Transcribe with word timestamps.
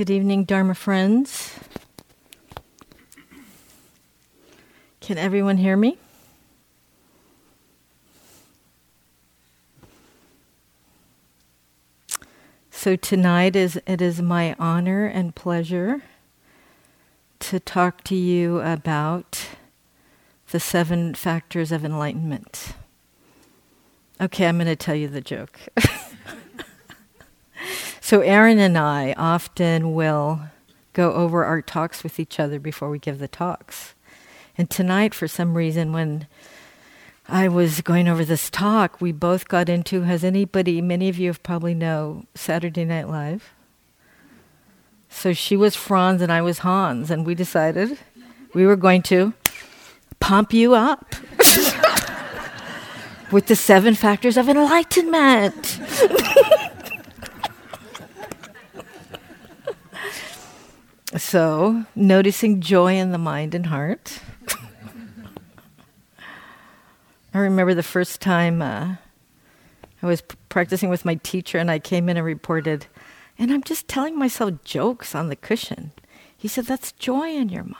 Good 0.00 0.08
evening, 0.08 0.44
Dharma 0.44 0.74
friends. 0.74 1.52
Can 5.02 5.18
everyone 5.18 5.58
hear 5.58 5.76
me? 5.76 5.98
So 12.70 12.96
tonight 12.96 13.54
is 13.54 13.78
it 13.86 14.00
is 14.00 14.22
my 14.22 14.56
honor 14.58 15.04
and 15.04 15.34
pleasure 15.34 16.00
to 17.40 17.60
talk 17.60 18.02
to 18.04 18.16
you 18.16 18.60
about 18.60 19.48
the 20.50 20.60
seven 20.60 21.14
factors 21.14 21.70
of 21.72 21.84
enlightenment. 21.84 22.72
Okay, 24.18 24.46
I'm 24.46 24.56
going 24.56 24.66
to 24.66 24.76
tell 24.76 24.94
you 24.96 25.08
the 25.08 25.20
joke. 25.20 25.60
so 28.10 28.22
Aaron 28.22 28.58
and 28.58 28.76
I 28.76 29.14
often 29.16 29.94
will 29.94 30.40
go 30.94 31.12
over 31.12 31.44
our 31.44 31.62
talks 31.62 32.02
with 32.02 32.18
each 32.18 32.40
other 32.40 32.58
before 32.58 32.90
we 32.90 32.98
give 32.98 33.20
the 33.20 33.28
talks. 33.28 33.94
And 34.58 34.68
tonight 34.68 35.14
for 35.14 35.28
some 35.28 35.56
reason 35.56 35.92
when 35.92 36.26
I 37.28 37.46
was 37.46 37.82
going 37.82 38.08
over 38.08 38.24
this 38.24 38.50
talk, 38.50 39.00
we 39.00 39.12
both 39.12 39.46
got 39.46 39.68
into 39.68 40.02
has 40.02 40.24
anybody, 40.24 40.80
many 40.80 41.08
of 41.08 41.20
you 41.20 41.28
have 41.28 41.40
probably 41.44 41.72
know 41.72 42.24
Saturday 42.34 42.84
Night 42.84 43.08
Live. 43.08 43.50
So 45.08 45.32
she 45.32 45.56
was 45.56 45.76
Franz 45.76 46.20
and 46.20 46.32
I 46.32 46.42
was 46.42 46.58
Hans, 46.58 47.12
and 47.12 47.24
we 47.24 47.36
decided 47.36 47.96
we 48.52 48.66
were 48.66 48.74
going 48.74 49.02
to 49.02 49.34
pump 50.18 50.52
you 50.52 50.74
up 50.74 51.14
with 53.30 53.46
the 53.46 53.54
seven 53.54 53.94
factors 53.94 54.36
of 54.36 54.48
enlightenment. 54.48 55.78
so, 61.16 61.84
noticing 61.96 62.60
joy 62.60 62.94
in 62.94 63.10
the 63.10 63.18
mind 63.18 63.54
and 63.54 63.66
heart. 63.66 64.20
I 67.34 67.38
remember 67.38 67.74
the 67.74 67.82
first 67.82 68.20
time 68.20 68.62
uh, 68.62 68.96
I 70.02 70.06
was 70.06 70.20
p- 70.20 70.36
practicing 70.48 70.88
with 70.88 71.04
my 71.04 71.16
teacher, 71.16 71.58
and 71.58 71.70
I 71.70 71.80
came 71.80 72.08
in 72.08 72.16
and 72.16 72.24
reported, 72.24 72.86
and 73.38 73.52
I'm 73.52 73.64
just 73.64 73.88
telling 73.88 74.16
myself 74.16 74.62
jokes 74.64 75.14
on 75.14 75.28
the 75.28 75.36
cushion. 75.36 75.90
He 76.36 76.46
said, 76.46 76.66
That's 76.66 76.92
joy 76.92 77.30
in 77.30 77.48
your 77.48 77.64
mind. 77.64 77.76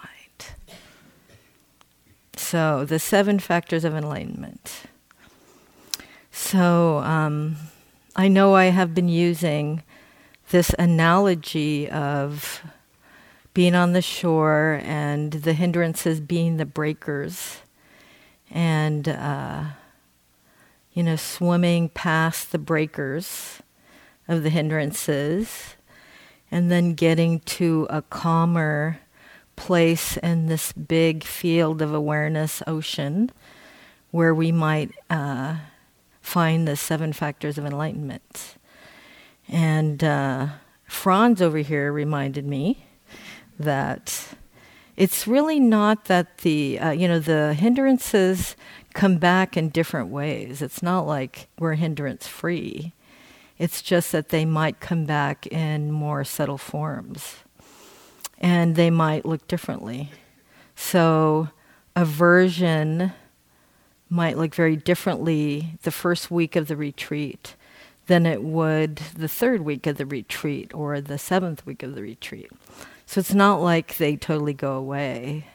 So, 2.37 2.85
the 2.85 2.99
seven 2.99 3.39
factors 3.39 3.85
of 3.85 3.95
enlightenment. 3.95 4.85
So, 6.33 6.99
um, 6.99 7.57
I 8.17 8.27
know 8.27 8.55
I 8.55 8.67
have 8.67 8.95
been 8.95 9.09
using 9.09 9.83
this 10.51 10.75
analogy 10.79 11.89
of 11.89 12.61
being 13.53 13.75
on 13.75 13.93
the 13.93 14.03
shore 14.03 14.81
and 14.85 15.33
the 15.33 15.53
hindrances 15.53 16.21
being 16.21 16.57
the 16.57 16.67
breakers 16.67 17.59
and 18.51 19.09
uh, 19.09 19.65
you 20.93 21.03
know 21.03 21.17
swimming 21.17 21.89
past 21.89 22.53
the 22.53 22.59
breakers 22.59 23.61
of 24.29 24.43
the 24.43 24.51
hindrances 24.51 25.75
and 26.51 26.71
then 26.71 26.95
getting 26.95 27.41
to 27.41 27.87
a 27.91 28.03
calmer 28.03 28.99
place 29.57 30.17
in 30.19 30.47
this 30.47 30.73
big 30.73 31.23
field 31.23 31.83
of 31.83 31.93
awareness 31.93 32.63
ocean 32.67 33.31
where 34.11 34.35
we 34.35 34.51
might 34.51 34.91
uh, 35.09 35.57
find 36.21 36.67
the 36.67 36.77
seven 36.77 37.13
factors 37.13 37.59
of 37.59 37.65
enlightenment. 37.65 38.57
And 39.49 40.03
uh, 40.03 40.47
franz 40.87 41.41
over 41.41 41.59
here 41.59 41.93
reminded 41.93 42.47
me 42.47 42.87
that 43.61 44.35
it's 44.97 45.27
really 45.27 45.61
not 45.61 46.07
that 46.07 46.39
the 46.39 46.79
uh, 46.79 46.91
you 46.91 47.07
know 47.07 47.19
the 47.19 47.55
hindrances 47.55 48.57
come 48.95 49.19
back 49.19 49.57
in 49.57 49.69
different 49.69 50.09
ways. 50.09 50.63
It's 50.63 50.83
not 50.83 51.07
like 51.07 51.49
we're 51.59 51.75
hindrance 51.75 52.27
free. 52.27 52.93
It's 53.59 53.83
just 53.83 54.13
that 54.13 54.31
they 54.31 54.45
might 54.45 54.81
come 54.81 55.05
back 55.05 55.47
in 55.47 55.93
more 55.93 56.25
subtle 56.25 56.59
forms, 56.59 57.37
and 58.39 58.75
they 58.75 58.91
might 58.91 59.25
look 59.25 59.47
differently. 59.47 60.11
So 60.75 61.51
aversion 61.95 63.13
might 64.09 64.37
look 64.37 64.55
very 64.55 64.77
differently 64.77 65.79
the 65.83 65.91
first 65.91 66.31
week 66.31 66.57
of 66.57 66.67
the 66.67 66.77
retreat 66.77 67.55
than 68.07 68.27
it 68.27 68.43
would 68.43 68.97
the 69.17 69.29
third 69.29 69.61
week 69.61 69.87
of 69.87 69.97
the 69.97 70.07
retreat 70.07 70.75
or 70.75 71.01
the 71.01 71.19
seventh 71.19 71.65
week 71.65 71.83
of 71.83 71.95
the 71.95 72.03
retreat. 72.03 72.51
So 73.11 73.19
it's 73.19 73.35
not 73.35 73.61
like 73.61 73.97
they 73.97 74.15
totally 74.15 74.55
go 74.55 74.75
away. 74.75 75.49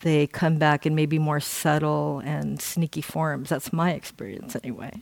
They 0.00 0.26
come 0.26 0.58
back 0.58 0.84
in 0.84 0.94
maybe 0.94 1.18
more 1.18 1.40
subtle 1.40 2.20
and 2.22 2.60
sneaky 2.60 3.00
forms. 3.00 3.48
That's 3.48 3.72
my 3.72 3.92
experience 3.92 4.54
anyway. 4.62 4.92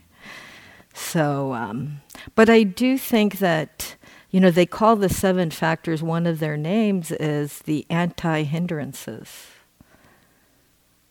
So, 0.93 1.51
um, 1.51 1.99
but 2.35 2.49
I 2.49 2.63
do 2.63 2.97
think 2.97 3.39
that, 3.39 3.97
you 4.31 4.39
know, 4.39 4.49
they 4.49 4.65
call 4.65 4.95
the 4.95 5.09
seven 5.09 5.51
factors, 5.51 6.01
one 6.01 6.25
of 6.25 6.39
their 6.39 6.55
names 6.55 7.11
is 7.11 7.59
the 7.59 7.85
anti 7.89 8.43
hindrances. 8.43 9.47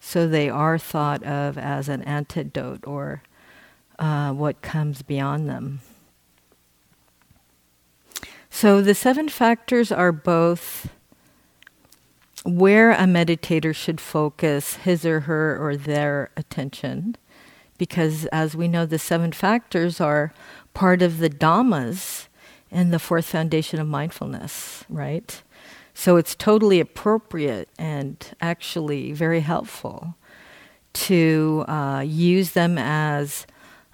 So 0.00 0.26
they 0.26 0.48
are 0.48 0.78
thought 0.78 1.22
of 1.22 1.58
as 1.58 1.90
an 1.90 2.00
antidote 2.04 2.86
or 2.86 3.22
uh, 3.98 4.32
what 4.32 4.62
comes 4.62 5.02
beyond 5.02 5.50
them. 5.50 5.82
So 8.54 8.82
the 8.82 8.94
seven 8.94 9.30
factors 9.30 9.90
are 9.90 10.12
both 10.12 10.90
where 12.44 12.92
a 12.92 13.04
meditator 13.04 13.74
should 13.74 14.00
focus 14.00 14.74
his 14.74 15.06
or 15.06 15.20
her 15.20 15.58
or 15.58 15.74
their 15.74 16.30
attention, 16.36 17.16
because 17.78 18.26
as 18.26 18.54
we 18.54 18.68
know, 18.68 18.84
the 18.84 18.98
seven 18.98 19.32
factors 19.32 20.00
are 20.00 20.34
part 20.74 21.02
of 21.02 21.18
the 21.18 21.30
Dhammas 21.30 22.28
and 22.70 22.92
the 22.92 22.98
fourth 22.98 23.24
foundation 23.24 23.80
of 23.80 23.88
mindfulness, 23.88 24.84
right? 24.88 25.42
So 25.94 26.16
it's 26.16 26.34
totally 26.34 26.78
appropriate 26.78 27.70
and 27.78 28.24
actually 28.40 29.12
very 29.12 29.40
helpful 29.40 30.14
to 30.92 31.64
uh, 31.66 32.04
use 32.06 32.52
them 32.52 32.76
as 32.76 33.46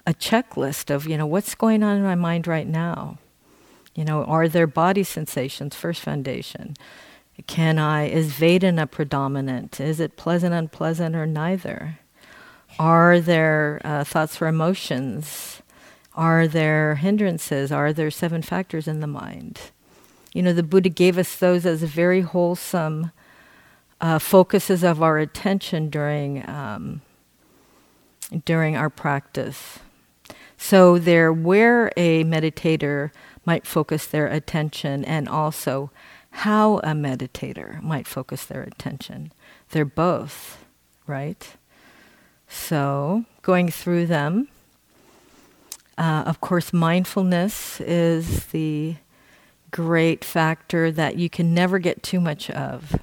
a 0.05 0.13
checklist 0.13 0.93
of, 0.93 1.07
you 1.07 1.17
know, 1.17 1.25
what's 1.25 1.55
going 1.55 1.81
on 1.81 1.97
in 1.97 2.03
my 2.03 2.15
mind 2.15 2.45
right 2.45 2.67
now? 2.67 3.17
You 3.99 4.05
know, 4.05 4.23
are 4.23 4.47
there 4.47 4.65
body 4.65 5.03
sensations? 5.03 5.75
First 5.75 5.99
foundation. 5.99 6.77
Can 7.47 7.77
I, 7.77 8.07
is 8.07 8.31
Vedana 8.31 8.89
predominant? 8.89 9.81
Is 9.81 9.99
it 9.99 10.15
pleasant, 10.15 10.53
unpleasant, 10.53 11.17
or 11.17 11.25
neither? 11.25 11.99
Are 12.79 13.19
there 13.19 13.81
uh, 13.83 14.05
thoughts 14.05 14.41
or 14.41 14.47
emotions? 14.47 15.61
Are 16.15 16.47
there 16.47 16.95
hindrances? 16.95 17.73
Are 17.73 17.91
there 17.91 18.09
seven 18.09 18.41
factors 18.41 18.87
in 18.87 19.01
the 19.01 19.07
mind? 19.07 19.59
You 20.31 20.43
know, 20.43 20.53
the 20.53 20.63
Buddha 20.63 20.87
gave 20.87 21.17
us 21.17 21.35
those 21.35 21.65
as 21.65 21.83
very 21.83 22.21
wholesome 22.21 23.11
uh, 23.99 24.17
focuses 24.17 24.81
of 24.81 25.03
our 25.03 25.17
attention 25.17 25.89
during 25.89 26.47
um, 26.49 27.01
during 28.45 28.77
our 28.77 28.89
practice. 28.89 29.79
So 30.55 30.99
they're 30.99 31.33
where 31.33 31.91
a 31.97 32.23
meditator 32.23 33.11
might 33.49 33.65
focus 33.65 34.05
their 34.05 34.27
attention 34.27 35.03
and 35.03 35.27
also 35.27 35.89
how 36.45 36.77
a 36.83 36.93
meditator 36.93 37.81
might 37.81 38.05
focus 38.05 38.45
their 38.45 38.61
attention. 38.61 39.31
They're 39.71 39.85
both, 39.85 40.63
right? 41.07 41.43
So, 42.47 43.25
going 43.41 43.71
through 43.71 44.05
them, 44.05 44.49
uh, 45.97 46.25
of 46.27 46.39
course, 46.41 46.71
mindfulness 46.71 47.81
is 47.81 48.45
the 48.57 48.97
great 49.71 50.23
factor 50.23 50.91
that 50.91 51.15
you 51.17 51.27
can 51.27 51.51
never 51.51 51.79
get 51.79 52.03
too 52.03 52.19
much 52.19 52.51
of, 52.51 52.99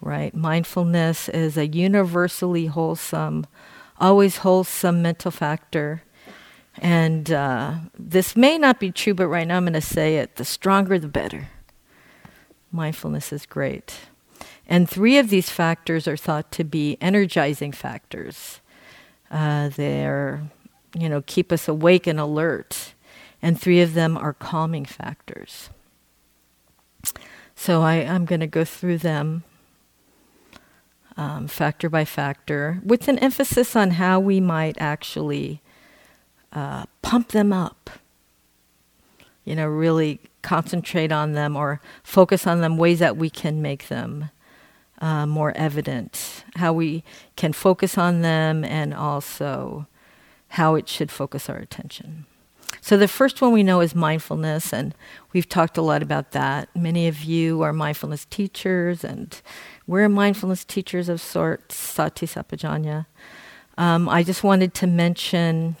right? 0.00 0.34
Mindfulness 0.34 1.28
is 1.28 1.58
a 1.58 1.66
universally 1.66 2.66
wholesome, 2.68 3.46
always 4.00 4.38
wholesome 4.38 5.02
mental 5.02 5.30
factor 5.30 6.02
and 6.78 7.30
uh, 7.30 7.74
this 7.98 8.36
may 8.36 8.58
not 8.58 8.80
be 8.80 8.90
true, 8.90 9.14
but 9.14 9.28
right 9.28 9.46
now 9.46 9.56
I'm 9.56 9.64
going 9.64 9.72
to 9.72 9.80
say 9.80 10.16
it 10.18 10.36
the 10.36 10.44
stronger 10.44 10.98
the 10.98 11.08
better. 11.08 11.48
Mindfulness 12.70 13.32
is 13.32 13.46
great. 13.46 13.94
And 14.68 14.88
three 14.88 15.18
of 15.18 15.30
these 15.30 15.48
factors 15.48 16.08
are 16.08 16.16
thought 16.16 16.50
to 16.52 16.64
be 16.64 16.98
energizing 17.00 17.72
factors. 17.72 18.60
Uh, 19.30 19.68
they're, 19.68 20.42
you 20.98 21.08
know, 21.08 21.22
keep 21.26 21.52
us 21.52 21.68
awake 21.68 22.06
and 22.06 22.18
alert. 22.18 22.94
And 23.40 23.60
three 23.60 23.80
of 23.80 23.94
them 23.94 24.16
are 24.16 24.32
calming 24.32 24.84
factors. 24.84 25.70
So 27.54 27.82
I, 27.82 27.94
am 27.94 28.24
going 28.24 28.40
to 28.40 28.46
go 28.46 28.64
through 28.64 28.98
them 28.98 29.44
um, 31.16 31.46
factor 31.48 31.88
by 31.88 32.04
factor 32.04 32.80
with 32.84 33.08
an 33.08 33.18
emphasis 33.20 33.74
on 33.74 33.92
how 33.92 34.20
we 34.20 34.40
might 34.40 34.76
actually 34.78 35.62
uh, 36.52 36.84
pump 37.02 37.28
them 37.28 37.52
up. 37.52 37.90
you 39.44 39.54
know, 39.54 39.66
really 39.66 40.18
concentrate 40.42 41.12
on 41.12 41.32
them 41.32 41.56
or 41.56 41.80
focus 42.02 42.46
on 42.46 42.60
them, 42.60 42.76
ways 42.76 42.98
that 42.98 43.16
we 43.16 43.30
can 43.30 43.62
make 43.62 43.88
them 43.88 44.30
uh, 45.00 45.26
more 45.26 45.52
evident, 45.56 46.44
how 46.56 46.72
we 46.72 47.04
can 47.36 47.52
focus 47.52 47.96
on 47.98 48.22
them, 48.22 48.64
and 48.64 48.92
also 48.94 49.86
how 50.50 50.74
it 50.74 50.88
should 50.88 51.10
focus 51.10 51.48
our 51.48 51.56
attention. 51.56 52.26
So, 52.80 52.96
the 52.96 53.08
first 53.08 53.40
one 53.40 53.52
we 53.52 53.62
know 53.62 53.80
is 53.80 53.94
mindfulness, 53.94 54.72
and 54.72 54.94
we've 55.32 55.48
talked 55.48 55.76
a 55.76 55.82
lot 55.82 56.02
about 56.02 56.32
that. 56.32 56.68
Many 56.74 57.08
of 57.08 57.22
you 57.22 57.62
are 57.62 57.72
mindfulness 57.72 58.24
teachers, 58.26 59.04
and 59.04 59.40
we're 59.86 60.08
mindfulness 60.08 60.64
teachers 60.64 61.08
of 61.08 61.20
sorts, 61.20 61.76
Sati 61.76 62.26
Sampajanya. 62.26 63.06
Um, 63.78 64.08
I 64.08 64.22
just 64.22 64.42
wanted 64.42 64.74
to 64.74 64.86
mention 64.86 65.76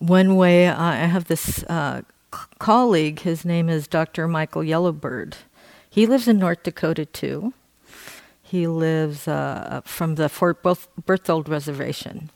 one 0.00 0.34
way 0.34 0.68
I 0.68 0.96
have 1.06 1.26
this 1.26 1.62
uh, 1.64 2.02
colleague, 2.58 3.20
his 3.20 3.44
name 3.44 3.68
is 3.68 3.86
Dr. 3.86 4.26
Michael 4.26 4.64
Yellowbird. 4.64 5.36
He 5.88 6.06
lives 6.06 6.26
in 6.26 6.38
North 6.38 6.62
Dakota 6.62 7.04
too. 7.04 7.52
He 8.42 8.66
lives 8.66 9.28
uh, 9.28 9.82
from 9.84 10.16
the 10.16 10.28
Fort 10.28 10.62
Berthold 11.06 11.48
Reservation. 11.48 12.30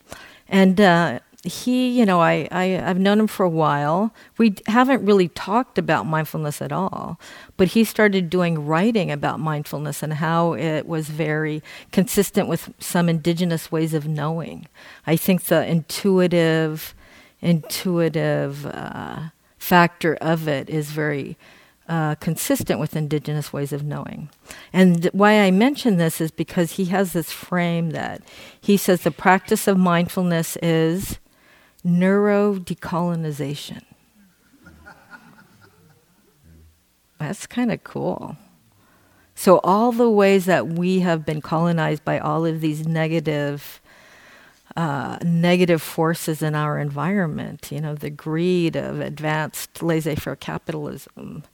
And 0.49 0.81
uh, 0.81 1.21
he, 1.43 1.91
you 1.99 2.07
know, 2.07 2.21
I, 2.21 2.49
I, 2.51 2.65
have 2.67 2.99
known 2.99 3.21
him 3.21 3.27
for 3.27 3.45
a 3.45 3.51
while. 3.51 4.15
We 4.39 4.55
haven't 4.67 5.05
really 5.05 5.29
talked 5.29 5.77
about 5.77 6.07
mindfulness 6.07 6.63
at 6.63 6.73
all, 6.73 7.19
but 7.57 7.69
he 7.69 7.85
started 7.85 8.31
doing 8.31 8.65
writing 8.67 9.11
about 9.11 9.41
mindfulness 9.41 10.03
and 10.03 10.15
how 10.15 10.55
it 10.55 10.87
was 10.87 11.09
very 11.09 11.63
consistent 11.93 12.49
with 12.49 12.73
some 12.79 13.09
indigenous 13.09 13.71
ways 13.71 13.93
of 13.93 14.07
knowing. 14.07 14.69
I 15.07 15.17
think 15.17 15.45
the 15.45 15.67
intuitive, 15.67 16.95
intuitive 17.45 18.67
uh, 18.67 19.29
factor 19.59 20.17
of 20.17 20.49
it 20.49 20.69
is 20.69 20.91
very 20.91 21.37
uh, 21.89 22.15
consistent 22.17 22.81
with 22.81 22.97
indigenous 22.97 23.53
ways 23.53 23.73
of 23.73 23.85
knowing. 23.85 24.31
And 24.73 25.05
why 25.13 25.41
I 25.41 25.51
mention 25.51 25.99
this 25.99 26.21
is 26.21 26.31
because 26.31 26.73
he 26.73 26.87
has 26.87 27.13
this 27.13 27.31
frame 27.31 27.91
that 27.91 28.23
he 28.59 28.77
says 28.77 29.03
the 29.03 29.11
practice 29.11 29.69
of 29.69 29.77
mindfulness 29.77 30.57
is 30.63 31.19
neuro 31.85 32.55
decolonization. 32.55 33.83
That's 37.19 37.47
kind 37.47 37.71
of 37.71 37.85
cool. 37.85 38.37
So, 39.35 39.59
all 39.65 39.93
the 39.93 40.11
ways 40.11 40.45
that 40.45 40.69
we 40.69 41.01
have 41.01 41.27
been 41.27 41.41
colonized 41.41 42.05
by 42.05 42.19
all 42.19 42.47
of 42.47 42.61
these 42.61 42.87
negative, 42.87 43.81
uh, 44.77 45.19
negative 45.23 45.83
forces 45.83 46.43
in 46.43 46.55
our 46.55 46.79
environment, 46.79 47.69
you 47.71 47.81
know, 47.81 47.95
the 47.95 48.11
greed 48.11 48.77
of 48.77 49.01
advanced 49.01 49.83
laissez 49.83 50.17
faire 50.17 50.37
capitalism, 50.37 51.45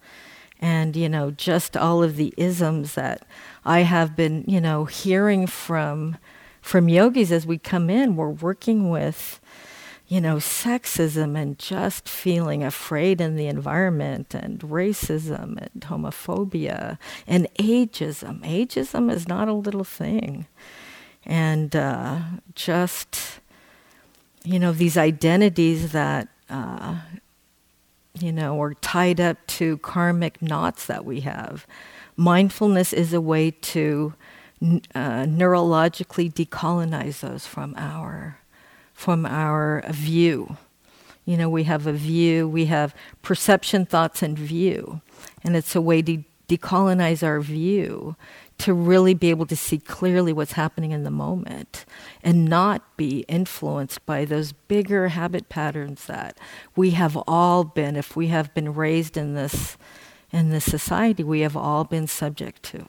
and, 0.58 0.96
you 0.96 1.08
know, 1.08 1.30
just 1.30 1.76
all 1.76 2.02
of 2.02 2.16
the 2.16 2.34
isms 2.36 2.94
that 2.94 3.26
I 3.64 3.80
have 3.80 4.16
been, 4.16 4.44
you 4.46 4.60
know, 4.60 4.84
hearing 4.84 5.46
from, 5.46 6.16
from 6.60 6.88
yogis 6.88 7.32
as 7.32 7.46
we 7.46 7.58
come 7.58 7.88
in. 7.88 8.16
We're 8.16 8.28
working 8.28 8.90
with 8.90 9.40
you 10.10 10.20
know, 10.20 10.36
sexism 10.36 11.40
and 11.40 11.56
just 11.56 12.08
feeling 12.08 12.64
afraid 12.64 13.20
in 13.20 13.36
the 13.36 13.46
environment 13.46 14.34
and 14.34 14.58
racism 14.58 15.56
and 15.56 15.82
homophobia 15.82 16.98
and 17.28 17.46
ageism. 17.54 18.40
Ageism 18.40 19.08
is 19.08 19.28
not 19.28 19.46
a 19.46 19.52
little 19.52 19.84
thing. 19.84 20.48
And 21.24 21.74
uh, 21.76 22.20
just, 22.54 23.40
you 24.44 24.58
know, 24.58 24.72
these 24.72 24.96
identities 24.96 25.92
that, 25.92 26.28
uh, 26.48 27.00
you 28.18 28.32
know, 28.32 28.60
are 28.60 28.74
tied 28.74 29.20
up 29.20 29.36
to 29.46 29.78
karmic 29.78 30.40
knots 30.42 30.86
that 30.86 31.04
we 31.04 31.20
have. 31.20 31.66
Mindfulness 32.16 32.92
is 32.92 33.12
a 33.12 33.20
way 33.20 33.50
to 33.50 34.14
uh, 34.62 35.24
neurologically 35.24 36.32
decolonize 36.32 37.20
those 37.20 37.46
from 37.46 37.74
our 37.76 38.38
from 38.92 39.24
our 39.24 39.82
view. 39.90 40.58
You 41.24 41.38
know, 41.38 41.48
we 41.48 41.64
have 41.64 41.86
a 41.86 41.92
view, 41.92 42.46
we 42.46 42.66
have 42.66 42.94
perception, 43.22 43.86
thoughts, 43.86 44.22
and 44.22 44.38
view. 44.38 45.00
And 45.42 45.56
it's 45.56 45.74
a 45.74 45.80
way 45.80 46.02
to 46.02 46.22
decolonize 46.48 47.22
our 47.22 47.40
view 47.40 48.16
to 48.60 48.74
really 48.74 49.14
be 49.14 49.30
able 49.30 49.46
to 49.46 49.56
see 49.56 49.78
clearly 49.78 50.32
what's 50.32 50.52
happening 50.52 50.92
in 50.92 51.02
the 51.02 51.10
moment 51.10 51.86
and 52.22 52.44
not 52.44 52.96
be 52.96 53.20
influenced 53.26 54.04
by 54.04 54.24
those 54.24 54.52
bigger 54.52 55.08
habit 55.08 55.48
patterns 55.48 56.06
that 56.06 56.38
we 56.76 56.90
have 56.90 57.16
all 57.26 57.64
been, 57.64 57.96
if 57.96 58.14
we 58.14 58.28
have 58.28 58.52
been 58.52 58.74
raised 58.74 59.16
in 59.16 59.34
this, 59.34 59.78
in 60.30 60.50
this 60.50 60.64
society, 60.64 61.24
we 61.24 61.40
have 61.40 61.56
all 61.56 61.84
been 61.84 62.06
subject 62.06 62.62
to. 62.62 62.86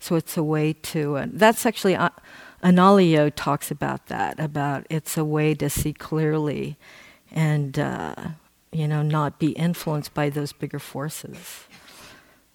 So 0.00 0.16
it's 0.16 0.36
a 0.36 0.42
way 0.42 0.72
to, 0.72 1.16
uh, 1.16 1.26
that's 1.32 1.64
actually, 1.64 1.94
uh, 1.94 2.10
Analayo 2.64 3.30
talks 3.34 3.70
about 3.70 4.06
that, 4.06 4.40
about 4.40 4.84
it's 4.90 5.16
a 5.16 5.24
way 5.24 5.54
to 5.54 5.70
see 5.70 5.92
clearly 5.92 6.76
and, 7.30 7.78
uh, 7.78 8.14
you 8.72 8.88
know, 8.88 9.02
not 9.02 9.38
be 9.38 9.50
influenced 9.52 10.12
by 10.12 10.28
those 10.28 10.52
bigger 10.52 10.80
forces. 10.80 11.66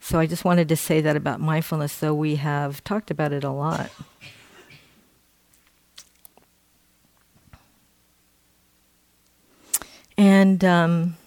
So 0.07 0.19
I 0.19 0.25
just 0.25 0.45
wanted 0.45 0.69
to 0.69 0.77
say 0.77 1.01
that 1.01 1.17
about 1.17 1.41
mindfulness, 1.41 1.97
though 1.97 2.13
we 2.13 2.37
have 2.37 2.81
talked 2.85 3.11
about 3.11 3.33
it 3.33 3.43
a 3.43 3.51
lot. 3.51 3.89
And 10.17 10.63
um, 10.63 11.17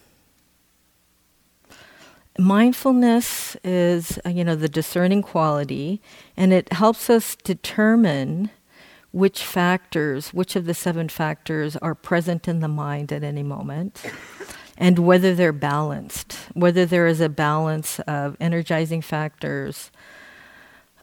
mindfulness 2.38 3.54
is, 3.62 4.18
uh, 4.24 4.30
you 4.30 4.44
know, 4.44 4.56
the 4.56 4.66
discerning 4.66 5.20
quality, 5.20 6.00
and 6.34 6.50
it 6.50 6.72
helps 6.72 7.10
us 7.10 7.36
determine 7.36 8.48
which 9.10 9.44
factors, 9.44 10.32
which 10.32 10.56
of 10.56 10.64
the 10.64 10.72
seven 10.72 11.10
factors 11.10 11.76
are 11.76 11.94
present 11.94 12.48
in 12.48 12.60
the 12.60 12.68
mind 12.68 13.12
at 13.12 13.22
any 13.22 13.42
moment, 13.42 14.02
and 14.80 14.98
whether 14.98 15.34
they're 15.34 15.52
balanced, 15.52 16.32
whether 16.54 16.86
there 16.86 17.06
is 17.06 17.20
a 17.20 17.28
balance 17.28 18.00
of 18.00 18.34
energizing 18.40 19.02
factors 19.02 19.90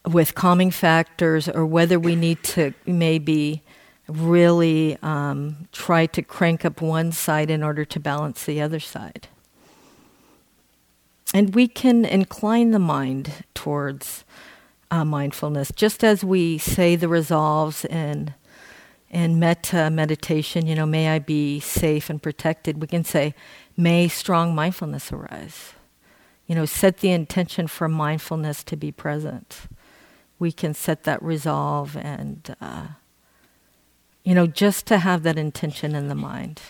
with 0.04 0.34
calming 0.34 0.72
factors, 0.72 1.48
or 1.48 1.66
whether 1.66 2.00
we 2.00 2.16
need 2.16 2.42
to 2.42 2.74
maybe 2.88 3.62
really 4.08 4.98
um, 5.04 5.68
try 5.72 6.08
to 6.08 6.22
crank 6.24 6.66
up 6.66 6.82
one 6.82 7.12
side 7.12 7.52
in 7.52 7.62
order 7.62 7.86
to 7.86 8.00
balance 8.00 8.46
the 8.46 8.62
other 8.62 8.80
side. 8.80 9.28
And 11.34 11.54
we 11.54 11.68
can 11.68 12.04
incline 12.06 12.72
the 12.72 12.80
mind 12.80 13.44
towards 13.54 14.24
uh, 14.90 15.06
mindfulness. 15.06 15.72
Just 15.76 16.04
as 16.04 16.24
we 16.24 16.58
say 16.58 16.96
the 16.96 17.10
resolves 17.10 17.86
in 17.86 18.34
in 19.10 19.40
metta 19.40 19.90
meditation, 19.90 20.68
you 20.68 20.76
know, 20.76 20.86
may 20.86 21.10
I 21.10 21.20
be 21.20 21.60
safe 21.60 22.10
and 22.10 22.22
protected. 22.22 22.82
We 22.82 22.88
can 22.88 23.06
say, 23.06 23.34
may 23.78 24.08
strong 24.10 24.54
mindfulness 24.54 25.14
arise. 25.14 25.74
You 26.48 26.56
know, 26.56 26.66
set 26.66 26.98
the 26.98 27.12
intention 27.12 27.68
for 27.68 27.88
mindfulness 27.88 28.64
to 28.66 28.76
be 28.76 28.92
present. 28.92 29.68
We 30.40 30.52
can 30.52 30.74
set 30.74 31.04
that 31.04 31.22
resolve 31.22 31.96
and, 31.96 32.56
uh, 32.60 32.88
you 34.24 34.34
know, 34.34 34.48
just 34.48 34.86
to 34.88 34.98
have 34.98 35.24
that 35.24 35.38
intention 35.38 35.96
in 35.96 36.08
the 36.08 36.16
mind. 36.16 36.62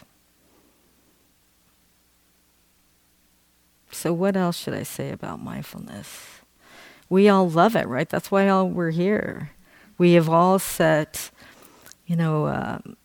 So, 3.91 4.13
what 4.13 4.35
else 4.35 4.57
should 4.57 4.73
I 4.73 4.83
say 4.83 5.11
about 5.11 5.41
mindfulness? 5.41 6.37
we 7.09 7.29
all 7.29 7.49
love 7.49 7.75
it, 7.75 7.87
right? 7.87 8.09
That's 8.09 8.31
why 8.31 8.47
all 8.49 8.67
we're 8.67 8.91
here. 8.91 9.51
We 9.97 10.13
have 10.13 10.29
all 10.29 10.59
set, 10.59 11.31
you 12.05 12.15
know, 12.15 12.47
um, 12.47 12.97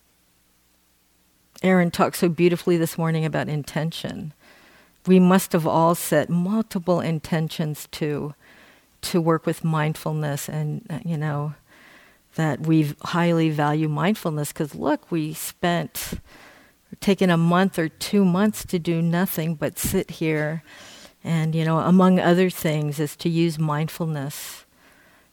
Aaron 1.63 1.91
talked 1.91 2.17
so 2.17 2.29
beautifully 2.29 2.77
this 2.77 2.97
morning 2.97 3.25
about 3.25 3.47
intention. 3.49 4.33
We 5.07 5.19
must 5.19 5.53
have 5.53 5.65
all 5.65 5.95
set 5.95 6.29
multiple 6.29 6.99
intentions 6.99 7.87
to 7.91 8.35
to 9.01 9.19
work 9.19 9.45
with 9.45 9.65
mindfulness, 9.65 10.47
and 10.47 10.85
uh, 10.89 10.99
you 11.03 11.17
know 11.17 11.55
that 12.35 12.61
we 12.61 12.93
highly 13.01 13.49
value 13.49 13.89
mindfulness 13.89 14.51
because 14.51 14.75
look, 14.75 15.11
we 15.11 15.33
spent 15.33 16.13
taking 16.99 17.29
a 17.29 17.37
month 17.37 17.77
or 17.79 17.89
two 17.89 18.25
months 18.25 18.65
to 18.65 18.79
do 18.79 19.01
nothing 19.01 19.55
but 19.55 19.79
sit 19.79 20.11
here 20.11 20.63
and, 21.23 21.55
you 21.55 21.63
know, 21.63 21.79
among 21.79 22.19
other 22.19 22.49
things, 22.49 22.99
is 22.99 23.15
to 23.17 23.29
use 23.29 23.57
mindfulness 23.57 24.65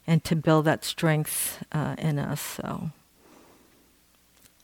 and 0.07 0.23
to 0.23 0.35
build 0.35 0.65
that 0.65 0.85
strength 0.85 1.63
uh, 1.71 1.95
in 1.97 2.17
us. 2.17 2.41
So 2.41 2.91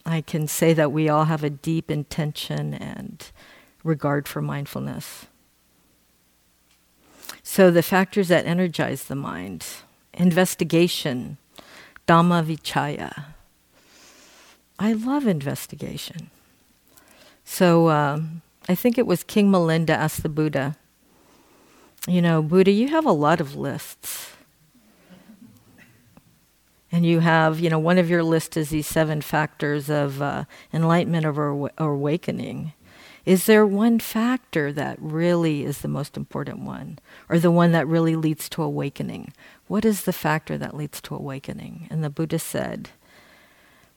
I 0.08 0.22
can 0.22 0.48
say 0.48 0.74
that 0.74 0.94
we 0.94 1.10
all 1.10 1.26
have 1.26 1.44
a 1.44 1.50
deep 1.50 1.92
intention 1.92 2.74
and 2.74 3.30
regard 3.84 4.26
for 4.26 4.42
mindfulness. 4.42 5.26
So 7.44 7.70
the 7.72 7.84
factors 7.84 8.30
that 8.30 8.46
energize 8.46 9.04
the 9.04 9.16
mind 9.16 9.66
investigation, 10.14 11.38
Dhamma 12.08 12.44
Vichaya. 12.44 13.26
I 14.80 14.94
love 14.94 15.28
investigation. 15.28 16.30
So, 17.44 17.90
um, 17.90 18.42
I 18.70 18.76
think 18.76 18.98
it 18.98 19.08
was 19.08 19.24
King 19.24 19.52
Milinda 19.52 19.92
asked 19.92 20.24
the 20.24 20.30
Buddha, 20.30 20.78
you 22.08 22.22
know, 22.22 22.42
Buddha, 22.42 22.72
you 22.72 22.88
have 22.88 23.06
a 23.06 23.12
lot 23.12 23.42
of 23.42 23.56
lists. 23.56 24.37
And 26.92 27.06
you 27.06 27.20
have, 27.20 27.60
you 27.60 27.70
know, 27.70 27.80
one 27.80 27.98
of 27.98 28.10
your 28.10 28.24
list 28.24 28.56
is 28.56 28.70
these 28.70 28.88
seven 28.88 29.22
factors 29.22 29.90
of 29.90 30.22
uh, 30.22 30.46
enlightenment 30.74 31.26
or, 31.26 31.40
or 31.52 31.72
awakening. 31.80 32.74
Is 33.26 33.46
there 33.46 33.66
one 33.66 34.00
factor 34.00 34.72
that 34.72 34.98
really 35.02 35.66
is 35.66 35.80
the 35.80 35.90
most 35.90 36.16
important 36.16 36.60
one, 36.60 36.98
or 37.28 37.40
the 37.40 37.52
one 37.52 37.74
that 37.74 37.86
really 37.86 38.16
leads 38.16 38.48
to 38.50 38.64
awakening? 38.64 39.34
What 39.68 39.84
is 39.84 40.04
the 40.04 40.14
factor 40.14 40.58
that 40.58 40.78
leads 40.78 41.02
to 41.02 41.16
awakening? 41.16 41.88
And 41.90 42.06
the 42.06 42.10
Buddha 42.10 42.40
said, 42.40 42.92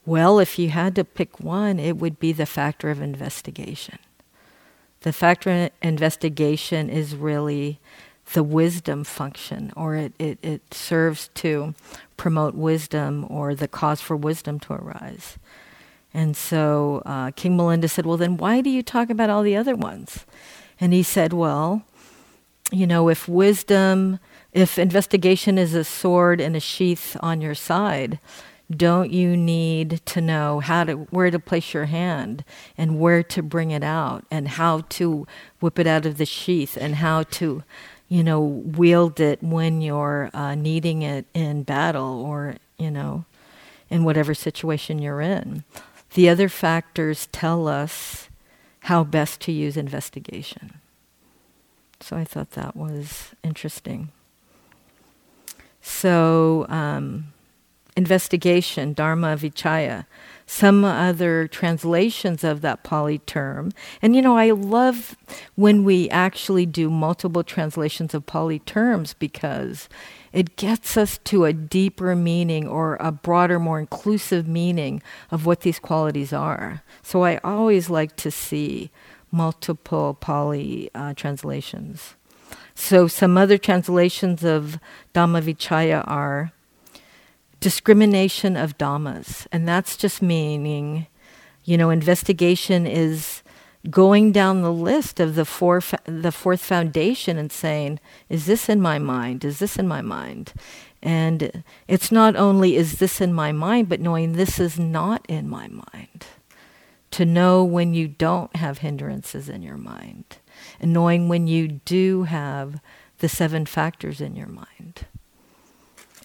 well, 0.05 0.41
if 0.41 0.59
you 0.59 0.71
had 0.71 0.97
to 0.97 1.05
pick 1.05 1.39
one, 1.39 1.79
it 1.79 1.97
would 1.97 2.19
be 2.19 2.33
the 2.33 2.47
factor 2.47 2.91
of 2.91 3.01
investigation. 3.01 3.99
The 5.03 5.13
factor 5.13 5.51
of 5.51 5.71
investigation 5.81 6.91
is 6.91 7.15
really 7.15 7.79
the 8.33 8.43
wisdom 8.43 9.05
function, 9.05 9.73
or 9.77 9.95
it, 9.95 10.13
it, 10.19 10.39
it 10.43 10.75
serves 10.75 11.29
to 11.35 11.75
promote 12.21 12.55
wisdom 12.55 13.25
or 13.31 13.55
the 13.55 13.67
cause 13.67 14.03
for 14.03 14.15
wisdom 14.15 14.61
to 14.61 14.75
arise. 14.75 15.39
And 16.12 16.37
so 16.37 17.03
uh, 17.07 17.31
King 17.31 17.57
Milinda 17.57 17.89
said, 17.89 18.05
Well, 18.05 18.19
then 18.19 18.37
why 18.37 18.61
do 18.61 18.69
you 18.69 18.83
talk 18.83 19.09
about 19.09 19.31
all 19.31 19.43
the 19.43 19.57
other 19.57 19.75
ones? 19.75 20.27
And 20.79 20.93
he 20.93 21.03
said, 21.03 21.33
Well, 21.33 21.83
you 22.71 22.87
know, 22.87 23.09
if 23.09 23.27
wisdom, 23.27 24.19
if 24.53 24.79
investigation 24.79 25.57
is 25.57 25.73
a 25.73 25.83
sword 25.83 26.43
and 26.43 26.55
a 26.55 26.61
sheath 26.61 27.17
on 27.21 27.41
your 27.41 27.55
side, 27.55 28.19
don't 28.71 29.11
you 29.11 29.35
need 29.35 30.03
to 30.05 30.21
know 30.21 30.61
how 30.61 30.85
to 30.85 30.95
where 31.09 31.31
to 31.31 31.39
place 31.39 31.73
your 31.73 31.87
hand 31.87 32.45
and 32.77 33.00
where 33.00 33.23
to 33.23 33.43
bring 33.43 33.71
it 33.71 33.83
out 33.83 34.27
and 34.31 34.47
how 34.47 34.83
to 34.91 35.27
whip 35.61 35.79
it 35.79 35.87
out 35.87 36.05
of 36.05 36.19
the 36.19 36.27
sheath 36.27 36.77
and 36.79 36.97
how 36.97 37.23
to 37.23 37.65
you 38.11 38.23
know 38.23 38.40
wield 38.43 39.19
it 39.21 39.43
when 39.43 39.81
you're 39.81 40.29
uh, 40.35 40.55
needing 40.55 41.00
it 41.00 41.25
in 41.33 41.62
battle 41.62 42.23
or 42.23 42.57
you 42.76 42.90
know 42.90 43.25
in 43.88 44.05
whatever 44.05 44.35
situation 44.35 44.99
you're 44.99 45.23
in 45.23 45.64
the 46.14 46.29
other 46.29 46.49
factors 46.49 47.29
tell 47.33 47.69
us 47.69 48.29
how 48.85 49.05
best 49.05 49.40
to 49.43 49.52
use 49.52 49.76
investigation. 49.76 50.81
So 52.00 52.17
I 52.17 52.25
thought 52.25 52.52
that 52.52 52.75
was 52.75 53.31
interesting. 53.45 54.11
So, 55.83 56.67
um, 56.69 57.33
investigation, 57.97 58.93
Dharma 58.93 59.37
Vichaya, 59.37 60.07
some 60.47 60.85
other 60.85 61.47
translations 61.47 62.43
of 62.43 62.61
that 62.61 62.83
Pali 62.83 63.19
term. 63.19 63.73
And 64.03 64.17
you 64.17 64.23
know, 64.23 64.37
I 64.37 64.51
love 64.51 65.17
when 65.55 65.85
we 65.85 66.11
actually 66.11 66.67
do 66.67 66.91
multiple 66.91 67.45
translations 67.45 68.15
of 68.15 68.27
Pali 68.27 68.59
terms 68.61 69.15
because 69.15 69.89
it 70.33 70.57
gets 70.57 70.97
us 70.97 71.19
to 71.25 71.45
a 71.45 71.53
deeper 71.53 72.15
meaning 72.15 72.67
or 72.67 72.97
a 73.01 73.13
broader, 73.13 73.59
more 73.59 73.79
inclusive 73.79 74.47
meaning 74.47 75.03
of 75.31 75.47
what 75.47 75.61
these 75.61 75.79
qualities 75.79 76.33
are. 76.33 76.83
So 77.03 77.25
I 77.25 77.39
always 77.39 77.91
like 77.91 78.17
to 78.17 78.31
see 78.31 78.91
multiple 79.31 80.15
Pali 80.15 80.91
uh, 80.95 81.15
translations. 81.15 82.15
So 82.75 83.09
some 83.09 83.37
other 83.37 83.59
translations 83.59 84.45
of 84.45 84.79
Dhammavichaya 85.15 86.05
are 86.07 86.53
discrimination 87.61 88.57
of 88.57 88.76
Dhammas, 88.79 89.47
and 89.52 89.69
that's 89.69 89.97
just 89.97 90.23
meaning, 90.23 91.07
you 91.64 91.76
know, 91.76 91.90
investigation 91.90 92.87
is 92.87 93.43
going 93.88 94.33
down 94.33 94.61
the 94.61 94.73
list 94.73 95.21
of 95.21 95.35
the 95.35 95.45
four 95.45 95.81
the 96.05 96.33
fourth 96.33 96.62
foundation 96.62 97.38
and 97.38 97.50
saying 97.50 97.99
is 98.29 98.47
this 98.47 98.69
in 98.69 98.81
my 98.81 98.99
mind? 98.99 99.45
Is 99.45 99.59
this 99.59 99.79
in 99.79 99.88
my 99.88 100.02
mind? 100.02 100.52
And 101.02 101.64
it's 101.88 102.12
not 102.12 102.37
only 102.37 102.76
is 102.76 102.99
this 102.99 103.21
in 103.21 103.33
my 103.33 103.52
mind? 103.52 103.88
but 103.88 104.00
knowing 104.00 104.33
this 104.33 104.59
is 104.59 104.79
not 104.79 105.25
in 105.29 105.49
my 105.49 105.69
mind. 105.69 106.26
To 107.12 107.25
know 107.25 107.64
when 107.64 107.95
you 107.95 108.07
don't 108.07 108.55
have 108.57 108.79
hindrances 108.79 109.49
in 109.49 109.62
your 109.62 109.79
mind 109.79 110.37
and 110.79 110.93
knowing 110.93 111.29
when 111.29 111.47
you 111.47 111.67
do 111.69 112.25
have 112.25 112.81
the 113.19 113.29
seven 113.29 113.67
factors 113.67 114.21
in 114.21 114.37
your 114.37 114.47
mind 114.47 115.07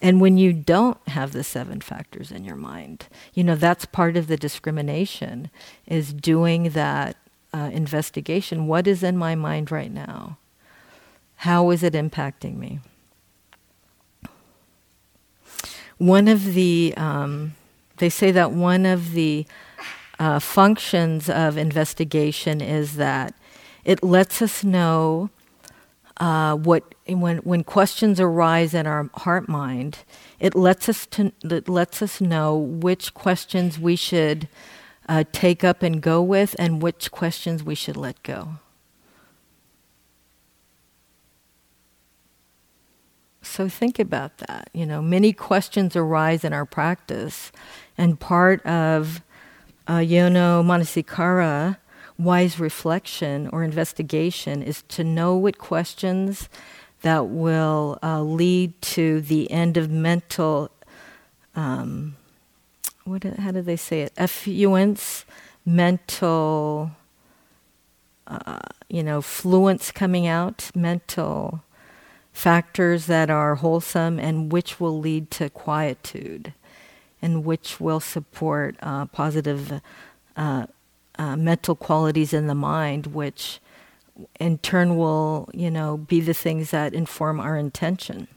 and 0.02 0.20
when 0.20 0.36
you 0.36 0.52
don't 0.52 0.98
have 1.08 1.32
the 1.32 1.44
seven 1.44 1.80
factors 1.80 2.30
in 2.30 2.44
your 2.44 2.56
mind 2.56 3.06
you 3.34 3.42
know 3.42 3.56
that's 3.56 3.84
part 3.86 4.16
of 4.16 4.26
the 4.26 4.36
discrimination 4.36 5.50
is 5.86 6.12
doing 6.12 6.70
that 6.70 7.16
uh, 7.56 7.70
investigation. 7.72 8.66
What 8.66 8.86
is 8.86 9.02
in 9.02 9.16
my 9.16 9.34
mind 9.34 9.70
right 9.70 9.90
now? 9.92 10.38
How 11.36 11.70
is 11.70 11.82
it 11.82 11.94
impacting 11.94 12.56
me? 12.56 12.80
One 15.98 16.28
of 16.28 16.52
the, 16.52 16.92
um, 16.96 17.54
they 17.96 18.10
say 18.10 18.30
that 18.30 18.52
one 18.52 18.84
of 18.84 19.12
the 19.12 19.46
uh, 20.18 20.38
functions 20.38 21.30
of 21.30 21.56
investigation 21.56 22.60
is 22.60 22.96
that 22.96 23.34
it 23.84 24.02
lets 24.02 24.42
us 24.42 24.62
know 24.62 25.30
uh, 26.18 26.56
what 26.56 26.94
when 27.06 27.38
when 27.38 27.62
questions 27.62 28.18
arise 28.20 28.72
in 28.74 28.86
our 28.86 29.10
heart 29.14 29.48
mind, 29.48 29.98
it 30.40 30.54
lets 30.54 30.88
us 30.88 31.06
to 31.06 31.32
it 31.44 31.68
lets 31.68 32.00
us 32.00 32.20
know 32.20 32.56
which 32.56 33.12
questions 33.14 33.78
we 33.78 33.96
should 33.96 34.48
uh, 35.08 35.24
take 35.32 35.62
up 35.62 35.82
and 35.82 36.00
go 36.00 36.22
with, 36.22 36.56
and 36.58 36.82
which 36.82 37.10
questions 37.10 37.62
we 37.62 37.74
should 37.74 37.96
let 37.96 38.22
go. 38.22 38.54
So 43.42 43.68
think 43.68 43.98
about 43.98 44.38
that. 44.38 44.70
You 44.72 44.86
know, 44.86 45.00
many 45.00 45.32
questions 45.32 45.96
arise 45.96 46.44
in 46.44 46.52
our 46.52 46.66
practice, 46.66 47.52
and 47.96 48.18
part 48.18 48.64
of 48.66 49.22
uh, 49.86 49.98
Yoniso 49.98 50.64
Manasikara, 50.64 51.76
wise 52.18 52.58
reflection 52.58 53.48
or 53.52 53.62
investigation, 53.62 54.62
is 54.62 54.82
to 54.88 55.04
know 55.04 55.36
what 55.36 55.58
questions 55.58 56.48
that 57.02 57.26
will 57.26 57.98
uh, 58.02 58.22
lead 58.22 58.80
to 58.80 59.20
the 59.20 59.50
end 59.50 59.76
of 59.76 59.90
mental 59.90 60.70
um, 61.54 62.16
what 63.06 63.22
how 63.22 63.52
do 63.52 63.62
they 63.62 63.76
say 63.76 64.02
it? 64.02 64.12
Effluence, 64.16 65.24
mental, 65.64 66.90
uh, 68.26 68.58
you 68.88 69.02
know, 69.02 69.20
fluence 69.20 69.94
coming 69.94 70.26
out, 70.26 70.70
mental 70.74 71.62
factors 72.32 73.06
that 73.06 73.30
are 73.30 73.54
wholesome 73.54 74.18
and 74.18 74.52
which 74.52 74.78
will 74.78 74.98
lead 74.98 75.30
to 75.30 75.48
quietude 75.48 76.52
and 77.22 77.44
which 77.44 77.80
will 77.80 78.00
support 78.00 78.76
uh, 78.82 79.06
positive 79.06 79.80
uh, 80.36 80.66
uh, 81.18 81.36
mental 81.36 81.74
qualities 81.74 82.32
in 82.32 82.46
the 82.46 82.54
mind, 82.54 83.08
which 83.08 83.60
in 84.40 84.58
turn 84.58 84.96
will, 84.96 85.48
you 85.52 85.70
know, 85.70 85.96
be 85.96 86.20
the 86.20 86.34
things 86.34 86.70
that 86.70 86.94
inform 86.94 87.40
our 87.40 87.56
intention. 87.56 88.28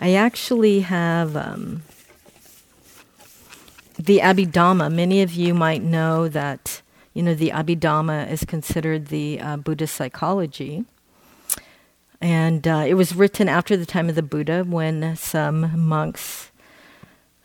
I 0.00 0.14
actually 0.14 0.80
have 0.80 1.36
um, 1.36 1.82
the 3.98 4.18
Abhidhamma, 4.18 4.92
many 4.92 5.22
of 5.22 5.32
you 5.32 5.54
might 5.54 5.82
know 5.82 6.28
that, 6.28 6.82
you 7.14 7.22
know, 7.22 7.34
the 7.34 7.50
Abhidhamma 7.50 8.30
is 8.30 8.44
considered 8.44 9.06
the 9.06 9.40
uh, 9.40 9.56
Buddhist 9.58 9.94
psychology. 9.94 10.84
And 12.20 12.66
uh, 12.66 12.84
it 12.86 12.94
was 12.94 13.14
written 13.14 13.48
after 13.48 13.76
the 13.76 13.86
time 13.86 14.08
of 14.08 14.14
the 14.14 14.22
Buddha 14.22 14.64
when 14.64 15.16
some 15.16 15.78
monks 15.78 16.50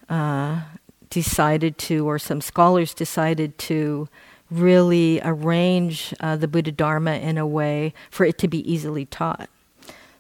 uh, 0.09 0.61
decided 1.09 1.77
to, 1.77 2.07
or 2.07 2.19
some 2.19 2.41
scholars 2.41 2.93
decided 2.93 3.57
to 3.59 4.07
really 4.49 5.19
arrange 5.23 6.13
uh, 6.19 6.35
the 6.35 6.47
Buddha 6.47 6.71
Dharma 6.71 7.13
in 7.15 7.37
a 7.37 7.45
way 7.45 7.93
for 8.09 8.25
it 8.25 8.37
to 8.39 8.47
be 8.47 8.69
easily 8.71 9.05
taught. 9.05 9.49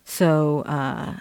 So, 0.03 0.61
uh, 0.61 1.17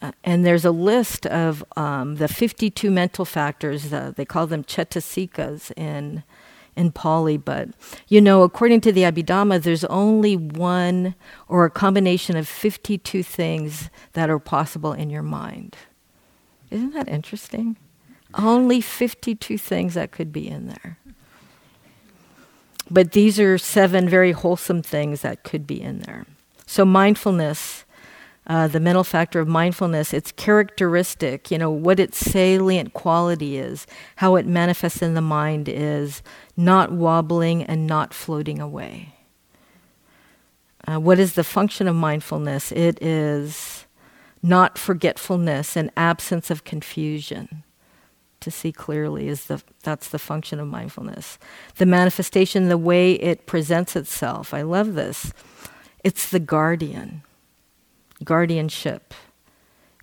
uh, 0.00 0.12
and 0.24 0.44
there's 0.44 0.64
a 0.64 0.70
list 0.70 1.26
of 1.26 1.64
um, 1.76 2.16
the 2.16 2.28
52 2.28 2.90
mental 2.90 3.24
factors. 3.24 3.92
Uh, 3.92 4.12
they 4.14 4.24
call 4.24 4.46
them 4.46 4.64
cetasikas 4.64 5.72
in 5.76 6.24
in 6.74 6.90
Pali, 6.90 7.36
but 7.36 7.68
you 8.08 8.18
know, 8.18 8.42
according 8.42 8.80
to 8.80 8.92
the 8.92 9.02
Abhidhamma, 9.02 9.62
there's 9.62 9.84
only 9.84 10.36
one 10.38 11.14
or 11.46 11.66
a 11.66 11.70
combination 11.70 12.34
of 12.34 12.48
52 12.48 13.22
things 13.22 13.90
that 14.14 14.30
are 14.30 14.38
possible 14.38 14.94
in 14.94 15.10
your 15.10 15.22
mind. 15.22 15.76
Isn't 16.70 16.94
that 16.94 17.08
interesting? 17.08 17.76
Only 18.34 18.80
52 18.80 19.58
things 19.58 19.94
that 19.94 20.12
could 20.12 20.32
be 20.32 20.48
in 20.48 20.68
there. 20.68 20.98
But 22.90 23.12
these 23.12 23.38
are 23.40 23.58
seven 23.58 24.08
very 24.08 24.32
wholesome 24.32 24.82
things 24.82 25.22
that 25.22 25.44
could 25.44 25.66
be 25.66 25.80
in 25.80 26.00
there. 26.00 26.26
So 26.66 26.84
mindfulness 26.84 27.84
uh, 28.46 28.66
the 28.66 28.80
mental 28.80 29.04
factor 29.04 29.38
of 29.38 29.46
mindfulness, 29.46 30.12
its 30.12 30.32
characteristic, 30.32 31.50
you 31.50 31.58
know, 31.58 31.70
what 31.70 32.00
its 32.00 32.18
salient 32.18 32.92
quality 32.92 33.56
is, 33.56 33.86
how 34.16 34.34
it 34.34 34.46
manifests 34.46 35.00
in 35.00 35.14
the 35.14 35.20
mind 35.20 35.68
is 35.68 36.22
not 36.56 36.90
wobbling 36.90 37.62
and 37.62 37.86
not 37.86 38.12
floating 38.12 38.60
away. 38.60 39.14
Uh, 40.88 40.98
what 40.98 41.20
is 41.20 41.34
the 41.34 41.44
function 41.44 41.86
of 41.86 41.94
mindfulness? 41.94 42.72
It 42.72 43.00
is 43.00 43.86
not 44.42 44.76
forgetfulness 44.76 45.76
and 45.76 45.92
absence 45.96 46.50
of 46.50 46.64
confusion. 46.64 47.62
To 48.42 48.50
see 48.50 48.72
clearly 48.72 49.28
is 49.28 49.46
the 49.46 49.62
that's 49.82 50.08
the 50.08 50.18
function 50.18 50.58
of 50.60 50.66
mindfulness. 50.66 51.38
The 51.76 51.86
manifestation, 51.86 52.68
the 52.68 52.78
way 52.78 53.12
it 53.12 53.46
presents 53.46 53.96
itself. 53.96 54.52
I 54.52 54.62
love 54.62 54.94
this. 54.94 55.32
It's 56.04 56.28
the 56.28 56.40
guardian 56.40 57.22
guardianship 58.24 59.14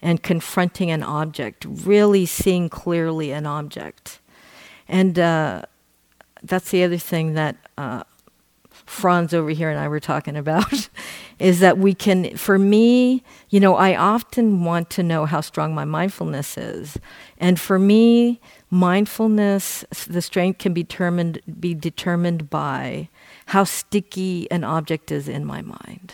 and 0.01 0.24
confronting 0.24 0.91
an 0.91 1.03
object, 1.03 1.65
really 1.67 2.25
seeing 2.25 2.69
clearly 2.69 3.31
an 3.31 3.46
object. 3.46 4.19
And 4.88 5.19
uh, 5.19 5.63
that's 6.41 6.72
the 6.72 6.84
other 6.84 6.98
thing 6.98 7.34
that 7.34 7.58
uh, 7.77 8.03
Franz 8.69 9.34
over 9.34 9.50
here 9.50 9.69
and 9.69 9.79
I 9.79 9.88
were 9.88 10.00
talking 10.00 10.36
about 10.36 10.89
is 11.39 11.62
that 11.62 11.77
we 11.77 11.93
can, 11.93 12.36
for 12.36 12.60
me, 12.60 13.24
you 13.50 13.60
know, 13.60 13.75
I 13.75 13.96
often 13.96 14.63
want 14.63 14.89
to 14.91 15.03
know 15.03 15.25
how 15.25 15.41
strong 15.41 15.74
my 15.74 15.86
mindfulness 15.86 16.58
is. 16.58 17.00
And 17.38 17.60
for 17.60 17.79
me, 17.79 18.41
mindfulness, 18.69 19.86
the 20.08 20.22
strength 20.22 20.60
can 20.60 20.74
be 20.74 20.84
determined, 20.84 21.39
be 21.60 21.74
determined 21.74 22.50
by 22.50 23.08
how 23.48 23.63
sticky 23.63 24.51
an 24.51 24.63
object 24.63 25.12
is 25.12 25.29
in 25.29 25.46
my 25.46 25.62
mind. 25.62 26.13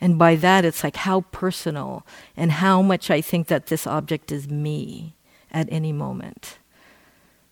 And 0.00 0.18
by 0.18 0.36
that, 0.36 0.64
it's 0.64 0.84
like 0.84 0.96
how 0.96 1.22
personal 1.32 2.06
and 2.36 2.52
how 2.52 2.82
much 2.82 3.10
I 3.10 3.20
think 3.20 3.48
that 3.48 3.66
this 3.66 3.86
object 3.86 4.30
is 4.30 4.48
me 4.48 5.16
at 5.50 5.68
any 5.70 5.92
moment. 5.92 6.58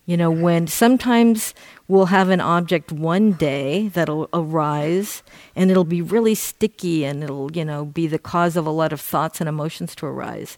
You 0.05 0.17
know, 0.17 0.29
when 0.29 0.67
sometimes 0.67 1.55
we'll 1.87 2.05
have 2.05 2.29
an 2.29 2.41
object 2.41 2.91
one 2.91 3.31
day 3.31 3.87
that'll 3.87 4.29
arise 4.33 5.23
and 5.55 5.71
it'll 5.71 5.83
be 5.83 6.01
really 6.01 6.35
sticky 6.35 7.05
and 7.05 7.23
it'll, 7.23 7.51
you 7.51 7.65
know, 7.65 7.85
be 7.85 8.05
the 8.05 8.19
cause 8.19 8.55
of 8.55 8.67
a 8.67 8.71
lot 8.71 8.93
of 8.93 9.01
thoughts 9.01 9.39
and 9.39 9.49
emotions 9.49 9.95
to 9.95 10.05
arise. 10.05 10.57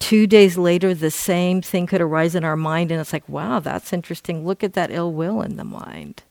Two 0.00 0.26
days 0.26 0.58
later, 0.58 0.92
the 0.92 1.10
same 1.10 1.62
thing 1.62 1.86
could 1.86 2.00
arise 2.00 2.34
in 2.34 2.44
our 2.44 2.56
mind, 2.56 2.90
and 2.90 3.00
it's 3.00 3.12
like, 3.12 3.26
wow, 3.28 3.60
that's 3.60 3.92
interesting. 3.92 4.44
Look 4.44 4.64
at 4.64 4.74
that 4.74 4.90
ill 4.90 5.12
will 5.12 5.40
in 5.40 5.56
the 5.56 5.64
mind. 5.64 6.24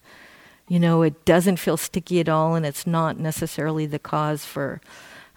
You 0.68 0.80
know, 0.80 1.02
it 1.02 1.26
doesn't 1.26 1.58
feel 1.58 1.78
sticky 1.78 2.20
at 2.20 2.30
all, 2.30 2.56
and 2.56 2.66
it's 2.66 2.86
not 2.86 3.18
necessarily 3.18 3.86
the 3.86 4.00
cause 4.00 4.46
for 4.46 4.82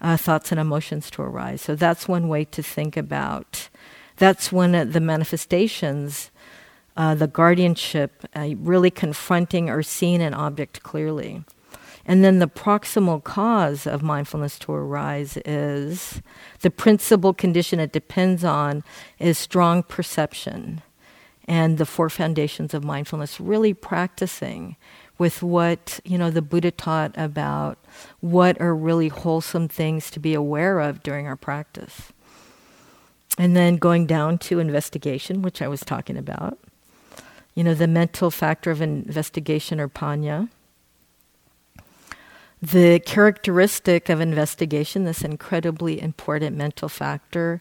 uh, 0.01 0.17
thoughts 0.17 0.51
and 0.51 0.61
emotions 0.61 1.11
to 1.13 1.23
arise. 1.23 1.63
So 1.63 1.77
that's 1.77 2.09
one 2.09 2.29
way 2.29 2.45
to 2.47 2.63
think 2.63 2.97
about. 2.97 3.69
That's 4.17 4.53
one 4.53 4.75
of 4.75 4.93
the 4.93 5.01
manifestations, 5.01 6.31
uh, 6.97 7.15
the 7.15 7.26
guardianship, 7.26 8.25
uh, 8.35 8.50
really 8.59 8.91
confronting 8.91 9.69
or 9.69 9.83
seeing 9.83 10.23
an 10.23 10.35
object 10.35 10.83
clearly. 10.83 11.45
And 12.07 12.23
then 12.23 12.38
the 12.38 12.47
proximal 12.47 13.23
cause 13.23 13.87
of 13.87 14.03
mindfulness 14.03 14.59
to 14.61 14.73
arise 14.73 15.37
is 15.45 16.23
the 16.61 16.71
principal 16.71 17.35
condition 17.35 17.81
it 17.81 17.93
depends 17.93 18.45
on 18.45 18.85
is 19.19 19.37
strong 19.38 19.83
perception 19.83 20.83
and 21.49 21.79
the 21.79 21.87
four 21.87 22.09
foundations 22.09 22.75
of 22.75 22.85
mindfulness, 22.85 23.41
really 23.41 23.75
practicing 23.75 24.76
with 25.19 25.43
what 25.43 26.00
you 26.05 26.19
know 26.19 26.31
the 26.31 26.43
Buddha 26.43 26.71
taught 26.71 27.12
about 27.17 27.79
what 28.21 28.61
are 28.61 28.75
really 28.75 29.09
wholesome 29.09 29.69
things 29.69 30.11
to 30.11 30.21
be 30.21 30.35
aware 30.35 30.81
of 30.81 31.03
during 31.03 31.26
our 31.26 31.37
practice. 31.37 32.12
And 33.38 33.57
then 33.57 33.76
going 33.76 34.07
down 34.07 34.38
to 34.38 34.59
investigation, 34.61 35.43
which 35.43 35.61
I 35.61 35.69
was 35.69 35.81
talking 35.81 36.17
about. 36.17 36.59
You 37.57 37.65
know, 37.65 37.75
the 37.75 37.89
mental 37.89 38.31
factor 38.31 38.71
of 38.71 38.81
investigation 38.81 39.81
or 39.81 39.89
panya. 39.89 40.51
The 42.63 43.01
characteristic 43.01 44.09
of 44.09 44.21
investigation, 44.21 45.05
this 45.05 45.23
incredibly 45.23 46.00
important 46.00 46.57
mental 46.57 46.89
factor, 46.89 47.61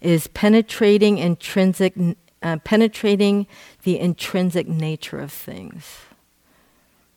is 0.00 0.26
penetrating 0.26 1.18
intrinsic, 1.18 1.94
uh, 2.42 2.58
penetrating 2.64 3.46
the 3.84 3.98
intrinsic 3.98 4.68
nature 4.68 5.20
of 5.20 5.32
things. 5.32 6.00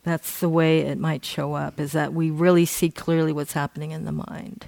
That's 0.03 0.39
the 0.39 0.49
way 0.49 0.81
it 0.81 0.97
might 0.97 1.25
show 1.25 1.55
up, 1.55 1.79
is 1.79 1.91
that 1.91 2.13
we 2.13 2.31
really 2.31 2.65
see 2.65 2.89
clearly 2.89 3.33
what's 3.33 3.53
happening 3.53 3.91
in 3.91 4.05
the 4.05 4.11
mind. 4.11 4.67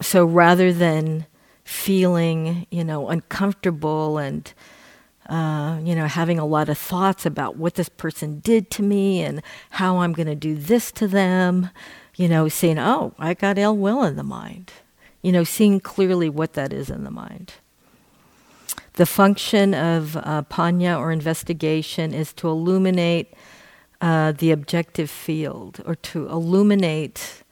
So 0.00 0.24
rather 0.24 0.72
than 0.72 1.26
feeling, 1.64 2.66
you 2.70 2.84
know, 2.84 3.08
uncomfortable 3.08 4.18
and, 4.18 4.52
uh, 5.28 5.80
you 5.82 5.94
know, 5.94 6.06
having 6.06 6.38
a 6.38 6.46
lot 6.46 6.68
of 6.68 6.78
thoughts 6.78 7.26
about 7.26 7.56
what 7.56 7.74
this 7.74 7.88
person 7.88 8.40
did 8.40 8.70
to 8.72 8.82
me 8.82 9.22
and 9.22 9.42
how 9.70 9.98
I'm 9.98 10.12
going 10.12 10.28
to 10.28 10.34
do 10.34 10.54
this 10.54 10.92
to 10.92 11.08
them, 11.08 11.70
you 12.16 12.28
know, 12.28 12.48
saying, 12.48 12.78
oh, 12.78 13.14
I 13.18 13.34
got 13.34 13.58
ill 13.58 13.76
will 13.76 14.04
in 14.04 14.16
the 14.16 14.22
mind. 14.22 14.72
You 15.22 15.32
know, 15.32 15.44
seeing 15.44 15.80
clearly 15.80 16.28
what 16.28 16.52
that 16.52 16.72
is 16.72 16.90
in 16.90 17.04
the 17.04 17.10
mind. 17.10 17.54
The 18.94 19.06
function 19.06 19.74
of 19.74 20.16
uh, 20.16 20.42
panya 20.48 20.98
or 20.98 21.10
investigation 21.10 22.14
is 22.14 22.32
to 22.34 22.48
illuminate 22.48 23.34
uh, 24.00 24.32
the 24.32 24.52
objective 24.52 25.10
field 25.10 25.82
or 25.84 25.94
to 25.96 26.28
illuminate, 26.28 27.42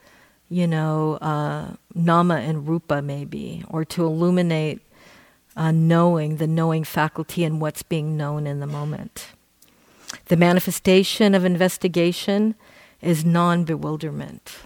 you 0.48 0.66
know, 0.66 1.14
uh, 1.16 1.74
nama 1.94 2.36
and 2.36 2.68
rupa 2.68 3.02
maybe, 3.02 3.64
or 3.68 3.84
to 3.86 4.04
illuminate 4.04 4.80
uh, 5.56 5.70
knowing, 5.70 6.36
the 6.36 6.46
knowing 6.46 6.84
faculty 6.84 7.44
and 7.44 7.60
what's 7.60 7.82
being 7.82 8.16
known 8.16 8.46
in 8.46 8.60
the 8.60 8.66
moment. 8.66 9.28
The 10.26 10.36
manifestation 10.36 11.34
of 11.34 11.44
investigation 11.44 12.54
is 13.00 13.24
non 13.24 13.64
bewilderment. 13.64 14.56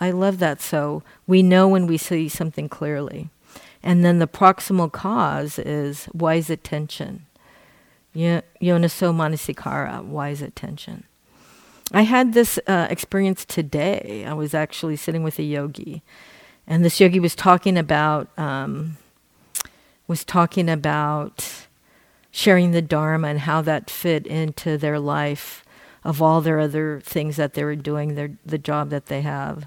I 0.00 0.10
love 0.10 0.38
that 0.38 0.60
so. 0.60 1.02
We 1.26 1.42
know 1.42 1.68
when 1.68 1.86
we 1.86 1.96
see 1.96 2.28
something 2.28 2.68
clearly. 2.68 3.30
And 3.82 4.04
then 4.04 4.18
the 4.18 4.26
proximal 4.26 4.90
cause 4.90 5.58
is 5.58 6.08
wise 6.12 6.50
attention. 6.50 7.26
Yoniso 8.14 8.52
manasikara, 8.60 10.04
wise 10.04 10.42
attention. 10.42 11.04
I 11.92 12.02
had 12.02 12.32
this 12.32 12.58
uh, 12.66 12.86
experience 12.90 13.44
today. 13.44 14.24
I 14.26 14.32
was 14.34 14.54
actually 14.54 14.96
sitting 14.96 15.22
with 15.22 15.38
a 15.38 15.42
yogi, 15.42 16.02
and 16.66 16.84
this 16.84 17.00
yogi 17.00 17.20
was 17.20 17.34
talking 17.34 17.76
about 17.76 18.28
um, 18.38 18.96
was 20.12 20.24
talking 20.24 20.68
about 20.68 21.66
sharing 22.30 22.70
the 22.70 22.82
dharma 22.82 23.28
and 23.28 23.40
how 23.40 23.62
that 23.62 23.90
fit 23.90 24.26
into 24.26 24.76
their 24.76 24.98
life 24.98 25.64
of 26.04 26.20
all 26.20 26.40
their 26.40 26.60
other 26.60 27.00
things 27.00 27.36
that 27.36 27.54
they 27.54 27.64
were 27.64 27.76
doing, 27.76 28.14
their 28.14 28.36
the 28.44 28.58
job 28.58 28.90
that 28.90 29.06
they 29.06 29.22
have. 29.22 29.66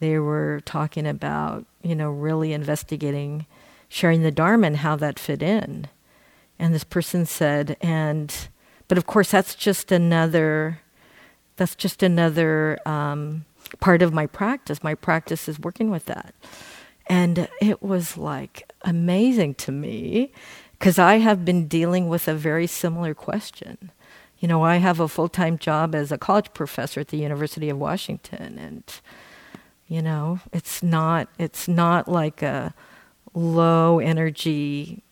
They 0.00 0.18
were 0.18 0.60
talking 0.64 1.06
about 1.06 1.66
you 1.82 1.94
know, 1.94 2.10
really 2.10 2.52
investigating 2.52 3.46
sharing 3.88 4.22
the 4.22 4.30
Dharma 4.30 4.68
and 4.68 4.76
how 4.78 4.96
that 4.96 5.18
fit 5.18 5.42
in. 5.42 5.86
And 6.58 6.74
this 6.74 6.84
person 6.84 7.26
said, 7.26 7.76
and, 7.82 8.48
but 8.88 8.96
of 8.96 9.04
course, 9.04 9.30
that's 9.30 9.54
just 9.54 9.92
another, 9.92 10.80
that's 11.56 11.74
just 11.74 12.02
another 12.02 12.78
um, 12.86 13.44
part 13.80 14.00
of 14.00 14.14
my 14.14 14.26
practice. 14.26 14.82
My 14.82 14.94
practice 14.94 15.46
is 15.46 15.60
working 15.60 15.90
with 15.90 16.06
that. 16.06 16.34
And 17.06 17.48
it 17.60 17.82
was 17.82 18.16
like 18.16 18.70
amazing 18.82 19.54
to 19.56 19.72
me 19.72 20.32
because 20.78 20.98
I 20.98 21.18
have 21.18 21.44
been 21.44 21.68
dealing 21.68 22.08
with 22.08 22.26
a 22.28 22.34
very 22.34 22.66
similar 22.66 23.14
question. 23.14 23.90
You 24.38 24.48
know, 24.48 24.64
I 24.64 24.76
have 24.76 24.98
a 24.98 25.06
full 25.06 25.28
time 25.28 25.58
job 25.58 25.94
as 25.94 26.10
a 26.10 26.18
college 26.18 26.52
professor 26.52 27.00
at 27.00 27.08
the 27.08 27.18
University 27.18 27.68
of 27.68 27.78
Washington, 27.78 28.58
and 28.58 28.82
you 29.86 30.02
know, 30.02 30.40
it's 30.52 30.82
not 30.82 31.28
it's 31.38 31.68
not 31.68 32.08
like 32.08 32.42
a 32.42 32.74
low 33.34 34.00
energy, 34.00 35.04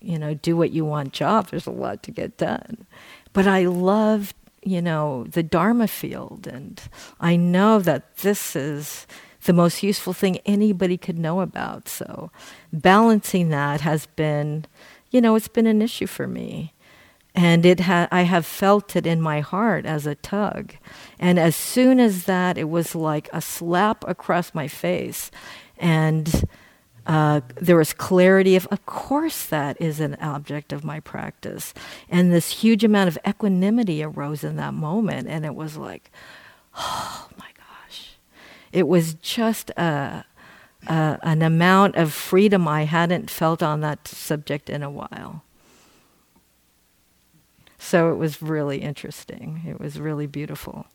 you 0.00 0.18
know, 0.18 0.34
do 0.34 0.56
what 0.56 0.72
you 0.72 0.84
want 0.84 1.12
job. 1.12 1.48
There's 1.48 1.66
a 1.66 1.70
lot 1.70 2.02
to 2.02 2.10
get 2.10 2.36
done. 2.36 2.86
But 3.32 3.46
I 3.46 3.66
love, 3.66 4.34
you 4.62 4.82
know, 4.82 5.24
the 5.24 5.42
Dharma 5.42 5.86
field 5.86 6.46
and 6.46 6.80
I 7.20 7.36
know 7.36 7.78
that 7.78 8.16
this 8.18 8.56
is 8.56 9.06
the 9.44 9.52
most 9.52 9.82
useful 9.82 10.12
thing 10.12 10.38
anybody 10.46 10.96
could 10.96 11.18
know 11.18 11.40
about. 11.40 11.88
So 11.88 12.30
balancing 12.72 13.48
that 13.48 13.80
has 13.80 14.06
been, 14.06 14.66
you 15.10 15.20
know, 15.20 15.34
it's 15.34 15.48
been 15.48 15.66
an 15.66 15.82
issue 15.82 16.06
for 16.06 16.26
me. 16.26 16.72
And 17.34 17.64
it 17.64 17.80
ha- 17.80 18.08
I 18.10 18.22
have 18.22 18.44
felt 18.44 18.94
it 18.94 19.06
in 19.06 19.20
my 19.20 19.40
heart 19.40 19.86
as 19.86 20.06
a 20.06 20.14
tug. 20.14 20.74
And 21.18 21.38
as 21.38 21.56
soon 21.56 21.98
as 21.98 22.24
that, 22.26 22.58
it 22.58 22.68
was 22.68 22.94
like 22.94 23.28
a 23.32 23.40
slap 23.40 24.04
across 24.06 24.54
my 24.54 24.68
face. 24.68 25.30
And 25.78 26.44
uh, 27.06 27.40
there 27.56 27.76
was 27.76 27.94
clarity 27.94 28.54
of, 28.54 28.66
of 28.70 28.84
course, 28.84 29.46
that 29.46 29.80
is 29.80 29.98
an 29.98 30.14
object 30.16 30.72
of 30.72 30.84
my 30.84 31.00
practice. 31.00 31.72
And 32.08 32.32
this 32.32 32.50
huge 32.50 32.84
amount 32.84 33.08
of 33.08 33.18
equanimity 33.26 34.04
arose 34.04 34.44
in 34.44 34.56
that 34.56 34.74
moment. 34.74 35.26
And 35.26 35.46
it 35.46 35.54
was 35.54 35.76
like, 35.76 36.12
oh 36.76 37.28
my. 37.38 37.46
It 38.72 38.88
was 38.88 39.14
just 39.14 39.70
a, 39.70 40.24
a, 40.86 41.18
an 41.22 41.42
amount 41.42 41.96
of 41.96 42.12
freedom 42.12 42.66
I 42.66 42.84
hadn't 42.84 43.30
felt 43.30 43.62
on 43.62 43.80
that 43.82 44.08
subject 44.08 44.70
in 44.70 44.82
a 44.82 44.90
while. 44.90 45.44
So 47.78 48.12
it 48.12 48.16
was 48.16 48.40
really 48.40 48.78
interesting. 48.78 49.62
It 49.66 49.80
was 49.80 49.98
really 49.98 50.26
beautiful. 50.26 50.86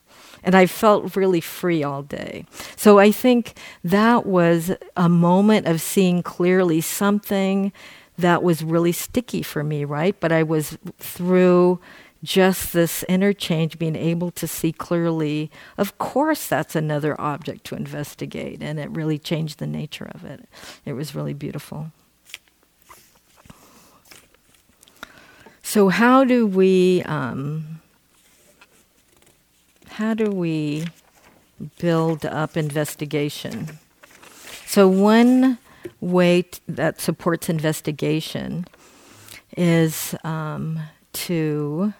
And 0.41 0.55
I 0.55 0.65
felt 0.65 1.15
really 1.15 1.41
free 1.41 1.83
all 1.83 2.01
day. 2.01 2.45
So 2.75 2.97
I 2.97 3.11
think 3.11 3.59
that 3.83 4.25
was 4.25 4.71
a 4.95 5.09
moment 5.09 5.67
of 5.67 5.81
seeing 5.81 6.23
clearly 6.23 6.79
something 6.79 7.73
that 8.17 8.41
was 8.41 8.63
really 8.63 8.93
sticky 8.93 9.43
for 9.43 9.63
me, 9.63 9.85
right? 9.85 10.17
But 10.19 10.31
I 10.31 10.43
was 10.43 10.77
through 10.97 11.79
just 12.23 12.73
this 12.73 13.03
interchange, 13.03 13.77
being 13.77 13.95
able 13.95 14.31
to 14.31 14.47
see 14.47 14.71
clearly, 14.71 15.51
of 15.77 15.97
course, 15.97 16.47
that's 16.47 16.75
another 16.75 17.19
object 17.19 17.63
to 17.65 17.75
investigate. 17.75 18.61
And 18.61 18.79
it 18.79 18.89
really 18.89 19.19
changed 19.19 19.59
the 19.59 19.67
nature 19.67 20.09
of 20.13 20.23
it. 20.23 20.47
It 20.85 20.93
was 20.93 21.13
really 21.13 21.33
beautiful. 21.33 21.91
So, 25.63 25.89
how 25.89 26.23
do 26.23 26.47
we. 26.47 27.03
Um, 27.03 27.81
how 29.89 30.13
do 30.13 30.29
we 30.29 30.85
build 31.79 32.25
up 32.25 32.55
investigation? 32.55 33.79
So, 34.65 34.87
one 34.87 35.57
way 35.99 36.43
t- 36.43 36.59
that 36.67 37.01
supports 37.01 37.49
investigation 37.49 38.65
is 39.57 40.15
um, 40.23 40.79
to 41.13 41.93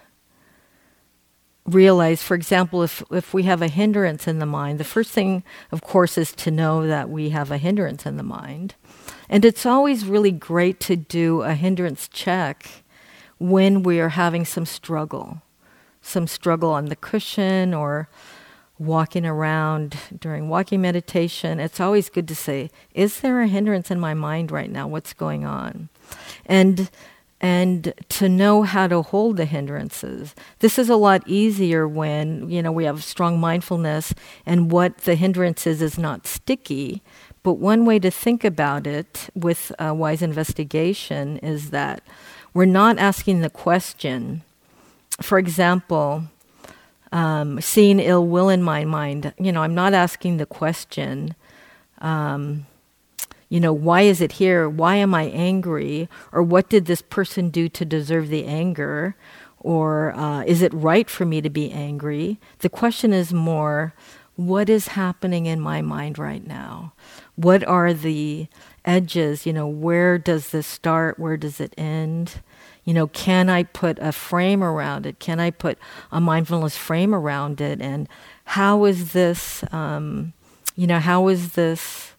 realize, 1.68 2.24
for 2.24 2.34
example, 2.34 2.82
if, 2.82 3.04
if 3.12 3.34
we 3.34 3.44
have 3.44 3.62
a 3.62 3.68
hindrance 3.68 4.28
in 4.28 4.40
the 4.40 4.46
mind, 4.46 4.80
the 4.80 4.86
first 4.86 5.12
thing, 5.12 5.44
of 5.72 5.82
course, 5.82 6.18
is 6.18 6.32
to 6.34 6.52
know 6.52 6.88
that 6.88 7.10
we 7.10 7.30
have 7.30 7.52
a 7.52 7.58
hindrance 7.58 8.06
in 8.06 8.18
the 8.18 8.24
mind. 8.24 8.76
And 9.30 9.44
it's 9.44 9.66
always 9.66 10.06
really 10.06 10.32
great 10.32 10.80
to 10.82 10.96
do 10.96 11.42
a 11.42 11.54
hindrance 11.54 12.08
check 12.08 12.84
when 13.38 13.84
we 13.84 14.00
are 14.00 14.10
having 14.10 14.46
some 14.46 14.66
struggle, 14.66 15.42
some 16.02 16.26
struggle 16.28 16.70
on 16.72 16.86
the 16.86 16.96
cushion 16.96 17.74
or 17.74 18.08
walking 18.80 19.26
around 19.26 19.98
during 20.20 20.50
walking 20.50 20.82
meditation. 20.82 21.60
It's 21.60 21.80
always 21.80 22.10
good 22.10 22.28
to 22.28 22.36
say, 22.36 22.70
is 22.94 23.20
there 23.20 23.42
a 23.42 23.48
hindrance 23.48 23.92
in 23.92 24.00
my 24.00 24.14
mind 24.14 24.52
right 24.52 24.72
now? 24.72 24.88
What's 24.88 25.14
going 25.14 25.46
on? 25.46 25.90
And 26.46 26.90
and 27.40 27.94
to 28.10 28.28
know 28.28 28.64
how 28.64 28.88
to 28.88 29.02
hold 29.02 29.38
the 29.38 29.46
hindrances. 29.46 30.34
This 30.60 30.80
is 30.80 30.90
a 30.90 30.96
lot 30.96 31.22
easier 31.28 31.88
when, 31.88 32.50
you 32.50 32.62
know, 32.62 32.72
we 32.72 32.86
have 32.86 33.04
strong 33.04 33.40
mindfulness 33.40 34.14
and 34.46 34.72
what 34.72 35.00
the 35.00 35.16
hindrance 35.16 35.68
is 35.68 35.82
is 35.82 35.98
not 35.98 36.26
sticky. 36.26 37.02
But 37.44 37.54
one 37.54 37.86
way 37.86 38.00
to 38.00 38.12
think 38.12 38.44
about 38.44 38.86
it 38.86 39.30
with 39.34 39.72
a 39.80 39.94
wise 39.94 40.22
investigation 40.22 41.38
is 41.38 41.70
that 41.70 42.02
we're 42.54 42.66
not 42.66 42.98
asking 42.98 43.42
the 43.42 43.50
question. 43.50 44.42
For 45.22 45.38
example, 45.38 46.24
um, 47.12 47.62
seeing 47.62 48.00
ill 48.00 48.28
will 48.28 48.50
in 48.50 48.62
my 48.62 48.84
mind, 48.86 49.34
you 49.40 49.52
know, 49.52 49.64
I'm 49.64 49.76
not 49.76 49.94
asking 49.94 50.38
the 50.38 50.46
question, 50.46 51.36
um, 52.00 52.66
you 53.50 53.60
know, 53.60 53.74
why 53.74 54.02
is 54.02 54.22
it 54.22 54.34
here? 54.34 54.68
Why 54.68 54.96
am 54.96 55.16
I 55.16 55.24
angry? 55.24 56.10
Or 56.32 56.44
what 56.44 56.70
did 56.70 56.86
this 56.86 57.02
person 57.02 57.50
do 57.50 57.70
to 57.70 57.86
deserve 57.86 58.30
the 58.30 58.46
anger? 58.46 59.16
Or 59.60 60.14
uh, 60.16 60.44
is 60.44 60.62
it 60.62 60.74
right 60.74 61.10
for 61.10 61.26
me 61.26 61.42
to 61.42 61.50
be 61.50 61.72
angry? 61.72 62.40
The 62.60 62.70
question 62.70 63.14
is 63.14 63.34
more, 63.34 63.94
what 64.36 64.70
is 64.70 64.90
happening 64.90 65.46
in 65.46 65.60
my 65.60 65.82
mind 65.82 66.20
right 66.20 66.46
now? 66.46 66.94
What 67.36 67.66
are 67.66 67.94
the 67.94 68.48
edges? 68.86 69.46
You 69.46 69.54
know, 69.54 69.68
where 69.68 70.18
does 70.18 70.50
this 70.50 70.68
start? 70.68 71.18
Where 71.18 71.38
does 71.38 71.60
it 71.60 71.74
end? 71.78 72.42
You 72.84 72.94
know, 72.94 73.08
can 73.08 73.50
I 73.50 73.64
put 73.64 73.98
a 74.00 74.12
frame 74.12 74.64
around 74.64 75.06
it? 75.06 75.20
Can 75.20 75.40
I 75.40 75.52
put 75.52 75.78
a 76.12 76.22
mindfulness 76.22 76.78
frame 76.78 77.16
around 77.16 77.60
it? 77.62 77.82
And 77.82 78.08
how 78.46 78.86
is 78.86 79.14
this, 79.14 79.64
um, 79.74 80.34
you 80.76 80.86
know, 80.86 81.00
how 81.00 81.28
is 81.30 81.54
this 81.54 82.14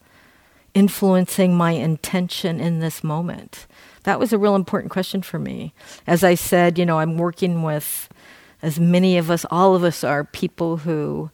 influencing 0.79 1.57
my 1.57 1.73
intention 1.73 2.61
in 2.61 2.79
this 2.79 3.03
moment? 3.03 3.67
That 4.05 4.21
was 4.21 4.33
a 4.33 4.39
real 4.39 4.55
important 4.55 4.93
question 4.93 5.23
for 5.23 5.39
me. 5.39 5.75
As 6.07 6.23
I 6.23 6.35
said, 6.37 6.79
you 6.79 6.87
know, 6.87 7.01
I'm 7.01 7.19
working 7.19 7.63
with, 7.63 8.09
as 8.63 8.79
many 8.79 9.19
of 9.19 9.29
us, 9.31 9.45
all 9.51 9.75
of 9.75 9.83
us 9.83 10.05
are 10.05 10.23
people 10.23 10.79
who 10.79 11.31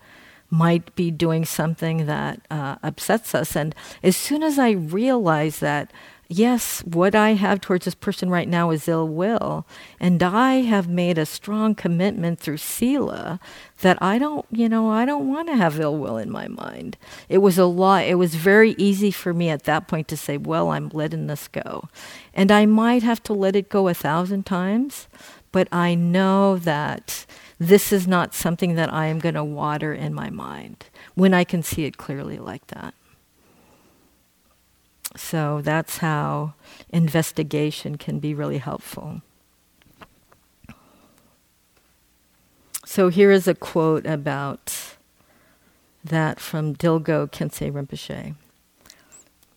might 0.51 0.95
be 0.95 1.11
doing 1.11 1.45
something 1.45 2.07
that 2.07 2.41
uh, 2.51 2.77
upsets 2.83 3.35
us. 3.35 3.57
And 3.57 3.75
as 4.03 4.17
soon 4.17 4.43
as 4.43 4.59
I 4.59 4.71
realize 4.71 5.59
that, 5.59 5.93
yes, 6.39 6.81
what 6.81 7.15
I 7.15 7.35
have 7.35 7.61
towards 7.61 7.85
this 7.85 7.95
person 7.95 8.29
right 8.29 8.49
now 8.49 8.71
is 8.71 8.89
ill 8.89 9.09
will. 9.09 9.67
And 10.01 10.23
I 10.23 10.63
have 10.63 10.89
made 10.89 11.19
a 11.19 11.27
strong 11.27 11.75
commitment 11.75 12.41
through 12.41 12.57
Sila 12.57 13.39
that 13.81 14.03
I 14.03 14.19
don't, 14.19 14.45
you 14.51 14.69
know, 14.69 14.91
I 14.91 15.05
don't 15.05 15.29
want 15.29 15.49
to 15.49 15.57
have 15.57 15.79
ill 15.79 15.97
will 15.97 16.17
in 16.17 16.31
my 16.31 16.49
mind. 16.49 16.97
It 17.29 17.39
was 17.39 17.59
a 17.59 17.67
lot, 17.67 18.05
it 18.05 18.17
was 18.17 18.35
very 18.35 18.75
easy 18.79 19.11
for 19.11 19.33
me 19.33 19.49
at 19.49 19.65
that 19.65 19.87
point 19.89 20.09
to 20.09 20.17
say, 20.17 20.37
well, 20.37 20.71
I'm 20.71 20.89
letting 20.93 21.27
this 21.27 21.49
go. 21.49 21.89
And 22.35 22.51
I 22.51 22.67
might 22.67 23.03
have 23.03 23.23
to 23.25 23.33
let 23.33 23.57
it 23.57 23.69
go 23.69 23.89
a 23.89 23.95
thousand 23.95 24.45
times, 24.47 25.09
but 25.53 25.69
I 25.73 25.95
know 25.95 26.57
that 26.59 27.27
this 27.59 27.93
is 27.93 28.09
not 28.09 28.35
something 28.35 28.75
that 28.75 28.93
I 28.93 29.07
am 29.07 29.21
going 29.21 29.37
to 29.37 29.45
water 29.45 29.95
in 29.95 30.13
my 30.13 30.31
mind 30.31 30.87
when 31.15 31.33
I 31.33 31.45
can 31.45 31.63
see 31.63 31.85
it 31.85 31.97
clearly 31.97 32.39
like 32.39 32.67
that. 32.69 32.95
So 35.17 35.61
that's 35.63 35.99
how 35.99 36.55
investigation 36.91 37.97
can 37.97 38.19
be 38.19 38.35
really 38.35 38.59
helpful. 38.59 39.23
So 42.85 43.09
here 43.09 43.31
is 43.31 43.49
a 43.49 43.55
quote 43.55 44.07
about 44.07 44.97
that 46.05 46.39
from 46.39 46.75
Dilgo 46.75 47.31
Khyentse 47.31 47.73
Rinpoche. 47.73 48.35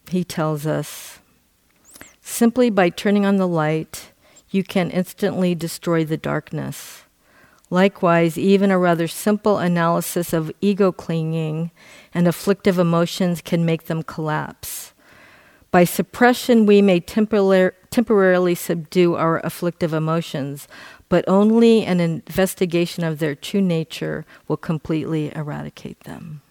He 0.10 0.24
tells 0.24 0.66
us 0.66 1.20
simply 2.22 2.70
by 2.70 2.90
turning 2.90 3.26
on 3.26 3.36
the 3.36 3.48
light, 3.48 4.12
you 4.50 4.64
can 4.64 4.90
instantly 4.90 5.54
destroy 5.56 6.06
the 6.06 6.18
darkness. 6.18 7.04
Likewise, 7.70 8.38
even 8.38 8.72
a 8.72 8.80
rather 8.80 9.08
simple 9.08 9.58
analysis 9.58 10.32
of 10.32 10.52
ego 10.62 10.92
clinging 10.92 11.72
and 12.14 12.28
afflictive 12.28 12.80
emotions 12.80 13.42
can 13.42 13.66
make 13.66 13.88
them 13.88 14.04
collapse. 14.04 14.94
By 15.72 15.84
suppression, 15.84 16.66
we 16.66 16.82
may 16.82 17.00
temporar- 17.00 17.74
temporarily 17.90 18.56
subdue 18.56 19.16
our 19.16 19.40
afflictive 19.46 19.94
emotions, 19.94 20.68
but 21.10 21.26
only 21.28 21.86
an 21.86 22.00
investigation 22.00 23.04
of 23.04 23.20
their 23.20 23.36
true 23.36 23.62
nature 23.62 24.26
will 24.48 24.58
completely 24.58 25.34
eradicate 25.36 26.02
them. 26.02 26.42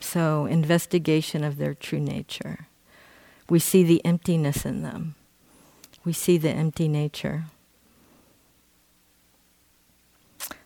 So, 0.00 0.46
investigation 0.46 1.44
of 1.44 1.56
their 1.56 1.74
true 1.74 2.00
nature. 2.00 2.68
We 3.50 3.58
see 3.58 3.82
the 3.82 4.04
emptiness 4.04 4.64
in 4.64 4.82
them. 4.82 5.14
We 6.04 6.12
see 6.12 6.38
the 6.38 6.50
empty 6.50 6.88
nature. 6.88 7.44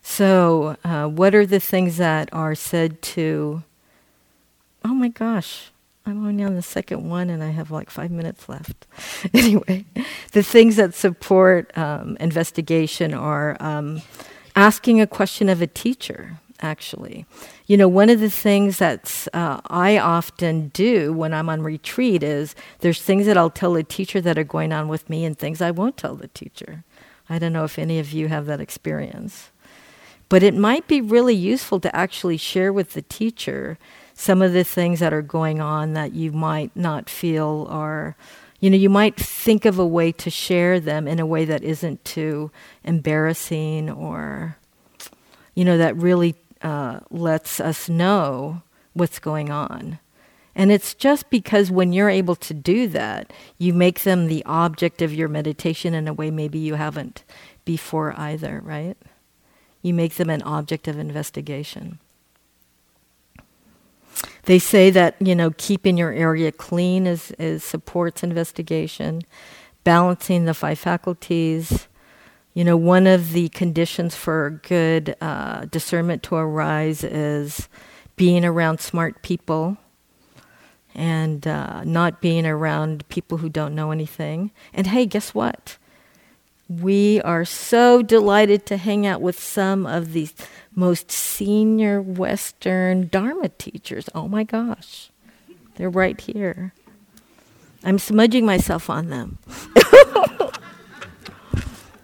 So, 0.02 0.76
uh, 0.84 1.06
what 1.06 1.34
are 1.34 1.46
the 1.46 1.60
things 1.60 1.96
that 1.96 2.28
are 2.32 2.54
said 2.54 3.00
to 3.02 3.62
oh 4.84 4.94
my 4.94 5.08
gosh, 5.08 5.70
I'm 6.04 6.26
only 6.26 6.42
on 6.42 6.54
the 6.54 6.62
second 6.62 7.08
one 7.08 7.30
and 7.30 7.42
I 7.42 7.50
have 7.50 7.70
like 7.70 7.90
five 7.90 8.10
minutes 8.10 8.48
left. 8.48 8.86
anyway, 9.34 9.84
the 10.32 10.42
things 10.42 10.76
that 10.76 10.94
support 10.94 11.76
um, 11.78 12.16
investigation 12.18 13.14
are 13.14 13.56
um, 13.60 14.02
asking 14.56 15.00
a 15.00 15.06
question 15.06 15.48
of 15.48 15.62
a 15.62 15.66
teacher, 15.66 16.38
actually. 16.60 17.24
You 17.66 17.76
know, 17.76 17.88
one 17.88 18.10
of 18.10 18.20
the 18.20 18.30
things 18.30 18.78
that 18.78 19.28
uh, 19.32 19.60
I 19.68 19.98
often 19.98 20.68
do 20.68 21.12
when 21.12 21.32
I'm 21.32 21.48
on 21.48 21.62
retreat 21.62 22.22
is 22.22 22.54
there's 22.80 23.00
things 23.00 23.26
that 23.26 23.38
I'll 23.38 23.50
tell 23.50 23.76
a 23.76 23.84
teacher 23.84 24.20
that 24.20 24.38
are 24.38 24.44
going 24.44 24.72
on 24.72 24.88
with 24.88 25.08
me 25.08 25.24
and 25.24 25.38
things 25.38 25.60
I 25.60 25.70
won't 25.70 25.96
tell 25.96 26.16
the 26.16 26.28
teacher. 26.28 26.84
I 27.30 27.38
don't 27.38 27.52
know 27.52 27.64
if 27.64 27.78
any 27.78 27.98
of 27.98 28.12
you 28.12 28.28
have 28.28 28.46
that 28.46 28.60
experience. 28.60 29.50
But 30.28 30.42
it 30.42 30.54
might 30.54 30.88
be 30.88 31.00
really 31.00 31.34
useful 31.34 31.78
to 31.80 31.94
actually 31.94 32.38
share 32.38 32.72
with 32.72 32.94
the 32.94 33.02
teacher 33.02 33.78
some 34.22 34.40
of 34.40 34.52
the 34.52 34.62
things 34.62 35.00
that 35.00 35.12
are 35.12 35.20
going 35.20 35.60
on 35.60 35.94
that 35.94 36.12
you 36.12 36.30
might 36.30 36.70
not 36.76 37.10
feel 37.10 37.66
are 37.68 38.16
you 38.60 38.70
know 38.70 38.76
you 38.76 38.88
might 38.88 39.16
think 39.16 39.64
of 39.64 39.80
a 39.80 39.86
way 39.86 40.12
to 40.12 40.30
share 40.30 40.78
them 40.78 41.08
in 41.08 41.18
a 41.18 41.26
way 41.26 41.44
that 41.44 41.64
isn't 41.64 42.04
too 42.04 42.48
embarrassing 42.84 43.90
or 43.90 44.56
you 45.56 45.64
know 45.64 45.76
that 45.76 45.96
really 45.96 46.36
uh, 46.62 47.00
lets 47.10 47.58
us 47.58 47.88
know 47.88 48.62
what's 48.92 49.18
going 49.18 49.50
on. 49.50 49.98
And 50.54 50.70
it's 50.70 50.94
just 50.94 51.28
because 51.28 51.72
when 51.72 51.92
you're 51.92 52.08
able 52.08 52.36
to 52.36 52.54
do 52.54 52.86
that 52.88 53.32
you 53.58 53.72
make 53.72 54.02
them 54.02 54.28
the 54.28 54.44
object 54.44 55.02
of 55.02 55.12
your 55.12 55.28
meditation 55.28 55.94
in 55.94 56.06
a 56.06 56.14
way 56.14 56.30
maybe 56.30 56.60
you 56.60 56.74
haven't 56.74 57.24
before 57.64 58.14
either 58.16 58.60
right? 58.64 58.96
You 59.82 59.92
make 59.94 60.14
them 60.14 60.30
an 60.30 60.42
object 60.42 60.86
of 60.86 60.96
investigation 60.96 61.98
They 64.44 64.58
say 64.58 64.90
that, 64.90 65.14
you 65.20 65.34
know, 65.34 65.52
keeping 65.56 65.96
your 65.96 66.12
area 66.12 66.50
clean 66.50 67.06
is, 67.06 67.30
is 67.32 67.62
supports 67.62 68.22
investigation, 68.22 69.22
balancing 69.84 70.46
the 70.46 70.54
five 70.54 70.78
faculties. 70.78 71.86
You 72.54 72.64
know, 72.64 72.76
one 72.76 73.06
of 73.06 73.32
the 73.32 73.48
conditions 73.50 74.14
for 74.16 74.60
good 74.66 75.16
uh, 75.20 75.66
discernment 75.66 76.22
to 76.24 76.34
arise 76.34 77.04
is 77.04 77.68
being 78.16 78.44
around 78.44 78.80
smart 78.80 79.22
people 79.22 79.78
and 80.94 81.46
uh, 81.46 81.84
not 81.84 82.20
being 82.20 82.44
around 82.44 83.08
people 83.08 83.38
who 83.38 83.48
don't 83.48 83.74
know 83.74 83.90
anything. 83.90 84.50
And 84.74 84.88
hey, 84.88 85.06
guess 85.06 85.34
what? 85.34 85.78
We 86.68 87.20
are 87.22 87.44
so 87.44 88.02
delighted 88.02 88.66
to 88.66 88.76
hang 88.76 89.06
out 89.06 89.20
with 89.20 89.38
some 89.38 89.86
of 89.86 90.12
these 90.12 90.34
most 90.74 91.10
senior 91.10 92.00
Western 92.00 93.08
Dharma 93.08 93.48
teachers. 93.50 94.08
Oh 94.14 94.28
my 94.28 94.44
gosh, 94.44 95.10
they're 95.76 95.90
right 95.90 96.20
here. 96.20 96.72
I'm 97.84 97.98
smudging 97.98 98.46
myself 98.46 98.88
on 98.88 99.08
them. 99.08 99.38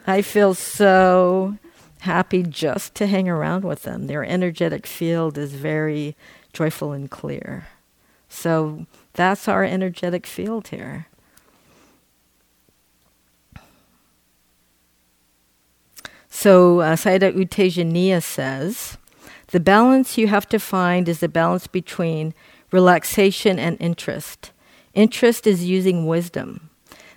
I 0.07 0.23
feel 0.23 0.55
so 0.55 1.57
happy 2.01 2.43
just 2.43 2.95
to 2.97 3.07
hang 3.07 3.29
around 3.29 3.65
with 3.65 3.83
them. 3.83 4.07
Their 4.07 4.25
energetic 4.25 4.87
field 4.87 5.37
is 5.39 5.53
very 5.53 6.17
joyful 6.53 6.93
and 6.93 7.11
clear. 7.11 7.69
So 8.29 8.87
that's 9.13 9.49
our 9.49 9.65
energetic 9.65 10.27
field 10.27 10.69
here. 10.69 11.07
So 16.41 16.79
uh, 16.79 16.95
Sayadaw 16.95 17.37
U 17.37 17.47
Tejaniya 17.47 18.23
says, 18.23 18.97
the 19.49 19.59
balance 19.59 20.17
you 20.17 20.29
have 20.29 20.49
to 20.51 20.61
find 20.61 21.09
is 21.09 21.19
the 21.19 21.29
balance 21.29 21.67
between 21.67 22.33
relaxation 22.71 23.59
and 23.59 23.77
interest. 23.81 24.53
Interest 24.95 25.49
is 25.49 25.65
using 25.65 26.07
wisdom. 26.07 26.71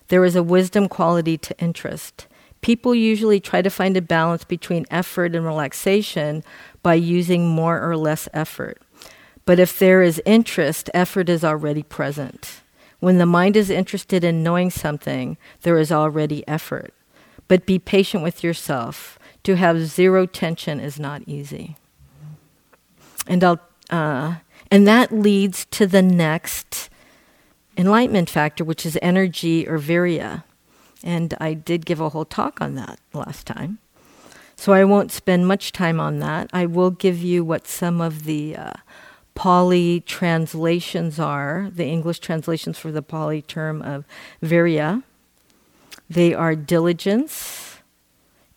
There 0.08 0.26
is 0.26 0.36
a 0.36 0.42
wisdom 0.42 0.90
quality 0.90 1.38
to 1.38 1.56
interest. 1.60 2.26
People 2.62 2.96
usually 2.96 3.40
try 3.40 3.62
to 3.62 3.70
find 3.70 3.96
a 3.96 4.02
balance 4.02 4.44
between 4.44 4.88
effort 4.90 5.36
and 5.36 5.46
relaxation 5.46 6.44
by 6.82 6.96
using 6.96 7.48
more 7.48 7.80
or 7.80 7.96
less 7.96 8.28
effort. 8.34 8.82
But 9.46 9.60
if 9.60 9.78
there 9.78 10.02
is 10.02 10.20
interest, 10.26 10.90
effort 10.96 11.30
is 11.30 11.44
already 11.44 11.84
present. 11.84 12.62
When 13.00 13.20
the 13.20 13.28
mind 13.28 13.56
is 13.56 13.70
interested 13.70 14.24
in 14.24 14.42
knowing 14.42 14.72
something, 14.72 15.38
there 15.62 15.78
is 15.78 15.92
already 15.92 16.44
effort. 16.48 16.92
But 17.52 17.66
be 17.66 17.80
patient 17.80 18.24
with 18.24 18.46
yourself. 18.46 19.20
To 19.44 19.58
have 19.58 19.86
zero 19.86 20.26
tension 20.26 20.80
is 20.80 20.98
not 20.98 21.22
easy. 21.28 21.76
And 23.28 23.44
I'll, 23.44 23.60
uh, 23.90 24.36
and 24.72 24.88
that 24.88 25.12
leads 25.12 25.66
to 25.72 25.86
the 25.86 26.02
next 26.02 26.90
enlightenment 27.76 28.30
factor, 28.30 28.64
which 28.64 28.86
is 28.86 28.98
energy 29.02 29.68
or 29.68 29.80
virya. 29.80 30.46
And 31.04 31.34
I 31.42 31.54
did 31.54 31.86
give 31.86 32.00
a 32.00 32.08
whole 32.08 32.24
talk 32.24 32.62
on 32.62 32.76
that 32.76 33.02
last 33.12 33.46
time. 33.48 33.80
So 34.56 34.72
I 34.72 34.86
won't 34.86 35.12
spend 35.12 35.46
much 35.46 35.74
time 35.74 36.00
on 36.00 36.20
that. 36.20 36.50
I 36.54 36.66
will 36.66 36.92
give 36.92 37.22
you 37.22 37.44
what 37.44 37.68
some 37.68 38.00
of 38.00 38.24
the 38.24 38.56
uh, 38.56 38.74
Pali 39.36 40.00
translations 40.00 41.20
are, 41.20 41.70
the 41.70 41.84
English 41.84 42.20
translations 42.20 42.78
for 42.78 42.94
the 42.94 43.02
Pali 43.02 43.42
term 43.42 43.82
of 43.82 44.06
virya. 44.42 45.04
They 46.12 46.34
are 46.34 46.58
diligence, 46.58 47.78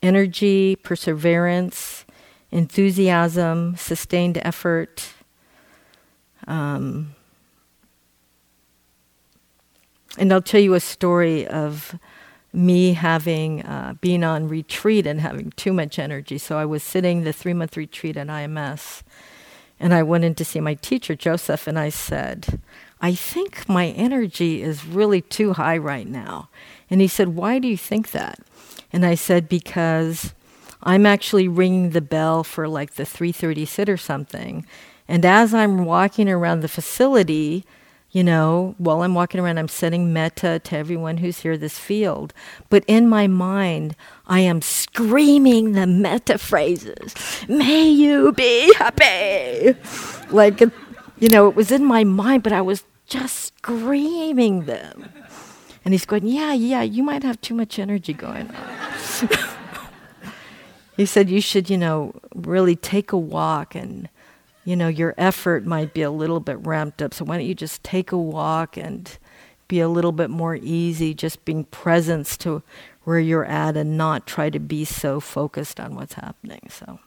energy, 0.03 0.75
perseverance, 0.75 2.05
enthusiasm, 2.51 3.77
sustained 3.77 4.41
effort. 4.43 5.13
Um, 6.49 7.15
and 10.19 10.33
I'll 10.33 10.43
tell 10.43 10.61
you 10.61 10.75
a 10.75 10.81
story 10.81 11.47
of 11.47 11.97
me 12.53 12.95
having 12.95 13.63
uh, 13.63 13.95
been 14.01 14.25
on 14.25 14.49
retreat 14.49 15.07
and 15.07 15.21
having 15.21 15.53
too 15.53 15.73
much 15.73 16.01
energy. 16.01 16.39
So 16.39 16.59
I 16.59 16.65
was 16.65 16.83
sitting 16.83 17.23
the 17.23 17.33
three 17.33 17.55
month 17.55 17.77
retreat 17.77 18.17
at 18.17 18.27
IMS, 18.27 19.03
and 19.79 19.95
I 19.95 20.03
went 20.03 20.25
in 20.25 20.35
to 20.35 20.45
see 20.45 20.59
my 20.59 20.75
teacher, 20.75 21.15
Joseph, 21.15 21.69
and 21.69 21.79
I 21.79 21.91
said, 21.91 22.61
I 23.01 23.15
think 23.15 23.69
my 23.69 23.89
energy 23.89 24.61
is 24.61 24.85
really 24.85 25.21
too 25.21 25.53
high 25.53 25.79
right 25.79 26.09
now. 26.09 26.49
And 26.95 27.01
he 27.01 27.09
said, 27.09 27.31
Why 27.31 27.59
do 27.59 27.67
you 27.67 27.77
think 27.77 28.13
that? 28.13 28.39
And 28.93 29.05
I 29.05 29.17
said, 29.17 29.49
Because 29.49 30.33
I'm 30.81 31.07
actually 31.07 31.49
ringing 31.49 31.91
the 31.91 32.01
bell 32.01 32.45
for 32.45 32.69
like 32.69 32.95
the 32.95 33.03
3:30 33.03 33.67
sit 33.67 33.89
or 33.89 33.97
something. 33.97 34.65
And 35.09 35.25
as 35.25 35.53
I'm 35.53 35.87
walking 35.87 36.29
around 36.29 36.61
the 36.61 36.69
facility, 36.69 37.65
you 38.13 38.23
know, 38.23 38.77
while 38.79 39.03
I'm 39.03 39.13
walking 39.13 39.41
around, 39.41 39.59
I'm 39.59 39.67
sending 39.67 40.13
metta 40.13 40.61
to 40.61 40.77
everyone 40.77 41.17
who's 41.17 41.41
here 41.41 41.59
this 41.59 41.81
field. 41.81 42.33
But 42.71 42.85
in 42.87 43.09
my 43.09 43.27
mind, 43.27 43.97
I 44.29 44.39
am 44.39 44.63
screaming 44.63 45.73
the 45.73 45.89
metta 45.89 46.39
phrases. 46.39 47.13
May 47.49 47.89
you 47.89 48.31
be 48.31 48.73
happy. 48.75 49.75
Like, 50.31 50.61
you 51.19 51.29
know, 51.29 51.49
it 51.49 51.57
was 51.57 51.73
in 51.73 51.85
my 51.85 52.05
mind, 52.05 52.45
but 52.45 52.53
I 52.53 52.61
was 52.61 52.85
just 53.09 53.47
screaming 53.47 54.67
them. 54.67 55.11
And 55.85 55.93
he's 55.93 56.07
going, 56.07 56.27
Yeah, 56.27 56.53
yeah, 56.53 56.83
you 56.83 57.03
might 57.03 57.23
have 57.23 57.41
too 57.41 57.55
much 57.55 57.79
energy 57.79 58.13
going 58.13 58.51
on. 58.51 59.29
he 60.97 61.07
said, 61.07 61.29
You 61.29 61.41
should, 61.41 61.69
you 61.69 61.79
know, 61.79 62.15
really 62.35 62.77
take 62.77 63.13
a 63.13 63.19
walk 63.19 63.75
and, 63.75 64.09
you 64.65 64.77
know, 64.77 64.89
your 64.89 65.15
effort 65.19 65.67
might 65.67 65.93
be 65.93 66.03
a 66.03 66.11
little 66.11 66.41
bit 66.41 66.59
ramped 66.65 67.03
up. 67.03 67.13
So 67.13 67.25
why 67.25 67.37
don't 67.37 67.47
you 67.47 67.55
just 67.55 67.85
take 67.85 68.13
a 68.13 68.19
walk 68.19 68.77
and 68.77 69.17
be 69.69 69.81
a 69.81 69.89
little 69.89 70.13
bit 70.13 70.31
more 70.31 70.57
easy, 70.57 71.15
just 71.15 71.45
being 71.45 71.65
presence 71.65 72.37
to 72.39 72.63
where 73.05 73.19
you're 73.19 73.45
at 73.45 73.77
and 73.77 73.97
not 73.99 74.27
try 74.27 74.51
to 74.51 74.59
be 74.59 74.85
so 74.85 75.21
focused 75.21 75.79
on 75.79 75.95
what's 75.95 76.15
happening. 76.15 76.61
So 76.71 76.99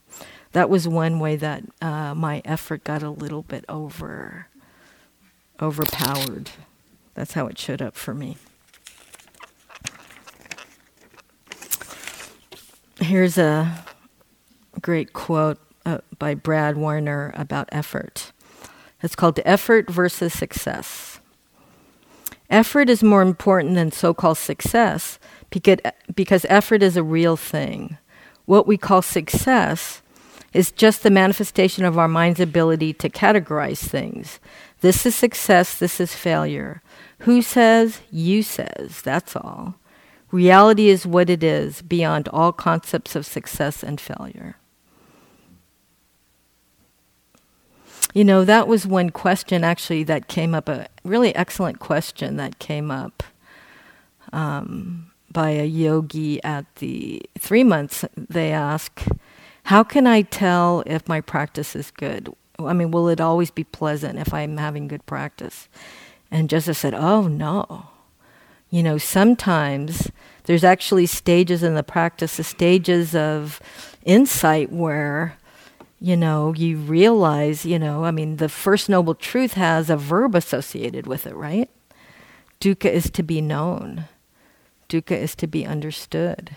that 0.51 0.69
was 0.69 0.87
one 0.87 1.19
way 1.19 1.35
that 1.35 1.63
uh, 1.81 2.13
my 2.15 2.41
effort 2.45 2.83
got 2.83 3.03
a 3.03 3.09
little 3.09 3.43
bit 3.43 3.65
over 3.67 4.47
overpowered. 5.59 6.51
That's 7.15 7.33
how 7.33 7.47
it 7.47 7.57
showed 7.57 7.81
up 7.81 7.95
for 7.95 8.13
me. 8.13 8.37
Here's 12.99 13.37
a 13.37 13.85
great 14.81 15.13
quote 15.13 15.59
uh, 15.85 15.99
by 16.17 16.33
Brad 16.33 16.77
Warner 16.77 17.31
about 17.35 17.69
effort. 17.71 18.31
It's 19.03 19.15
called 19.15 19.39
Effort 19.45 19.87
versus 19.87 20.33
Success. 20.33 21.19
Effort 22.49 22.89
is 22.89 23.03
more 23.03 23.21
important 23.21 23.75
than 23.75 23.91
so 23.91 24.15
called 24.15 24.39
success 24.39 25.19
because, 25.51 25.77
because 26.15 26.45
effort 26.49 26.81
is 26.81 26.97
a 26.97 27.03
real 27.03 27.37
thing. 27.37 27.97
What 28.45 28.65
we 28.65 28.77
call 28.77 29.03
success 29.03 30.01
is 30.51 30.71
just 30.71 31.03
the 31.03 31.11
manifestation 31.11 31.85
of 31.85 31.99
our 31.99 32.07
mind's 32.07 32.39
ability 32.39 32.93
to 32.93 33.09
categorize 33.09 33.77
things. 33.77 34.39
This 34.81 35.05
is 35.05 35.13
success, 35.13 35.77
this 35.77 35.99
is 35.99 36.15
failure. 36.15 36.81
Who 37.19 37.43
says? 37.43 38.01
You 38.09 38.41
says. 38.41 39.01
That's 39.03 39.35
all. 39.35 39.75
Reality 40.37 40.89
is 40.89 41.07
what 41.07 41.31
it 41.31 41.43
is, 41.43 41.81
beyond 41.81 42.27
all 42.27 42.51
concepts 42.51 43.15
of 43.15 43.25
success 43.25 43.81
and 43.81 43.99
failure. 43.99 44.55
You 48.13 48.23
know, 48.23 48.45
that 48.45 48.67
was 48.67 48.85
one 48.85 49.09
question 49.09 49.63
actually 49.63 50.03
that 50.03 50.27
came 50.27 50.53
up, 50.53 50.69
a 50.69 50.89
really 51.03 51.33
excellent 51.33 51.79
question 51.79 52.37
that 52.37 52.59
came 52.59 52.91
up 52.91 53.23
um, 54.31 55.09
by 55.31 55.49
a 55.49 55.65
yogi 55.65 56.43
at 56.43 56.67
the 56.75 57.19
three 57.39 57.63
months. 57.63 58.05
They 58.15 58.51
ask, 58.51 59.05
How 59.63 59.81
can 59.81 60.05
I 60.05 60.21
tell 60.21 60.83
if 60.85 61.07
my 61.07 61.19
practice 61.19 61.75
is 61.75 61.89
good? 61.89 62.31
I 62.59 62.73
mean, 62.73 62.91
will 62.91 63.09
it 63.09 63.19
always 63.19 63.49
be 63.49 63.63
pleasant 63.63 64.19
if 64.19 64.31
I'm 64.35 64.57
having 64.57 64.87
good 64.87 65.07
practice? 65.07 65.67
And 66.29 66.47
Joseph 66.47 66.77
said, 66.77 66.93
Oh, 66.93 67.27
no 67.27 67.87
you 68.69 68.83
know, 68.83 68.97
sometimes 68.97 70.11
there's 70.43 70.63
actually 70.63 71.05
stages 71.05 71.63
in 71.63 71.75
the 71.75 71.83
practice, 71.83 72.37
the 72.37 72.43
stages 72.43 73.15
of 73.15 73.61
insight 74.03 74.71
where, 74.71 75.37
you 75.99 76.17
know, 76.17 76.53
you 76.53 76.77
realize, 76.77 77.65
you 77.65 77.79
know, 77.79 78.03
I 78.03 78.11
mean, 78.11 78.37
the 78.37 78.49
First 78.49 78.89
Noble 78.89 79.15
Truth 79.15 79.53
has 79.53 79.89
a 79.89 79.97
verb 79.97 80.35
associated 80.35 81.07
with 81.07 81.25
it, 81.25 81.35
right? 81.35 81.69
Dukkha 82.59 82.91
is 82.91 83.09
to 83.11 83.23
be 83.23 83.39
known, 83.39 84.05
dukkha 84.89 85.17
is 85.17 85.35
to 85.35 85.47
be 85.47 85.65
understood. 85.65 86.55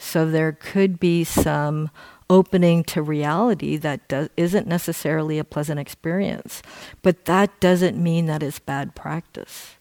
So 0.00 0.30
there 0.30 0.52
could 0.52 1.00
be 1.00 1.24
some 1.24 1.90
opening 2.30 2.84
to 2.84 3.02
reality 3.02 3.76
that 3.78 4.06
do- 4.06 4.28
isn't 4.36 4.66
necessarily 4.66 5.38
a 5.38 5.44
pleasant 5.44 5.80
experience, 5.80 6.62
but 7.02 7.24
that 7.24 7.58
doesn't 7.58 8.00
mean 8.00 8.26
that 8.26 8.42
it's 8.42 8.60
bad 8.60 8.94
practice 8.94 9.77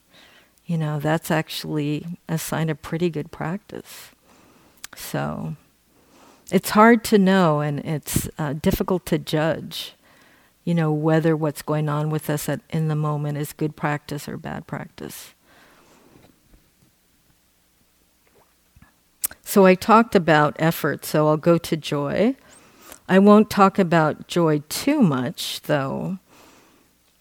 you 0.67 0.77
know, 0.77 0.99
that's 0.99 1.31
actually 1.31 2.05
a 2.27 2.37
sign 2.37 2.69
of 2.69 2.81
pretty 2.81 3.09
good 3.09 3.31
practice. 3.31 4.11
So 4.95 5.55
it's 6.51 6.71
hard 6.71 7.05
to 7.05 7.17
know 7.17 7.61
and 7.61 7.79
it's 7.79 8.29
uh, 8.37 8.53
difficult 8.53 9.05
to 9.07 9.17
judge, 9.17 9.93
you 10.65 10.73
know, 10.73 10.91
whether 10.91 11.37
what's 11.37 11.61
going 11.61 11.87
on 11.87 12.09
with 12.09 12.29
us 12.29 12.49
at, 12.49 12.59
in 12.69 12.89
the 12.89 12.95
moment 12.95 13.37
is 13.37 13.53
good 13.53 13.77
practice 13.77 14.27
or 14.27 14.35
bad 14.35 14.67
practice. 14.67 15.33
So 19.41 19.65
I 19.65 19.75
talked 19.75 20.13
about 20.13 20.57
effort, 20.59 21.05
so 21.05 21.29
I'll 21.29 21.37
go 21.37 21.57
to 21.57 21.77
joy. 21.77 22.35
I 23.07 23.19
won't 23.19 23.49
talk 23.49 23.79
about 23.79 24.27
joy 24.27 24.61
too 24.67 25.01
much, 25.01 25.61
though. 25.61 26.19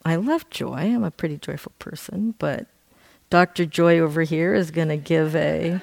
I 0.05 0.17
love 0.17 0.51
joy. 0.51 0.79
I'm 0.79 1.05
a 1.05 1.13
pretty 1.13 1.39
joyful 1.39 1.73
person, 1.79 2.35
but 2.39 2.67
Dr. 3.31 3.67
Joy 3.67 3.99
over 3.99 4.23
here 4.23 4.55
is 4.55 4.71
going 4.71 4.89
to 4.89 4.97
give 4.97 5.35
a 5.35 5.81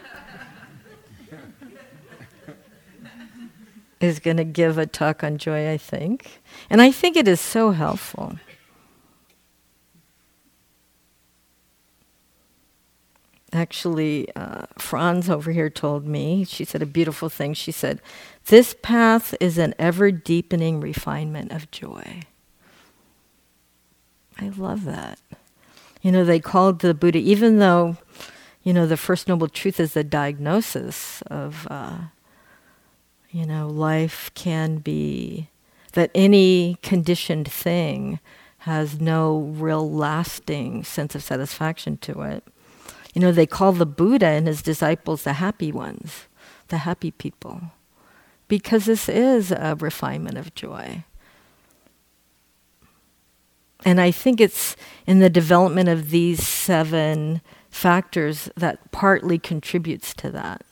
is 4.03 4.19
going 4.19 4.38
to 4.38 4.43
give 4.43 4.77
a 4.77 4.86
talk 4.86 5.23
on 5.23 5.38
joy, 5.38 5.71
I 5.71 5.77
think. 5.77 6.41
And 6.69 6.82
I 6.82 6.91
think 6.91 7.15
it 7.15 7.27
is 7.27 7.39
so 7.39 7.71
helpful. 7.71 8.38
Actually, 13.51 14.27
uh, 14.36 14.65
Franz 14.79 15.29
over 15.29 15.51
here 15.51 15.69
told 15.69 16.06
me, 16.06 16.43
she 16.43 16.65
said 16.65 16.82
a 16.82 16.88
beautiful 16.88 17.29
thing. 17.29 17.53
She 17.53 17.71
said, 17.71 18.01
This 18.47 18.75
path 18.82 19.36
is 19.39 19.58
an 19.58 19.75
ever 19.77 20.12
deepening 20.12 20.82
refinement 20.82 21.51
of 21.51 21.69
joy. 21.69 22.21
I 24.39 24.49
love 24.49 24.86
that. 24.86 25.19
You 26.03 26.11
know, 26.11 26.25
they 26.25 26.41
called 26.41 26.79
the 26.79 26.93
Buddha, 26.93 27.17
even 27.17 27.59
though, 27.59 27.95
you 28.61 28.73
know, 28.73 28.85
the 28.85 28.97
First 28.97 29.29
Noble 29.29 29.47
Truth 29.47 29.79
is 29.79 29.93
the 29.93 30.03
diagnosis 30.03 31.21
of, 31.27 31.65
uh, 31.71 31.97
you 33.31 33.45
know, 33.45 33.67
life 33.69 34.29
can 34.35 34.77
be, 34.79 35.47
that 35.93 36.11
any 36.13 36.77
conditioned 36.83 37.49
thing 37.49 38.19
has 38.59 38.99
no 38.99 39.53
real 39.55 39.89
lasting 39.89 40.83
sense 40.83 41.15
of 41.15 41.23
satisfaction 41.23 41.95
to 41.97 42.21
it. 42.23 42.43
You 43.13 43.21
know, 43.21 43.31
they 43.31 43.47
call 43.47 43.71
the 43.71 43.85
Buddha 43.85 44.27
and 44.27 44.45
his 44.45 44.61
disciples 44.61 45.23
the 45.23 45.33
happy 45.33 45.71
ones, 45.71 46.27
the 46.67 46.79
happy 46.79 47.11
people, 47.11 47.61
because 48.49 48.85
this 48.85 49.07
is 49.07 49.51
a 49.51 49.77
refinement 49.79 50.37
of 50.37 50.53
joy. 50.53 51.05
And 53.86 54.00
I 54.00 54.12
think 54.12 54.39
it's 54.39 54.76
in 55.06 55.19
the 55.19 55.30
development 55.30 55.89
of 55.89 56.10
these 56.10 56.46
seven 56.48 57.41
factors 57.69 58.50
that 58.56 58.91
partly 58.91 59.38
contributes 59.38 60.13
to 60.15 60.30
that. 60.32 60.63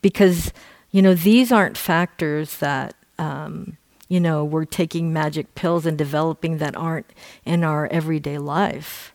Because, 0.00 0.52
you 0.90 1.02
know, 1.02 1.14
these 1.14 1.52
aren't 1.52 1.76
factors 1.76 2.58
that, 2.58 2.94
um, 3.18 3.76
you 4.08 4.20
know, 4.20 4.44
we're 4.44 4.64
taking 4.64 5.12
magic 5.12 5.54
pills 5.54 5.86
and 5.86 5.98
developing 5.98 6.58
that 6.58 6.76
aren't 6.76 7.10
in 7.44 7.64
our 7.64 7.86
everyday 7.88 8.38
life. 8.38 9.14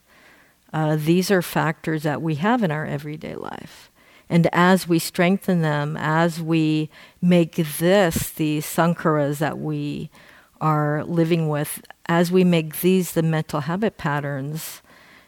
Uh, 0.74 0.96
these 0.96 1.32
are 1.32 1.42
factors 1.42 2.04
that 2.04 2.22
we 2.22 2.36
have 2.36 2.62
in 2.62 2.72
our 2.72 2.86
everyday 2.86 3.36
life. 3.36 3.90
And 4.30 4.48
as 4.52 4.88
we 4.88 5.00
strengthen 5.00 5.62
them, 5.62 5.96
as 5.98 6.42
we 6.42 6.90
make 7.22 7.56
this 7.56 8.32
the 8.32 8.60
sankharas 8.60 9.38
that 9.38 9.60
we 9.60 10.10
are 10.66 11.04
living 11.04 11.48
with, 11.48 11.84
as 12.08 12.32
we 12.32 12.44
make 12.44 12.82
these 12.82 13.12
the 13.12 13.22
mental 13.22 13.62
habit 13.62 14.00
patterns, 14.00 14.82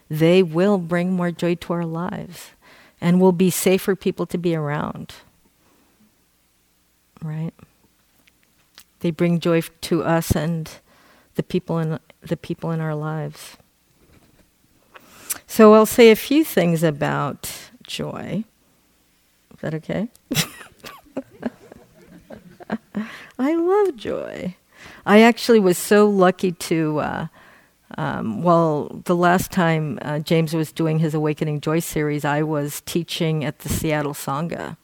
they 0.09 0.41
will 0.41 0.79
bring 0.79 1.13
more 1.13 1.29
joy 1.29 1.53
to 1.53 1.73
our 1.73 1.85
lives 1.85 2.53
and 2.99 3.21
will 3.21 3.31
be 3.31 3.51
safer 3.51 3.95
people 3.95 4.25
to 4.25 4.39
be 4.39 4.55
around. 4.55 5.13
Right? 7.21 7.53
They 9.01 9.11
bring 9.11 9.39
joy 9.39 9.61
to 9.61 10.03
us 10.03 10.31
and 10.31 10.71
the 11.35 11.43
people 11.43 11.77
in 11.77 11.99
the 12.19 12.37
people 12.37 12.71
in 12.71 12.81
our 12.81 12.95
lives. 12.95 13.57
So 15.45 15.75
I'll 15.75 15.85
say 15.85 16.09
a 16.09 16.15
few 16.15 16.43
things 16.43 16.81
about 16.81 17.69
joy. 17.83 18.43
Is 19.53 19.59
that 19.61 19.75
okay? 19.75 20.09
I 23.37 23.53
love 23.53 23.95
joy. 23.95 24.55
I 25.07 25.21
actually 25.21 25.61
was 25.61 25.77
so 25.77 26.07
lucky 26.09 26.51
to. 26.51 26.99
Uh, 26.99 27.27
um, 27.97 28.43
well, 28.43 29.01
the 29.05 29.15
last 29.15 29.51
time 29.51 29.97
uh, 30.01 30.19
James 30.19 30.53
was 30.53 30.73
doing 30.73 30.99
his 30.99 31.13
Awakening 31.13 31.61
Joy 31.61 31.79
series, 31.79 32.25
I 32.25 32.43
was 32.43 32.81
teaching 32.85 33.45
at 33.45 33.59
the 33.59 33.69
Seattle 33.69 34.13
Sangha. 34.13 34.75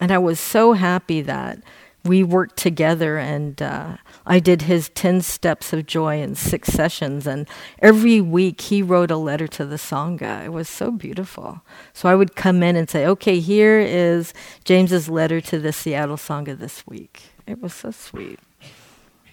And 0.00 0.12
I 0.12 0.18
was 0.18 0.38
so 0.38 0.74
happy 0.74 1.20
that 1.22 1.58
we 2.04 2.22
worked 2.22 2.56
together 2.56 3.18
and 3.18 3.60
uh, 3.60 3.96
I 4.24 4.38
did 4.38 4.62
his 4.62 4.88
10 4.90 5.22
steps 5.22 5.72
of 5.72 5.86
joy 5.86 6.22
in 6.22 6.36
six 6.36 6.68
sessions. 6.68 7.26
And 7.26 7.48
every 7.80 8.20
week 8.20 8.60
he 8.60 8.80
wrote 8.80 9.10
a 9.10 9.16
letter 9.16 9.48
to 9.48 9.66
the 9.66 9.76
Sangha. 9.76 10.44
It 10.44 10.52
was 10.52 10.68
so 10.68 10.92
beautiful. 10.92 11.62
So 11.92 12.08
I 12.08 12.14
would 12.14 12.36
come 12.36 12.62
in 12.62 12.76
and 12.76 12.88
say, 12.88 13.04
okay, 13.04 13.40
here 13.40 13.80
is 13.80 14.32
James's 14.62 15.08
letter 15.08 15.40
to 15.40 15.58
the 15.58 15.72
Seattle 15.72 16.16
Sangha 16.16 16.56
this 16.56 16.86
week. 16.86 17.22
It 17.48 17.60
was 17.60 17.74
so 17.74 17.90
sweet. 17.90 18.38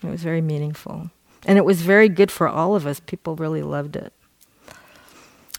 It 0.03 0.07
was 0.07 0.23
very 0.23 0.41
meaningful. 0.41 1.09
And 1.45 1.57
it 1.57 1.65
was 1.65 1.81
very 1.81 2.09
good 2.09 2.31
for 2.31 2.47
all 2.47 2.75
of 2.75 2.87
us. 2.87 2.99
People 2.99 3.35
really 3.35 3.61
loved 3.61 3.95
it. 3.95 4.13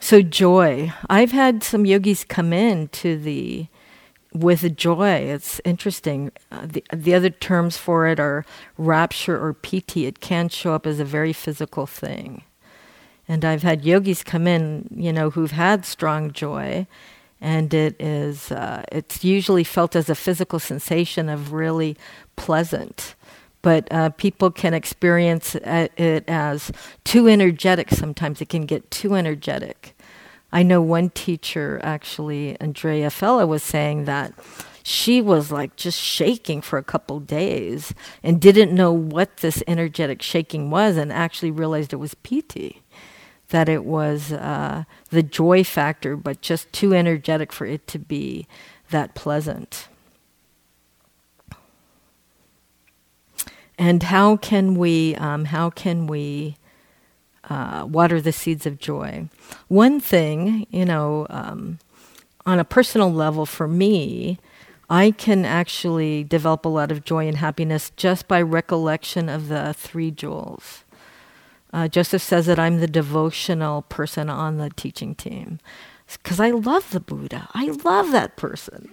So, 0.00 0.22
joy. 0.22 0.92
I've 1.08 1.32
had 1.32 1.62
some 1.62 1.86
yogis 1.86 2.24
come 2.24 2.52
in 2.52 2.88
to 2.88 3.16
the 3.16 3.66
with 4.32 4.76
joy. 4.76 5.08
It's 5.08 5.60
interesting. 5.64 6.30
Uh, 6.52 6.66
the, 6.66 6.84
the 6.92 7.14
other 7.14 7.30
terms 7.30 7.76
for 7.76 8.06
it 8.06 8.20
are 8.20 8.44
rapture 8.76 9.42
or 9.42 9.54
piti. 9.54 10.06
It 10.06 10.20
can 10.20 10.48
show 10.48 10.74
up 10.74 10.86
as 10.86 11.00
a 11.00 11.04
very 11.04 11.32
physical 11.32 11.86
thing. 11.86 12.42
And 13.28 13.44
I've 13.44 13.62
had 13.62 13.84
yogis 13.84 14.22
come 14.22 14.46
in, 14.46 14.88
you 14.94 15.12
know, 15.12 15.30
who've 15.30 15.50
had 15.50 15.84
strong 15.84 16.30
joy, 16.30 16.86
and 17.40 17.74
it 17.74 18.00
is 18.00 18.52
uh, 18.52 18.84
it's 18.92 19.24
usually 19.24 19.64
felt 19.64 19.96
as 19.96 20.08
a 20.08 20.14
physical 20.14 20.60
sensation 20.60 21.28
of 21.28 21.52
really 21.52 21.96
pleasant 22.36 23.15
but 23.66 23.88
uh, 23.90 24.10
people 24.10 24.52
can 24.52 24.74
experience 24.74 25.56
uh, 25.56 25.88
it 25.96 26.22
as 26.28 26.70
too 27.02 27.26
energetic 27.26 27.90
sometimes. 27.90 28.40
It 28.40 28.48
can 28.48 28.64
get 28.64 28.92
too 28.92 29.16
energetic. 29.16 29.98
I 30.52 30.62
know 30.62 30.80
one 30.80 31.10
teacher, 31.10 31.80
actually, 31.82 32.56
Andrea 32.60 33.10
Fella, 33.10 33.44
was 33.44 33.64
saying 33.64 34.04
that 34.04 34.32
she 34.84 35.20
was 35.20 35.50
like 35.50 35.74
just 35.74 35.98
shaking 35.98 36.60
for 36.60 36.78
a 36.78 36.84
couple 36.84 37.18
days 37.18 37.92
and 38.22 38.40
didn't 38.40 38.72
know 38.72 38.92
what 38.92 39.38
this 39.38 39.64
energetic 39.66 40.22
shaking 40.22 40.70
was 40.70 40.96
and 40.96 41.12
actually 41.12 41.50
realized 41.50 41.92
it 41.92 41.96
was 41.96 42.14
piti 42.14 42.82
that 43.48 43.68
it 43.68 43.84
was 43.84 44.30
uh, 44.30 44.84
the 45.10 45.24
joy 45.24 45.64
factor, 45.64 46.14
but 46.14 46.40
just 46.40 46.72
too 46.72 46.94
energetic 46.94 47.52
for 47.52 47.66
it 47.66 47.88
to 47.88 47.98
be 47.98 48.46
that 48.90 49.16
pleasant. 49.16 49.88
And 53.78 54.02
how 54.02 54.36
can 54.36 54.74
we, 54.76 55.14
um, 55.16 55.46
how 55.46 55.70
can 55.70 56.06
we 56.06 56.56
uh, 57.48 57.86
water 57.88 58.20
the 58.20 58.32
seeds 58.32 58.66
of 58.66 58.78
joy? 58.78 59.28
One 59.68 60.00
thing, 60.00 60.66
you 60.70 60.84
know, 60.84 61.26
um, 61.30 61.78
on 62.46 62.58
a 62.58 62.64
personal 62.64 63.12
level 63.12 63.44
for 63.44 63.68
me, 63.68 64.38
I 64.88 65.10
can 65.10 65.44
actually 65.44 66.24
develop 66.24 66.64
a 66.64 66.70
lot 66.70 66.92
of 66.92 67.04
joy 67.04 67.26
and 67.26 67.38
happiness 67.38 67.90
just 67.96 68.28
by 68.28 68.40
recollection 68.40 69.28
of 69.28 69.48
the 69.48 69.74
three 69.74 70.10
jewels. 70.10 70.84
Uh, 71.72 71.88
Joseph 71.88 72.22
says 72.22 72.46
that 72.46 72.58
I'm 72.58 72.80
the 72.80 72.86
devotional 72.86 73.82
person 73.82 74.30
on 74.30 74.58
the 74.58 74.70
teaching 74.70 75.14
team 75.14 75.58
because 76.22 76.38
I 76.38 76.50
love 76.50 76.90
the 76.90 77.00
Buddha. 77.00 77.48
I 77.52 77.66
love 77.66 78.12
that 78.12 78.36
person. 78.36 78.88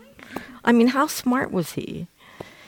I 0.66 0.72
mean, 0.72 0.88
how 0.88 1.08
smart 1.08 1.52
was 1.52 1.74
he? 1.74 2.08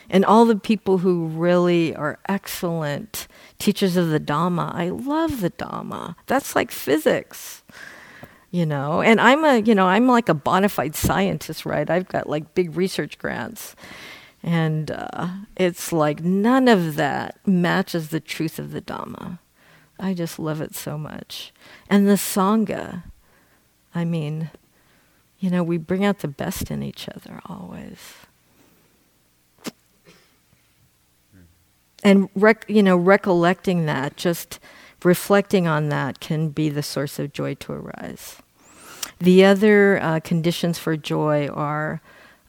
And 0.08 0.24
all 0.24 0.44
the 0.44 0.56
people 0.56 0.98
who 0.98 1.26
really 1.26 1.94
are 1.94 2.18
excellent 2.28 3.26
teachers 3.58 3.96
of 3.96 4.08
the 4.08 4.20
Dhamma. 4.20 4.74
I 4.74 4.88
love 4.88 5.40
the 5.40 5.50
Dhamma. 5.50 6.14
That's 6.26 6.54
like 6.54 6.70
physics, 6.70 7.62
you 8.50 8.66
know. 8.66 9.02
And 9.02 9.20
I'm 9.20 9.44
a, 9.44 9.58
you 9.58 9.74
know, 9.74 9.86
I'm 9.86 10.06
like 10.06 10.28
a 10.28 10.34
bona 10.34 10.68
fide 10.68 10.94
scientist, 10.94 11.66
right? 11.66 11.88
I've 11.88 12.08
got 12.08 12.28
like 12.28 12.54
big 12.54 12.76
research 12.76 13.18
grants. 13.18 13.74
And 14.42 14.90
uh, 14.90 15.28
it's 15.56 15.92
like 15.92 16.22
none 16.22 16.68
of 16.68 16.96
that 16.96 17.38
matches 17.46 18.10
the 18.10 18.20
truth 18.20 18.58
of 18.58 18.70
the 18.70 18.80
Dhamma. 18.80 19.38
I 19.98 20.14
just 20.14 20.38
love 20.38 20.60
it 20.60 20.74
so 20.74 20.98
much. 20.98 21.52
And 21.88 22.06
the 22.06 22.14
Sangha, 22.14 23.04
I 23.94 24.04
mean, 24.04 24.50
you 25.38 25.50
know, 25.50 25.62
we 25.62 25.78
bring 25.78 26.04
out 26.04 26.20
the 26.20 26.28
best 26.28 26.70
in 26.70 26.82
each 26.82 27.08
other 27.08 27.40
always. 27.46 28.25
And 32.06 32.28
rec- 32.34 32.64
you 32.68 32.82
know 32.82 32.96
recollecting 32.96 33.86
that 33.86 34.16
just 34.16 34.58
reflecting 35.04 35.66
on 35.66 35.88
that 35.88 36.20
can 36.20 36.48
be 36.48 36.68
the 36.68 36.82
source 36.82 37.18
of 37.18 37.32
joy 37.32 37.54
to 37.54 37.72
arise 37.72 38.36
the 39.18 39.44
other 39.44 39.98
uh, 40.02 40.20
conditions 40.20 40.78
for 40.78 40.96
joy 40.96 41.48
are 41.48 42.00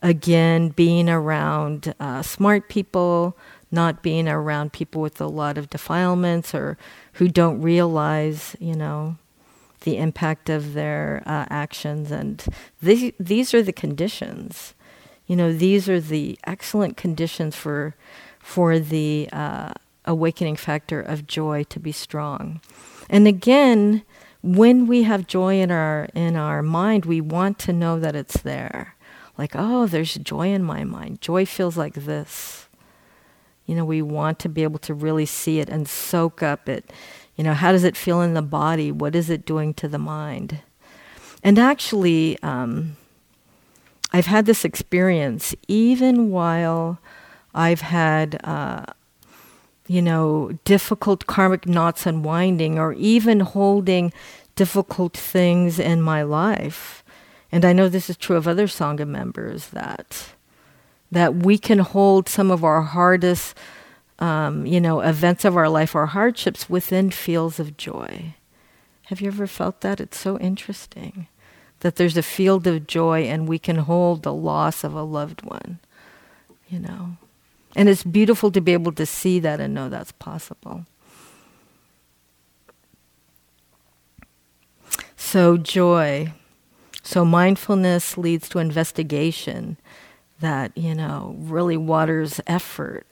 again, 0.02 0.70
being 0.70 1.10
around 1.10 1.94
uh, 2.00 2.22
smart 2.22 2.70
people, 2.70 3.38
not 3.72 4.02
being 4.02 4.28
around 4.28 4.74
people 4.74 5.02
with 5.02 5.20
a 5.20 5.28
lot 5.28 5.58
of 5.58 5.70
defilements 5.70 6.54
or 6.54 6.78
who 7.14 7.28
don't 7.28 7.62
realize, 7.62 8.56
you 8.60 8.76
know, 8.76 9.18
the 9.82 9.98
impact 9.98 10.50
of 10.50 10.74
their 10.74 11.24
uh, 11.26 11.46
actions. 11.50 12.12
And 12.12 12.44
these, 12.82 13.14
these 13.20 13.54
are 13.54 13.62
the 13.62 13.74
conditions. 13.74 14.74
You 15.26 15.36
know, 15.36 15.52
these 15.52 15.90
are 15.90 16.00
the 16.00 16.40
excellent 16.46 16.96
conditions 16.96 17.56
for, 17.56 17.96
for 18.48 18.80
the 18.80 19.28
uh, 19.34 19.74
awakening 20.06 20.56
factor 20.56 21.02
of 21.02 21.28
joy 21.28 21.66
to 21.66 21.82
be 21.82 21.92
strong. 21.92 22.62
And 23.10 23.28
again, 23.28 24.04
when 24.42 24.88
we 24.88 25.04
have 25.04 25.28
joy 25.28 25.60
in 25.60 25.70
our 25.70 26.08
in 26.16 26.38
our 26.38 26.64
mind, 26.64 27.04
we 27.04 27.20
want 27.20 27.60
to 27.60 27.74
know 27.74 28.00
that 28.00 28.16
it's 28.16 28.42
there. 28.42 28.96
Like, 29.38 29.52
oh, 29.54 29.86
there's 29.86 30.16
joy 30.16 30.48
in 30.48 30.64
my 30.64 30.86
mind. 30.86 31.20
Joy 31.20 31.46
feels 31.46 31.76
like 31.76 31.94
this. 31.94 32.70
You 33.66 33.76
know, 33.76 33.84
we 33.84 34.02
want 34.02 34.40
to 34.40 34.50
be 34.50 34.64
able 34.64 34.80
to 34.80 34.94
really 34.94 35.26
see 35.26 35.60
it 35.60 35.68
and 35.68 35.86
soak 35.86 36.42
up 36.42 36.70
it. 36.70 36.90
You 37.36 37.44
know, 37.44 37.54
how 37.54 37.74
does 37.74 37.84
it 37.84 37.98
feel 37.98 38.22
in 38.22 38.34
the 38.34 38.42
body? 38.42 38.94
What 38.94 39.14
is 39.14 39.30
it 39.30 39.46
doing 39.46 39.74
to 39.74 39.90
the 39.90 40.00
mind? 40.00 40.62
And 41.44 41.60
actually, 41.60 42.42
um, 42.42 42.96
I've 44.14 44.26
had 44.26 44.46
this 44.46 44.64
experience 44.64 45.54
even 45.68 46.32
while 46.32 46.98
I've 47.58 47.82
had 47.82 48.40
uh, 48.44 48.86
you 49.88 50.02
know, 50.02 50.52
difficult 50.66 51.28
karmic 51.28 51.66
knots 51.66 52.06
unwinding 52.06 52.78
or 52.78 52.94
even 52.94 53.40
holding 53.40 54.14
difficult 54.56 55.16
things 55.16 55.80
in 55.80 56.02
my 56.02 56.24
life. 56.24 57.04
And 57.52 57.64
I 57.64 57.72
know 57.72 57.88
this 57.88 58.10
is 58.10 58.18
true 58.18 58.36
of 58.36 58.48
other 58.48 58.68
Sangha 58.68 59.08
members 59.08 59.68
that 59.70 60.34
that 61.10 61.36
we 61.36 61.58
can 61.58 61.80
hold 61.80 62.28
some 62.28 62.52
of 62.52 62.66
our 62.66 62.82
hardest, 62.82 63.58
um, 64.20 64.66
you 64.66 64.82
know, 64.82 65.00
events 65.00 65.46
of 65.46 65.56
our 65.56 65.70
life, 65.70 65.96
our 65.96 66.08
hardships 66.08 66.70
within 66.70 67.10
fields 67.12 67.62
of 67.62 67.78
joy. 67.78 68.36
Have 69.04 69.22
you 69.22 69.30
ever 69.30 69.48
felt 69.48 69.80
that? 69.82 70.02
It's 70.02 70.20
so 70.20 70.38
interesting 70.40 71.30
that 71.80 71.96
there's 71.96 72.18
a 72.18 72.24
field 72.24 72.68
of 72.68 72.88
joy 72.88 73.22
and 73.22 73.48
we 73.48 73.58
can 73.58 73.78
hold 73.78 74.24
the 74.24 74.34
loss 74.34 74.84
of 74.84 74.94
a 74.94 75.02
loved 75.02 75.44
one, 75.44 75.80
you 76.68 76.80
know. 76.80 77.16
And 77.78 77.88
it's 77.88 78.04
beautiful 78.04 78.52
to 78.54 78.60
be 78.60 78.74
able 78.74 78.92
to 78.94 79.06
see 79.06 79.38
that 79.40 79.60
and 79.60 79.76
know 79.76 79.88
that's 79.88 80.12
possible. 80.12 80.86
So, 85.16 85.58
joy. 85.58 86.34
So, 87.04 87.24
mindfulness 87.24 88.18
leads 88.18 88.50
to 88.50 88.58
investigation 88.58 89.78
that, 90.40 90.76
you 90.76 90.96
know, 90.96 91.36
really 91.38 91.78
waters 91.78 92.42
effort, 92.48 93.06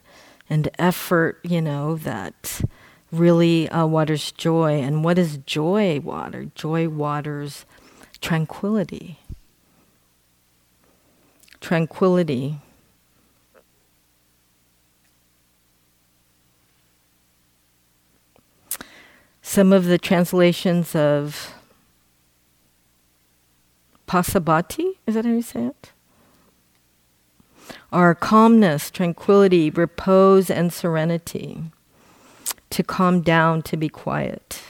and 0.50 0.68
effort, 0.80 1.40
you 1.44 1.62
know, 1.62 1.96
that 1.98 2.62
really 3.12 3.70
uh, 3.70 3.86
waters 3.86 4.32
joy. 4.32 4.82
And 4.82 5.04
what 5.04 5.20
is 5.20 5.38
joy 5.46 6.00
water? 6.00 6.46
Joy 6.56 6.90
waters 6.90 7.66
tranquility. 8.20 9.20
Tranquility 11.62 12.62
some 19.56 19.72
of 19.72 19.86
the 19.86 19.98
translations 19.98 20.94
of 20.94 21.54
Pasabati, 24.06 24.98
is 25.08 25.16
that 25.16 25.24
how 25.24 25.32
you 25.32 25.42
say 25.42 25.68
it? 25.68 25.94
Are 27.90 28.14
calmness, 28.14 28.92
tranquility, 28.92 29.70
repose, 29.70 30.50
and 30.50 30.74
serenity. 30.74 31.64
To 32.72 32.84
calm 32.84 33.22
down, 33.22 33.62
to 33.62 33.78
be 33.78 33.88
quiet. 33.88 34.62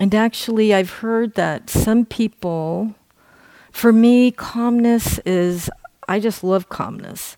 And 0.00 0.12
actually, 0.16 0.74
I've 0.74 0.94
heard 0.94 1.34
that 1.34 1.70
some 1.70 2.04
people, 2.04 2.96
for 3.70 3.92
me, 3.92 4.32
calmness 4.32 5.20
is, 5.20 5.70
I 6.08 6.18
just 6.18 6.42
love 6.42 6.68
calmness 6.68 7.36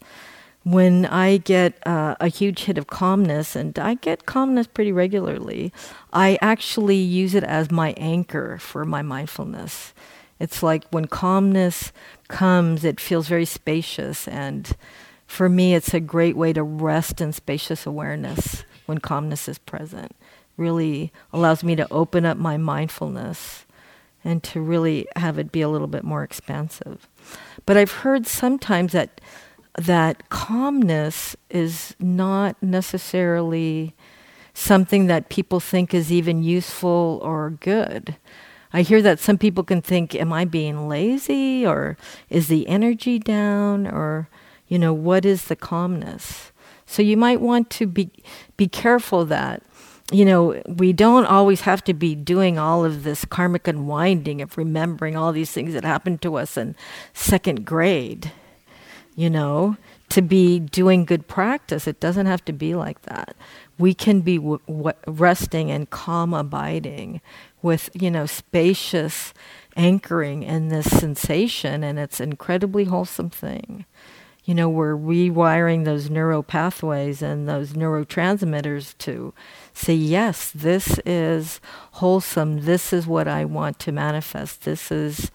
when 0.66 1.06
I 1.06 1.36
get 1.36 1.78
uh, 1.86 2.16
a 2.18 2.26
huge 2.26 2.64
hit 2.64 2.76
of 2.76 2.88
calmness, 2.88 3.54
and 3.54 3.78
I 3.78 3.94
get 3.94 4.26
calmness 4.26 4.66
pretty 4.66 4.90
regularly, 4.90 5.72
I 6.12 6.40
actually 6.42 6.96
use 6.96 7.36
it 7.36 7.44
as 7.44 7.70
my 7.70 7.92
anchor 7.96 8.58
for 8.58 8.84
my 8.84 9.00
mindfulness. 9.00 9.94
It's 10.40 10.64
like 10.64 10.82
when 10.90 11.04
calmness 11.04 11.92
comes, 12.26 12.82
it 12.82 12.98
feels 12.98 13.28
very 13.28 13.44
spacious. 13.44 14.26
And 14.26 14.68
for 15.28 15.48
me, 15.48 15.76
it's 15.76 15.94
a 15.94 16.00
great 16.00 16.36
way 16.36 16.52
to 16.52 16.64
rest 16.64 17.20
in 17.20 17.32
spacious 17.32 17.86
awareness 17.86 18.64
when 18.86 18.98
calmness 18.98 19.48
is 19.48 19.58
present. 19.58 20.16
Really 20.56 21.12
allows 21.32 21.62
me 21.62 21.76
to 21.76 21.86
open 21.92 22.26
up 22.26 22.38
my 22.38 22.56
mindfulness 22.56 23.66
and 24.24 24.42
to 24.42 24.60
really 24.60 25.06
have 25.14 25.38
it 25.38 25.52
be 25.52 25.60
a 25.60 25.68
little 25.68 25.86
bit 25.86 26.02
more 26.02 26.24
expansive. 26.24 27.06
But 27.66 27.76
I've 27.76 27.92
heard 27.92 28.26
sometimes 28.26 28.90
that 28.90 29.20
that 29.78 30.28
calmness 30.30 31.36
is 31.50 31.94
not 31.98 32.60
necessarily 32.62 33.94
something 34.54 35.06
that 35.06 35.28
people 35.28 35.60
think 35.60 35.92
is 35.92 36.10
even 36.10 36.42
useful 36.42 37.20
or 37.22 37.50
good. 37.50 38.16
I 38.72 38.82
hear 38.82 39.02
that 39.02 39.20
some 39.20 39.38
people 39.38 39.64
can 39.64 39.82
think, 39.82 40.14
am 40.14 40.32
I 40.32 40.44
being 40.44 40.88
lazy 40.88 41.66
or 41.66 41.96
is 42.30 42.48
the 42.48 42.66
energy 42.66 43.18
down 43.18 43.86
or, 43.86 44.28
you 44.66 44.78
know, 44.78 44.92
what 44.92 45.24
is 45.24 45.44
the 45.44 45.56
calmness? 45.56 46.52
So 46.86 47.02
you 47.02 47.16
might 47.16 47.40
want 47.40 47.68
to 47.70 47.86
be, 47.86 48.10
be 48.56 48.68
careful 48.68 49.24
that, 49.26 49.62
you 50.10 50.24
know, 50.24 50.62
we 50.66 50.92
don't 50.92 51.26
always 51.26 51.62
have 51.62 51.82
to 51.84 51.94
be 51.94 52.14
doing 52.14 52.58
all 52.58 52.84
of 52.84 53.02
this 53.02 53.24
karmic 53.24 53.68
unwinding 53.68 54.40
of 54.40 54.56
remembering 54.56 55.16
all 55.16 55.32
these 55.32 55.50
things 55.50 55.74
that 55.74 55.84
happened 55.84 56.22
to 56.22 56.36
us 56.36 56.56
in 56.56 56.76
second 57.12 57.66
grade 57.66 58.32
you 59.16 59.30
know, 59.30 59.76
to 60.10 60.22
be 60.22 60.60
doing 60.60 61.04
good 61.04 61.26
practice. 61.26 61.86
It 61.86 61.98
doesn't 61.98 62.26
have 62.26 62.44
to 62.44 62.52
be 62.52 62.74
like 62.74 63.02
that. 63.02 63.34
We 63.78 63.94
can 63.94 64.20
be 64.20 64.36
w- 64.36 64.60
w- 64.68 64.92
resting 65.06 65.70
and 65.70 65.90
calm 65.90 66.32
abiding 66.32 67.22
with, 67.62 67.90
you 67.94 68.10
know, 68.10 68.26
spacious 68.26 69.34
anchoring 69.74 70.42
in 70.42 70.68
this 70.68 70.86
sensation, 70.90 71.82
and 71.82 71.98
it's 71.98 72.20
an 72.20 72.30
incredibly 72.30 72.84
wholesome 72.84 73.30
thing. 73.30 73.84
You 74.44 74.54
know, 74.54 74.68
we're 74.68 74.94
rewiring 74.94 75.84
those 75.84 76.08
neural 76.08 76.44
pathways 76.44 77.20
and 77.20 77.48
those 77.48 77.72
neurotransmitters 77.72 78.96
to 78.98 79.34
say, 79.74 79.94
yes, 79.94 80.52
this 80.52 81.00
is 81.04 81.60
wholesome. 81.92 82.64
This 82.64 82.92
is 82.92 83.08
what 83.08 83.26
I 83.26 83.44
want 83.44 83.80
to 83.80 83.92
manifest. 83.92 84.62
This 84.62 84.92
is, 84.92 85.32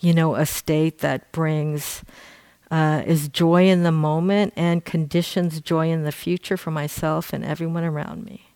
you 0.00 0.14
know, 0.14 0.36
a 0.36 0.46
state 0.46 1.00
that 1.00 1.32
brings 1.32 2.04
uh, 2.70 3.02
is 3.06 3.28
joy 3.28 3.68
in 3.68 3.82
the 3.82 3.92
moment 3.92 4.52
and 4.56 4.84
conditions 4.84 5.60
joy 5.60 5.88
in 5.90 6.02
the 6.02 6.12
future 6.12 6.56
for 6.56 6.70
myself 6.70 7.32
and 7.32 7.44
everyone 7.44 7.84
around 7.84 8.24
me. 8.24 8.48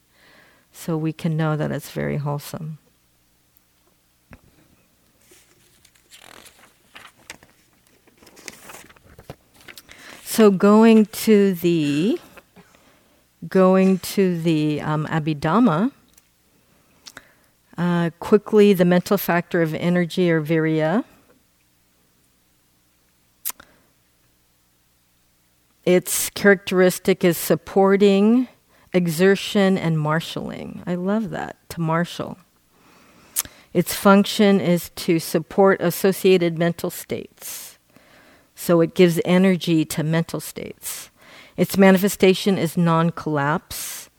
So 0.73 0.97
we 0.97 1.13
can 1.13 1.37
know 1.37 1.57
that 1.57 1.71
it's 1.71 1.91
very 1.91 2.17
wholesome. 2.17 2.79
So 10.25 10.51
going 10.51 11.07
to 11.07 11.55
the 11.55 12.19
going 13.49 13.99
to 13.99 14.41
the 14.41 14.81
um, 14.81 15.07
Abhidhamma, 15.07 15.93
uh, 17.77 18.11
quickly 18.21 18.73
the 18.73 18.85
mental 18.85 19.19
factor 19.19 19.61
of 19.61 19.75
energy 19.75 20.31
or 20.31 20.41
virya 20.41 21.05
Its 25.85 26.29
characteristic 26.31 27.25
is 27.25 27.39
supporting, 27.39 28.49
exertion, 28.93 29.79
and 29.79 29.99
marshaling. 29.99 30.83
I 30.87 30.95
love 30.95 31.31
that, 31.31 31.57
to 31.71 31.81
marshal. 31.81 32.37
Its 33.73 33.95
function 33.95 34.61
is 34.61 34.91
to 34.97 35.19
support 35.19 35.81
associated 35.81 36.59
mental 36.59 36.91
states. 36.91 37.79
So 38.55 38.81
it 38.83 38.95
gives 38.95 39.21
energy 39.25 39.85
to 39.87 40.03
mental 40.03 40.41
states. 40.41 41.11
Its 41.57 41.79
manifestation 41.79 42.59
is 42.59 42.77
non 42.77 43.11
collapse, 43.11 44.11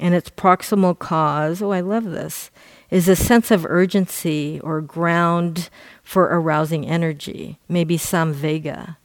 and 0.00 0.14
its 0.14 0.30
proximal 0.30 0.98
cause, 0.98 1.62
oh, 1.62 1.70
I 1.70 1.80
love 1.80 2.04
this, 2.04 2.50
is 2.90 3.08
a 3.08 3.14
sense 3.14 3.50
of 3.50 3.66
urgency 3.66 4.60
or 4.64 4.80
ground 4.80 5.68
for 6.02 6.24
arousing 6.24 6.86
energy, 6.86 7.58
maybe 7.68 7.96
samvega 7.96 8.96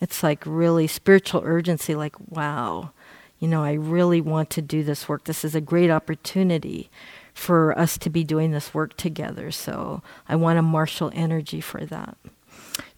it's 0.00 0.22
like 0.22 0.42
really 0.44 0.86
spiritual 0.86 1.42
urgency 1.44 1.94
like 1.94 2.14
wow 2.30 2.90
you 3.38 3.48
know 3.48 3.62
i 3.62 3.72
really 3.72 4.20
want 4.20 4.50
to 4.50 4.62
do 4.62 4.82
this 4.82 5.08
work. 5.08 5.24
This 5.24 5.44
is 5.44 5.54
a 5.54 5.60
great 5.60 5.90
opportunity 5.90 6.90
for 7.34 7.78
us 7.78 7.98
to 7.98 8.08
be 8.08 8.24
doing 8.24 8.50
this 8.52 8.72
work 8.72 8.96
together. 8.96 9.50
So 9.50 10.02
i 10.28 10.36
want 10.36 10.56
to 10.56 10.62
marshal 10.62 11.10
energy 11.14 11.60
for 11.60 11.84
that. 11.84 12.16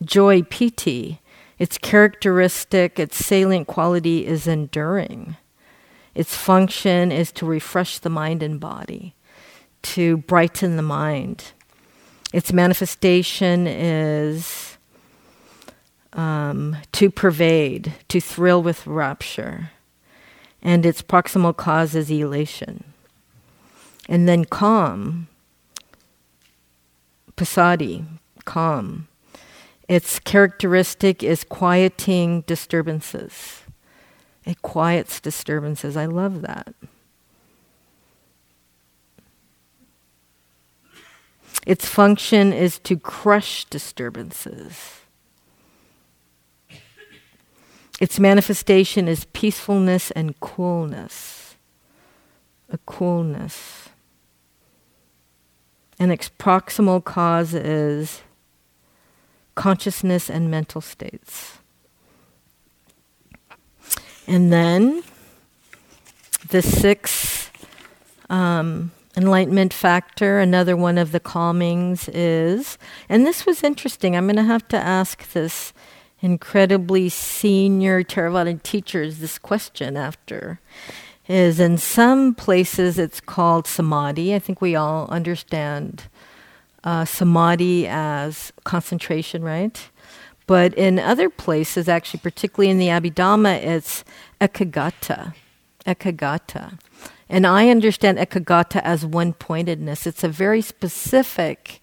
Joy, 0.03 0.43
piti 0.43 1.21
Its 1.59 1.77
characteristic, 1.77 3.01
its 3.01 3.17
salient 3.25 3.67
quality 3.67 4.27
is 4.27 4.47
enduring. 4.47 5.37
Its 6.15 6.37
function 6.37 7.11
is 7.11 7.33
to 7.33 7.47
refresh 7.47 7.99
the 7.99 8.11
mind 8.11 8.43
and 8.43 8.61
body, 8.61 9.15
to 9.83 10.19
brighten 10.19 10.77
the 10.77 10.83
mind. 10.83 11.53
Its 12.33 12.53
manifestation 12.53 13.67
is 13.67 14.68
um, 16.13 16.77
to 16.93 17.11
pervade, 17.11 17.95
to 18.09 18.21
thrill 18.21 18.63
with 18.63 18.87
rapture. 18.87 19.71
And 20.63 20.85
its 20.85 21.03
proximal 21.03 21.57
cause 21.57 21.95
is 21.95 22.11
elation. 22.11 22.85
And 24.09 24.29
then 24.29 24.45
calm, 24.45 25.29
passaddhi, 27.37 28.05
calm. 28.45 29.09
Its 29.89 30.19
characteristic 30.19 31.23
is 31.23 31.45
quieting 31.45 32.43
disturbances. 32.43 33.63
It 34.45 34.63
quiets 34.63 35.21
disturbances. 35.21 35.97
I 35.97 36.07
love 36.07 36.43
that. 36.43 36.75
Its 41.67 41.87
function 41.87 42.53
is 42.53 42.79
to 42.79 42.97
crush 42.97 43.67
disturbances. 43.67 45.03
Its 48.01 48.21
manifestation 48.21 49.09
is 49.09 49.25
peacefulness 49.27 50.11
and 50.13 50.39
coolness. 50.41 51.57
A 52.71 52.79
coolness. 52.87 53.89
And 55.99 56.13
its 56.13 56.29
proximal 56.29 57.03
cause 57.03 57.55
is 57.55 58.23
consciousness 59.57 60.31
and 60.31 60.51
mental 60.51 60.81
states. 60.81 61.59
And 64.29 64.53
then 64.53 65.03
the 66.51 66.63
sixth 66.63 67.51
um, 68.31 68.93
enlightenment 69.17 69.73
factor, 69.75 70.39
another 70.39 70.77
one 70.77 70.99
of 70.99 71.11
the 71.11 71.19
calmings 71.19 72.09
is, 72.11 72.79
and 73.09 73.27
this 73.27 73.45
was 73.45 73.65
interesting. 73.65 74.15
I'm 74.15 74.27
going 74.27 74.37
to 74.37 74.45
have 74.45 74.69
to 74.69 74.77
ask 74.77 75.33
this 75.33 75.73
incredibly 76.21 77.09
senior 77.09 78.03
Theravada 78.03 78.63
teachers 78.63 79.19
this 79.19 79.39
question 79.39 79.97
after. 79.97 80.61
Is 81.29 81.61
in 81.61 81.77
some 81.77 82.35
places 82.35 82.99
it's 82.99 83.21
called 83.21 83.67
samadhi. 83.67 84.35
I 84.35 84.39
think 84.39 84.63
we 84.63 84.75
all 84.75 85.07
understand 85.09 86.05
uh, 86.85 87.05
samadhi 87.05 87.87
as 87.87 88.53
concentration, 88.65 89.43
right? 89.45 89.91
But 90.47 90.73
in 90.73 90.99
other 90.99 91.29
places, 91.29 91.87
actually, 91.87 92.21
particularly 92.21 92.71
in 92.71 92.79
the 92.79 92.87
Abhidhamma, 92.87 93.63
it's 93.63 94.05
ekaggata. 94.41 95.35
Ekaggata. 95.85 96.79
And 97.29 97.47
I 97.47 97.69
understand 97.69 98.17
ekaggata 98.17 98.81
as 98.83 99.05
one 99.05 99.35
pointedness. 99.35 100.07
It's 100.07 100.25
a 100.25 100.29
very 100.31 100.63
specific 100.63 101.83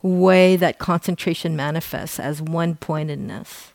way 0.00 0.56
that 0.56 0.78
concentration 0.78 1.54
manifests 1.56 2.18
as 2.18 2.40
one 2.40 2.76
pointedness. 2.76 3.74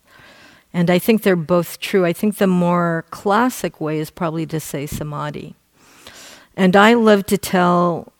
And 0.74 0.90
I 0.90 0.98
think 0.98 1.22
they're 1.22 1.36
both 1.36 1.80
true. 1.80 2.04
I 2.04 2.12
think 2.12 2.36
the 2.36 2.46
more 2.46 3.04
classic 3.10 3.80
way 3.80 3.98
is 3.98 4.10
probably 4.10 4.46
to 4.46 4.60
say 4.60 4.86
samadhi. 4.86 5.54
And 6.56 6.76
I 6.76 6.94
love 6.94 7.26
to 7.26 7.38
tell 7.38 8.12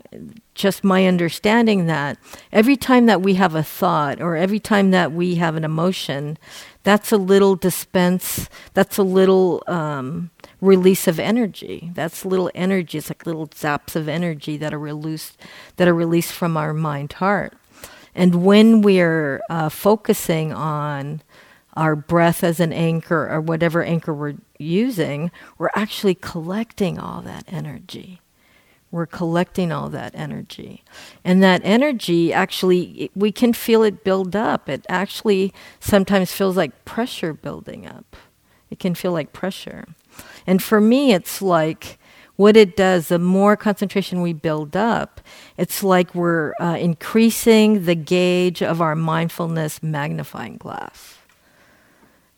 just 0.54 0.84
my 0.84 1.06
understanding 1.06 1.86
that 1.86 2.18
every 2.52 2.76
time 2.76 3.06
that 3.06 3.22
we 3.22 3.34
have 3.34 3.54
a 3.54 3.62
thought 3.62 4.20
or 4.20 4.36
every 4.36 4.60
time 4.60 4.90
that 4.90 5.12
we 5.12 5.36
have 5.36 5.56
an 5.56 5.64
emotion, 5.64 6.36
that's 6.82 7.10
a 7.10 7.16
little 7.16 7.56
dispense, 7.56 8.50
that's 8.74 8.98
a 8.98 9.02
little 9.02 9.62
um, 9.66 10.30
release 10.60 11.08
of 11.08 11.18
energy. 11.18 11.90
That's 11.94 12.24
little 12.24 12.50
energy. 12.54 12.98
It's 12.98 13.08
like 13.08 13.24
little 13.24 13.48
zaps 13.48 13.96
of 13.96 14.08
energy 14.08 14.58
that 14.58 14.74
are 14.74 14.78
released, 14.78 15.38
that 15.76 15.88
are 15.88 15.94
released 15.94 16.32
from 16.32 16.56
our 16.56 16.74
mind 16.74 17.14
heart. 17.14 17.54
And 18.14 18.44
when 18.44 18.82
we're 18.82 19.40
uh, 19.48 19.70
focusing 19.70 20.52
on 20.52 21.22
our 21.74 21.96
breath 21.96 22.44
as 22.44 22.60
an 22.60 22.72
anchor 22.72 23.28
or 23.28 23.40
whatever 23.40 23.82
anchor 23.82 24.12
we're 24.12 24.34
using, 24.58 25.30
we're 25.58 25.70
actually 25.74 26.14
collecting 26.14 26.98
all 26.98 27.22
that 27.22 27.44
energy. 27.48 28.20
We're 28.90 29.06
collecting 29.06 29.72
all 29.72 29.88
that 29.88 30.14
energy. 30.14 30.84
And 31.24 31.42
that 31.42 31.62
energy 31.64 32.32
actually, 32.32 33.10
we 33.14 33.32
can 33.32 33.54
feel 33.54 33.82
it 33.82 34.04
build 34.04 34.36
up. 34.36 34.68
It 34.68 34.84
actually 34.88 35.54
sometimes 35.80 36.32
feels 36.32 36.58
like 36.58 36.84
pressure 36.84 37.32
building 37.32 37.86
up. 37.86 38.16
It 38.70 38.78
can 38.78 38.94
feel 38.94 39.12
like 39.12 39.32
pressure. 39.32 39.86
And 40.46 40.62
for 40.62 40.78
me, 40.80 41.14
it's 41.14 41.40
like 41.40 41.98
what 42.36 42.56
it 42.56 42.76
does, 42.76 43.08
the 43.08 43.18
more 43.18 43.56
concentration 43.56 44.20
we 44.20 44.32
build 44.32 44.76
up, 44.76 45.20
it's 45.56 45.82
like 45.82 46.14
we're 46.14 46.54
uh, 46.60 46.76
increasing 46.78 47.84
the 47.84 47.94
gauge 47.94 48.62
of 48.62 48.80
our 48.80 48.94
mindfulness 48.94 49.82
magnifying 49.82 50.56
glass. 50.56 51.18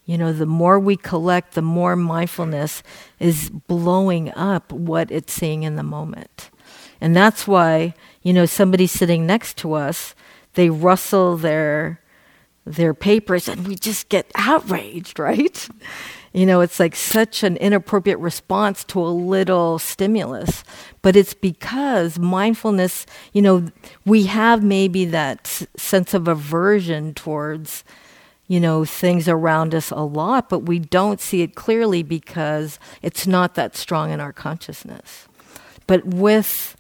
You 0.04 0.18
know, 0.18 0.32
the 0.32 0.46
more 0.46 0.78
we 0.78 0.96
collect, 0.96 1.54
the 1.54 1.62
more 1.62 1.96
mindfulness 1.96 2.82
is 3.18 3.48
blowing 3.50 4.30
up 4.34 4.70
what 4.70 5.10
it's 5.10 5.32
seeing 5.32 5.62
in 5.62 5.76
the 5.76 5.82
moment. 5.82 6.50
And 7.00 7.16
that's 7.16 7.46
why, 7.46 7.94
you 8.22 8.32
know, 8.32 8.46
somebody 8.46 8.86
sitting 8.86 9.26
next 9.26 9.56
to 9.58 9.74
us, 9.74 10.14
they 10.54 10.70
rustle 10.70 11.36
their 11.36 12.00
their 12.66 12.94
papers 12.94 13.46
and 13.46 13.68
we 13.68 13.74
just 13.74 14.08
get 14.08 14.30
outraged, 14.36 15.18
right? 15.18 15.68
You 16.32 16.46
know, 16.46 16.62
it's 16.62 16.80
like 16.80 16.96
such 16.96 17.44
an 17.44 17.56
inappropriate 17.58 18.18
response 18.18 18.82
to 18.84 19.00
a 19.00 19.06
little 19.08 19.78
stimulus. 19.78 20.64
But 21.00 21.14
it's 21.14 21.34
because 21.34 22.18
mindfulness, 22.18 23.06
you 23.32 23.40
know, 23.40 23.70
we 24.04 24.24
have 24.26 24.64
maybe 24.64 25.04
that 25.06 25.46
sense 25.76 26.12
of 26.12 26.26
aversion 26.26 27.14
towards 27.14 27.84
you 28.46 28.60
know, 28.60 28.84
things 28.84 29.28
around 29.28 29.74
us 29.74 29.90
a 29.90 30.00
lot, 30.00 30.48
but 30.48 30.60
we 30.60 30.78
don't 30.78 31.20
see 31.20 31.42
it 31.42 31.54
clearly 31.54 32.02
because 32.02 32.78
it's 33.02 33.26
not 33.26 33.54
that 33.54 33.76
strong 33.76 34.10
in 34.10 34.20
our 34.20 34.32
consciousness. 34.32 35.26
But 35.86 36.04
with 36.04 36.76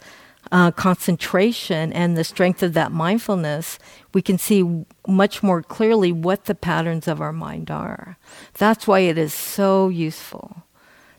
uh, 0.52 0.70
concentration 0.72 1.92
and 1.92 2.16
the 2.16 2.24
strength 2.24 2.62
of 2.62 2.74
that 2.74 2.92
mindfulness, 2.92 3.78
we 4.12 4.22
can 4.22 4.38
see 4.38 4.84
much 5.06 5.42
more 5.42 5.62
clearly 5.62 6.12
what 6.12 6.44
the 6.44 6.54
patterns 6.54 7.08
of 7.08 7.20
our 7.20 7.32
mind 7.32 7.70
are. 7.70 8.18
That's 8.54 8.86
why 8.86 9.00
it 9.00 9.18
is 9.18 9.32
so 9.32 9.88
useful 9.88 10.64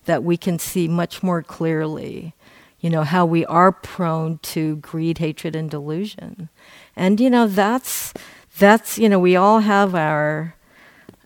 that 0.05 0.23
we 0.23 0.37
can 0.37 0.59
see 0.59 0.87
much 0.87 1.23
more 1.23 1.41
clearly, 1.41 2.35
you 2.79 2.89
know, 2.91 3.03
how 3.03 3.25
we 3.25 3.45
are 3.47 3.71
prone 3.71 4.37
to 4.43 4.75
greed, 4.77 5.17
hatred, 5.17 5.55
and 5.55 5.69
delusion. 5.69 6.49
And, 6.95 7.19
you 7.19 7.31
know, 7.31 7.47
that's 7.47 8.13
that's 8.57 8.97
you 8.97 9.09
know 9.09 9.19
we 9.19 9.35
all 9.35 9.59
have 9.59 9.95
our 9.95 10.55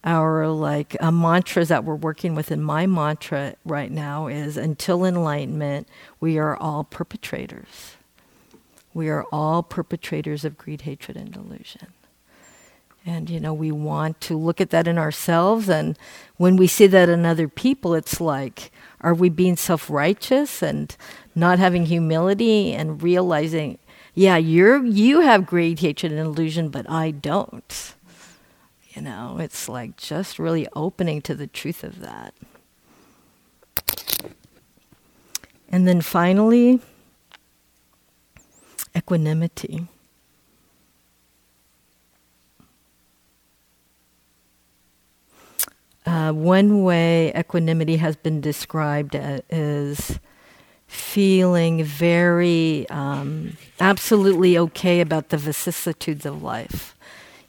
our 0.04 0.48
like 0.48 0.96
uh, 1.00 1.12
mantras 1.12 1.68
that 1.68 1.84
we're 1.84 1.96
working 1.96 2.34
with 2.36 2.52
and 2.52 2.66
my 2.66 2.88
mantra 2.88 3.56
right 3.66 3.92
now 3.92 4.28
is 4.28 4.58
until 4.58 5.04
enlightenment 5.06 5.88
we 6.20 6.38
are 6.38 6.56
all 6.58 6.84
perpetrators. 6.86 7.96
We 8.94 9.10
are 9.10 9.26
all 9.32 9.62
perpetrators 9.62 10.46
of 10.46 10.58
greed 10.58 10.82
hatred 10.82 11.18
and 11.18 11.32
delusion. 11.32 11.88
And 13.06 13.30
you 13.30 13.40
know 13.40 13.54
we 13.54 13.72
want 13.72 14.22
to 14.22 14.38
look 14.38 14.62
at 14.62 14.72
that 14.72 14.88
in 14.88 14.98
ourselves 14.98 15.70
and 15.70 15.98
when 16.38 16.56
we 16.58 16.68
see 16.68 16.88
that 16.88 17.10
in 17.10 17.26
other 17.26 17.48
people 17.48 17.94
it's 17.94 18.20
like 18.22 18.72
are 19.02 19.14
we 19.14 19.30
being 19.30 19.56
self-righteous 19.56 20.62
and 20.62 20.96
not 21.36 21.60
having 21.60 21.86
humility 21.86 22.74
and 22.74 23.02
realizing 23.04 23.78
yeah, 24.20 24.36
you're 24.36 24.84
you 24.84 25.22
have 25.22 25.46
greed, 25.46 25.80
hatred, 25.80 26.12
and 26.12 26.20
illusion, 26.20 26.68
but 26.68 26.90
I 26.90 27.12
don't. 27.12 27.96
You 28.90 29.02
know, 29.02 29.38
it's 29.40 29.70
like 29.70 29.96
just 29.96 30.38
really 30.38 30.68
opening 30.76 31.22
to 31.22 31.34
the 31.34 31.48
truth 31.48 31.86
of 31.86 32.02
that. 32.02 32.34
And 35.70 35.88
then 35.88 36.02
finally, 36.02 36.82
equanimity. 38.94 39.88
Uh, 46.06 46.34
one 46.34 46.84
way 46.84 47.32
equanimity 47.34 47.96
has 47.96 48.18
been 48.18 48.42
described 48.42 49.16
as 49.16 50.20
feeling 50.90 51.84
very 51.84 52.90
um, 52.90 53.56
absolutely 53.80 54.58
okay 54.58 55.02
about 55.02 55.30
the 55.30 55.38
vicissitudes 55.38 56.26
of 56.26 56.42
life. 56.42 56.96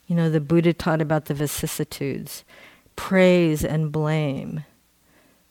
You 0.06 0.14
know, 0.14 0.28
the 0.28 0.40
Buddha 0.40 0.74
taught 0.74 1.00
about 1.00 1.24
the 1.24 1.34
vicissitudes 1.34 2.44
praise 2.96 3.64
and 3.64 3.90
blame, 3.90 4.64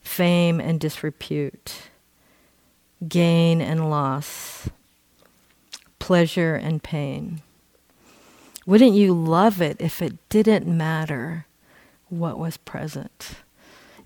fame 0.02 0.60
and 0.60 0.80
disrepute, 0.80 1.90
gain 3.08 3.60
and 3.60 3.90
loss, 3.90 4.70
pleasure 5.98 6.54
and 6.54 6.84
pain. 6.84 7.42
Wouldn't 8.68 8.94
you 8.94 9.14
love 9.14 9.64
it 9.64 9.78
if 9.80 10.00
it 10.00 10.18
didn't 10.30 10.68
matter 10.68 11.48
what 12.10 12.38
was 12.38 12.58
present? 12.58 13.32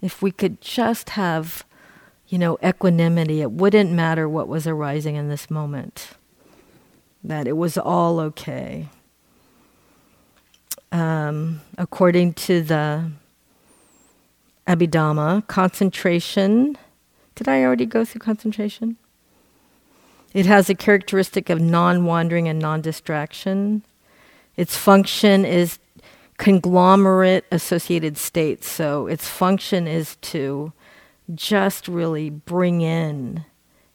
If 0.02 0.22
we 0.22 0.32
could 0.32 0.62
just 0.62 1.12
have, 1.12 1.66
you 2.34 2.40
know, 2.40 2.58
equanimity, 2.66 3.42
it 3.42 3.52
wouldn't 3.52 3.92
matter 3.92 4.28
what 4.28 4.48
was 4.48 4.66
arising 4.66 5.18
in 5.18 5.30
this 5.30 5.52
moment, 5.52 6.14
that 7.24 7.48
it 7.48 7.56
was 7.56 7.78
all 7.78 8.20
okay. 8.20 8.88
Um, 10.92 11.62
according 11.78 12.34
to 12.34 12.64
the 12.64 13.12
Abhidhamma, 14.66 15.46
concentration. 15.46 16.76
Did 17.36 17.48
I 17.48 17.62
already 17.62 17.86
go 17.86 18.04
through 18.04 18.22
concentration? 18.22 18.98
It 20.34 20.48
has 20.48 20.72
a 20.72 20.74
characteristic 20.74 21.52
of 21.52 21.62
non 21.62 22.04
wandering 22.04 22.48
and 22.48 22.58
non 22.58 22.82
distraction. 22.82 23.84
Its 24.58 24.76
function 24.76 25.46
is 25.46 25.78
conglomerate 26.40 27.46
associated 27.52 28.18
states. 28.18 28.68
So 28.68 29.06
its 29.06 29.30
function 29.30 29.86
is 29.86 30.16
to 30.34 30.74
just 31.34 31.88
really 31.88 32.30
bring 32.30 32.82
in 32.82 33.46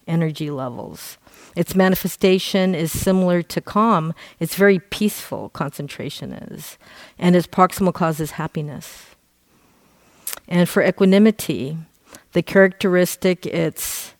energy 0.07 0.51
levels. 0.51 1.19
Its 1.55 1.75
manifestation 1.75 2.75
is 2.75 2.91
similar 2.91 3.43
to 3.43 3.61
calm. 3.61 4.15
It's 4.41 4.55
very 4.55 4.79
peaceful, 4.79 5.51
concentration 5.51 6.33
is. 6.33 6.79
And 7.19 7.37
its 7.37 7.47
proximal 7.47 7.93
cause 7.93 8.21
is 8.21 8.33
happiness. 8.33 9.07
And 10.49 10.69
for 10.69 10.83
equanimity, 10.83 11.77
the 12.33 12.43
characteristic 12.43 13.45
it's 13.47 14.15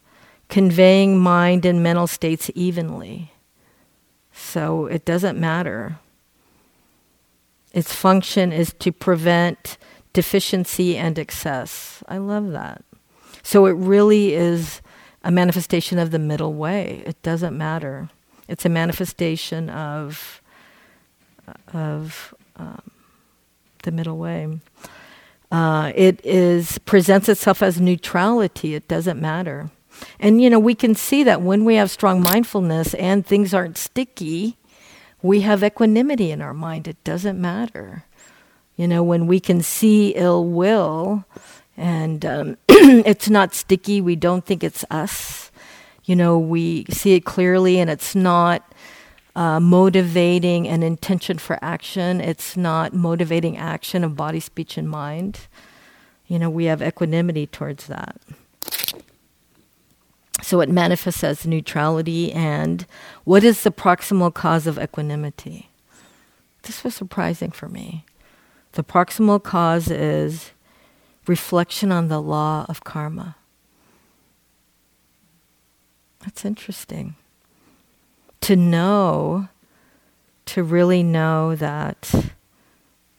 conveying 0.49 1.19
mind 1.19 1.65
and 1.65 1.83
mental 1.83 2.07
states 2.07 2.51
evenly. 2.55 3.33
So 4.33 4.87
it 4.87 5.05
doesn't 5.05 5.39
matter. 5.39 5.99
Its 7.73 7.93
function 7.93 8.53
is 8.53 8.73
to 8.79 8.93
prevent 8.93 9.77
deficiency 10.13 10.97
and 10.97 11.19
excess. 11.19 12.03
I 12.09 12.19
love 12.19 12.51
that. 12.53 12.83
So 13.49 13.65
it 13.65 13.77
really 13.77 14.35
is 14.35 14.83
a 15.25 15.31
manifestation 15.31 15.99
of 15.99 16.11
the 16.11 16.19
middle 16.19 16.53
way. 16.53 17.03
It 17.07 17.23
doesn't 17.23 17.57
matter. 17.57 18.11
It's 18.47 18.67
a 18.67 18.69
manifestation 18.69 19.71
of 19.71 20.43
of 21.73 22.35
um, 22.57 22.91
the 23.85 23.91
middle 23.91 24.19
way. 24.19 24.61
Uh, 25.51 25.93
it 25.95 26.21
is 26.27 26.77
presents 26.81 27.27
itself 27.27 27.63
as 27.63 27.81
neutrality. 27.81 28.75
It 28.75 28.87
doesn't 28.87 29.19
matter. 29.19 29.71
And 30.21 30.43
you 30.43 30.51
know, 30.51 30.59
we 30.59 30.75
can 30.75 30.95
see 30.95 31.25
that 31.25 31.41
when 31.41 31.65
we 31.65 31.77
have 31.77 31.91
strong 31.91 32.21
mindfulness 32.21 32.93
and 32.93 33.25
things 33.25 33.55
aren't 33.55 33.79
sticky, 33.79 34.59
we 35.23 35.41
have 35.41 35.65
equanimity 35.65 36.31
in 36.31 36.43
our 36.43 36.53
mind. 36.53 36.87
It 36.87 37.03
doesn't 37.03 37.41
matter. 37.41 38.05
You 38.77 38.87
know, 38.87 39.03
when 39.03 39.27
we 39.27 39.41
can 39.41 39.63
see 39.63 40.11
ill 40.11 40.45
will 40.45 41.25
and 41.79 42.27
um, 42.27 42.57
it's 42.69 43.31
not 43.31 43.55
sticky, 43.55 44.01
we 44.01 44.17
don't 44.17 44.45
think 44.45 44.65
it's 44.65 44.85
us. 44.91 45.51
You 46.05 46.17
know, 46.17 46.39
we 46.39 46.85
see 46.87 47.15
it 47.15 47.25
clearly 47.25 47.79
and 47.79 47.89
it's 47.89 48.15
not 48.15 48.73
uh, 49.37 49.61
motivating 49.61 50.67
an 50.67 50.83
intention 50.83 51.39
for 51.39 51.59
action. 51.63 52.21
It's 52.21 52.57
not 52.57 52.93
motivating 52.93 53.57
action 53.57 54.03
of 54.03 54.17
body, 54.17 54.41
speech, 54.41 54.77
and 54.77 54.91
mind. 54.91 55.47
You 56.27 56.41
know, 56.41 56.51
we 56.51 56.65
have 56.65 56.83
equanimity 56.83 57.47
towards 57.47 57.87
that. 57.87 58.21
So 60.43 60.61
it 60.61 60.69
manifests 60.69 61.23
as 61.23 61.47
neutrality. 61.47 62.33
And 62.33 62.87
what 63.23 63.45
is 63.45 63.63
the 63.63 63.71
proximal 63.71 64.35
cause 64.35 64.67
of 64.67 64.79
equanimity? 64.79 65.71
This 66.63 66.83
was 66.83 66.95
surprising 66.95 67.53
for 67.53 67.69
me. 67.69 68.05
The 68.73 68.83
proximal 68.83 69.43
cause 69.43 69.91
is 69.91 70.51
reflection 71.29 71.93
on 71.93 72.09
the 72.09 72.21
law 72.21 72.65
of 72.69 72.85
karma. 72.85 73.37
That's 76.21 76.45
interesting 76.45 77.15
to 78.41 78.57
know, 78.57 79.49
to 80.47 80.63
really 80.63 81.03
know 81.03 81.55
that 81.55 82.33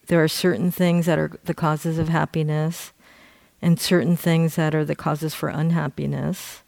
there 0.08 0.24
are 0.24 0.28
certain 0.28 0.72
things 0.72 1.06
that 1.06 1.20
are 1.20 1.32
the 1.46 1.54
causes 1.54 2.00
of 2.00 2.10
happiness 2.10 2.92
and 3.62 3.80
certain 3.80 4.16
things 4.16 4.56
that 4.56 4.74
are 4.74 4.86
the 4.86 4.96
causes 4.96 5.36
for 5.36 5.50
unhappiness. 5.50 6.64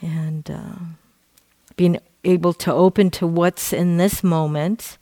And 0.00 0.50
uh, 0.50 0.76
being 1.76 1.98
able 2.24 2.54
to 2.54 2.72
open 2.72 3.10
to 3.10 3.26
what's 3.26 3.72
in 3.72 3.96
this 3.96 4.24
moment, 4.24 4.96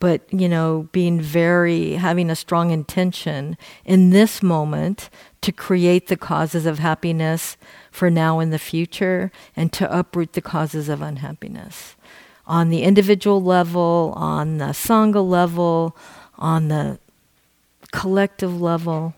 but, 0.00 0.22
you 0.32 0.48
know, 0.48 0.88
being 0.92 1.20
very, 1.20 1.94
having 1.94 2.30
a 2.30 2.36
strong 2.36 2.70
intention 2.70 3.56
in 3.84 4.10
this 4.10 4.42
moment 4.42 5.10
to 5.40 5.52
create 5.52 6.06
the 6.06 6.16
causes 6.16 6.66
of 6.66 6.78
happiness 6.78 7.56
for 7.90 8.10
now 8.10 8.38
and 8.38 8.52
the 8.52 8.58
future 8.58 9.32
and 9.56 9.72
to 9.72 9.96
uproot 9.96 10.34
the 10.34 10.40
causes 10.40 10.88
of 10.88 11.02
unhappiness 11.02 11.96
on 12.48 12.70
the 12.70 12.82
individual 12.82 13.42
level, 13.42 14.14
on 14.16 14.56
the 14.56 14.66
Sangha 14.66 15.26
level, 15.26 15.94
on 16.38 16.68
the 16.68 16.98
collective 17.92 18.60
level. 18.60 19.14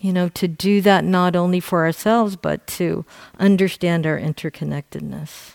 You 0.00 0.12
know, 0.12 0.28
to 0.30 0.48
do 0.48 0.80
that 0.82 1.04
not 1.04 1.34
only 1.36 1.60
for 1.60 1.84
ourselves, 1.84 2.36
but 2.36 2.66
to 2.66 3.06
understand 3.38 4.06
our 4.06 4.18
interconnectedness. 4.18 5.53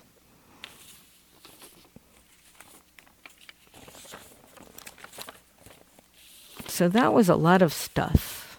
So 6.80 6.88
that 6.88 7.14
was 7.14 7.28
a 7.28 7.36
lot 7.36 7.62
of 7.62 7.74
stuff. 7.74 8.58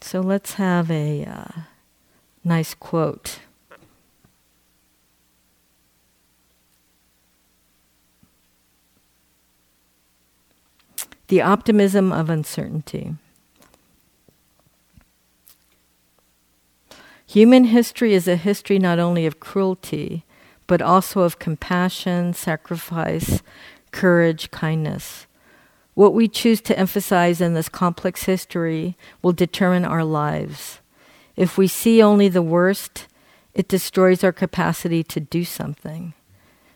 So 0.00 0.20
let's 0.20 0.54
have 0.54 0.90
a 0.90 1.24
uh, 1.24 1.60
nice 2.42 2.74
quote. 2.74 3.38
The 11.28 11.40
optimism 11.40 12.10
of 12.10 12.28
uncertainty. 12.28 13.14
Human 17.28 17.66
history 17.66 18.12
is 18.12 18.26
a 18.26 18.34
history 18.34 18.80
not 18.80 18.98
only 18.98 19.24
of 19.24 19.38
cruelty, 19.38 20.24
but 20.66 20.82
also 20.82 21.20
of 21.20 21.38
compassion, 21.38 22.34
sacrifice, 22.34 23.40
courage, 23.92 24.50
kindness. 24.50 25.28
What 25.94 26.14
we 26.14 26.28
choose 26.28 26.60
to 26.62 26.78
emphasize 26.78 27.40
in 27.40 27.54
this 27.54 27.68
complex 27.68 28.24
history 28.24 28.96
will 29.22 29.32
determine 29.32 29.84
our 29.84 30.04
lives. 30.04 30.80
If 31.36 31.56
we 31.56 31.66
see 31.66 32.02
only 32.02 32.28
the 32.28 32.42
worst, 32.42 33.06
it 33.54 33.68
destroys 33.68 34.24
our 34.24 34.32
capacity 34.32 35.02
to 35.04 35.20
do 35.20 35.44
something. 35.44 36.14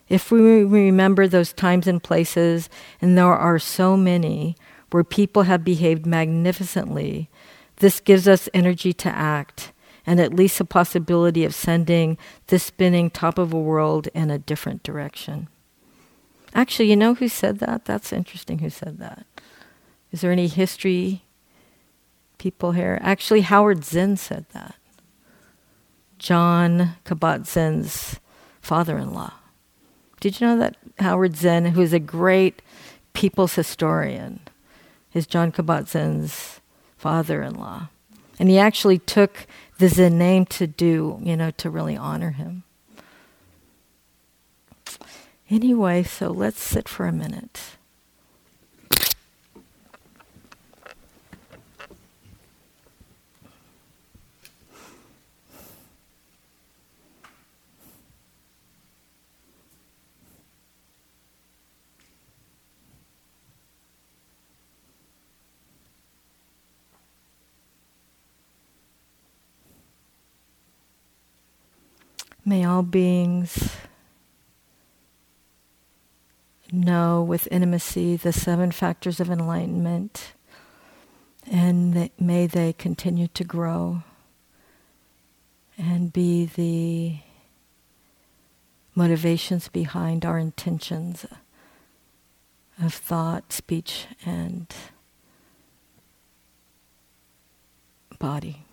If 0.08 0.30
we 0.30 0.64
remember 0.64 1.26
those 1.26 1.52
times 1.52 1.86
and 1.86 2.02
places, 2.02 2.70
and 3.00 3.18
there 3.18 3.26
are 3.26 3.58
so 3.58 3.96
many, 3.96 4.56
where 4.90 5.04
people 5.04 5.42
have 5.42 5.64
behaved 5.64 6.06
magnificently, 6.06 7.28
this 7.76 8.00
gives 8.00 8.26
us 8.26 8.48
energy 8.54 8.92
to 8.94 9.08
act 9.08 9.72
and 10.06 10.20
at 10.20 10.32
least 10.32 10.58
a 10.58 10.64
possibility 10.64 11.44
of 11.44 11.54
sending 11.54 12.16
this 12.46 12.64
spinning 12.64 13.10
top 13.10 13.36
of 13.36 13.52
a 13.52 13.58
world 13.58 14.08
in 14.14 14.30
a 14.30 14.38
different 14.38 14.82
direction. 14.82 15.48
Actually, 16.58 16.90
you 16.90 16.96
know 16.96 17.14
who 17.14 17.28
said 17.28 17.60
that? 17.60 17.84
That's 17.84 18.12
interesting 18.12 18.58
who 18.58 18.68
said 18.68 18.98
that. 18.98 19.24
Is 20.10 20.22
there 20.22 20.32
any 20.32 20.48
history 20.48 21.22
people 22.36 22.72
here? 22.72 22.98
Actually, 23.00 23.42
Howard 23.42 23.84
Zinn 23.84 24.16
said 24.16 24.44
that. 24.52 24.74
Jon 26.18 26.96
Kabat-Zinn's 27.04 28.18
father 28.60 28.98
in 28.98 29.14
law. 29.14 29.34
Did 30.18 30.40
you 30.40 30.48
know 30.48 30.58
that 30.58 30.76
Howard 30.98 31.36
Zinn, 31.36 31.66
who 31.66 31.80
is 31.80 31.92
a 31.92 32.00
great 32.00 32.60
people's 33.12 33.54
historian, 33.54 34.40
is 35.14 35.28
Jon 35.28 35.52
Kabat-Zinn's 35.52 36.60
father 36.96 37.40
in 37.40 37.54
law? 37.54 37.86
And 38.40 38.50
he 38.50 38.58
actually 38.58 38.98
took 38.98 39.46
the 39.78 39.88
Zinn 39.88 40.18
name 40.18 40.44
to 40.46 40.66
do, 40.66 41.20
you 41.22 41.36
know, 41.36 41.52
to 41.52 41.70
really 41.70 41.96
honor 41.96 42.32
him. 42.32 42.64
Anyway, 45.50 46.02
so 46.02 46.28
let's 46.30 46.60
sit 46.60 46.88
for 46.88 47.06
a 47.06 47.12
minute. 47.12 47.78
May 72.44 72.64
all 72.64 72.82
beings 72.82 73.76
know 76.78 77.22
with 77.22 77.48
intimacy 77.50 78.16
the 78.16 78.32
seven 78.32 78.70
factors 78.72 79.20
of 79.20 79.30
enlightenment, 79.30 80.32
and 81.50 82.10
may 82.18 82.46
they 82.46 82.72
continue 82.72 83.28
to 83.28 83.44
grow 83.44 84.02
and 85.76 86.12
be 86.12 86.46
the 86.46 87.18
motivations 88.94 89.68
behind 89.68 90.24
our 90.24 90.38
intentions 90.38 91.24
of 92.82 92.94
thought, 92.94 93.52
speech, 93.52 94.06
and 94.24 94.74
body. 98.18 98.64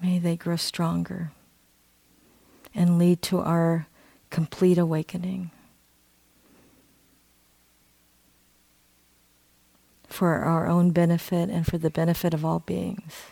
May 0.00 0.18
they 0.18 0.36
grow 0.36 0.56
stronger 0.56 1.32
and 2.74 2.98
lead 2.98 3.22
to 3.22 3.40
our 3.40 3.86
complete 4.32 4.78
awakening. 4.78 5.50
For 10.08 10.36
our 10.36 10.66
own 10.66 10.90
benefit 10.90 11.48
and 11.50 11.64
for 11.66 11.78
the 11.78 11.90
benefit 11.90 12.34
of 12.34 12.44
all 12.44 12.58
beings. 12.58 13.31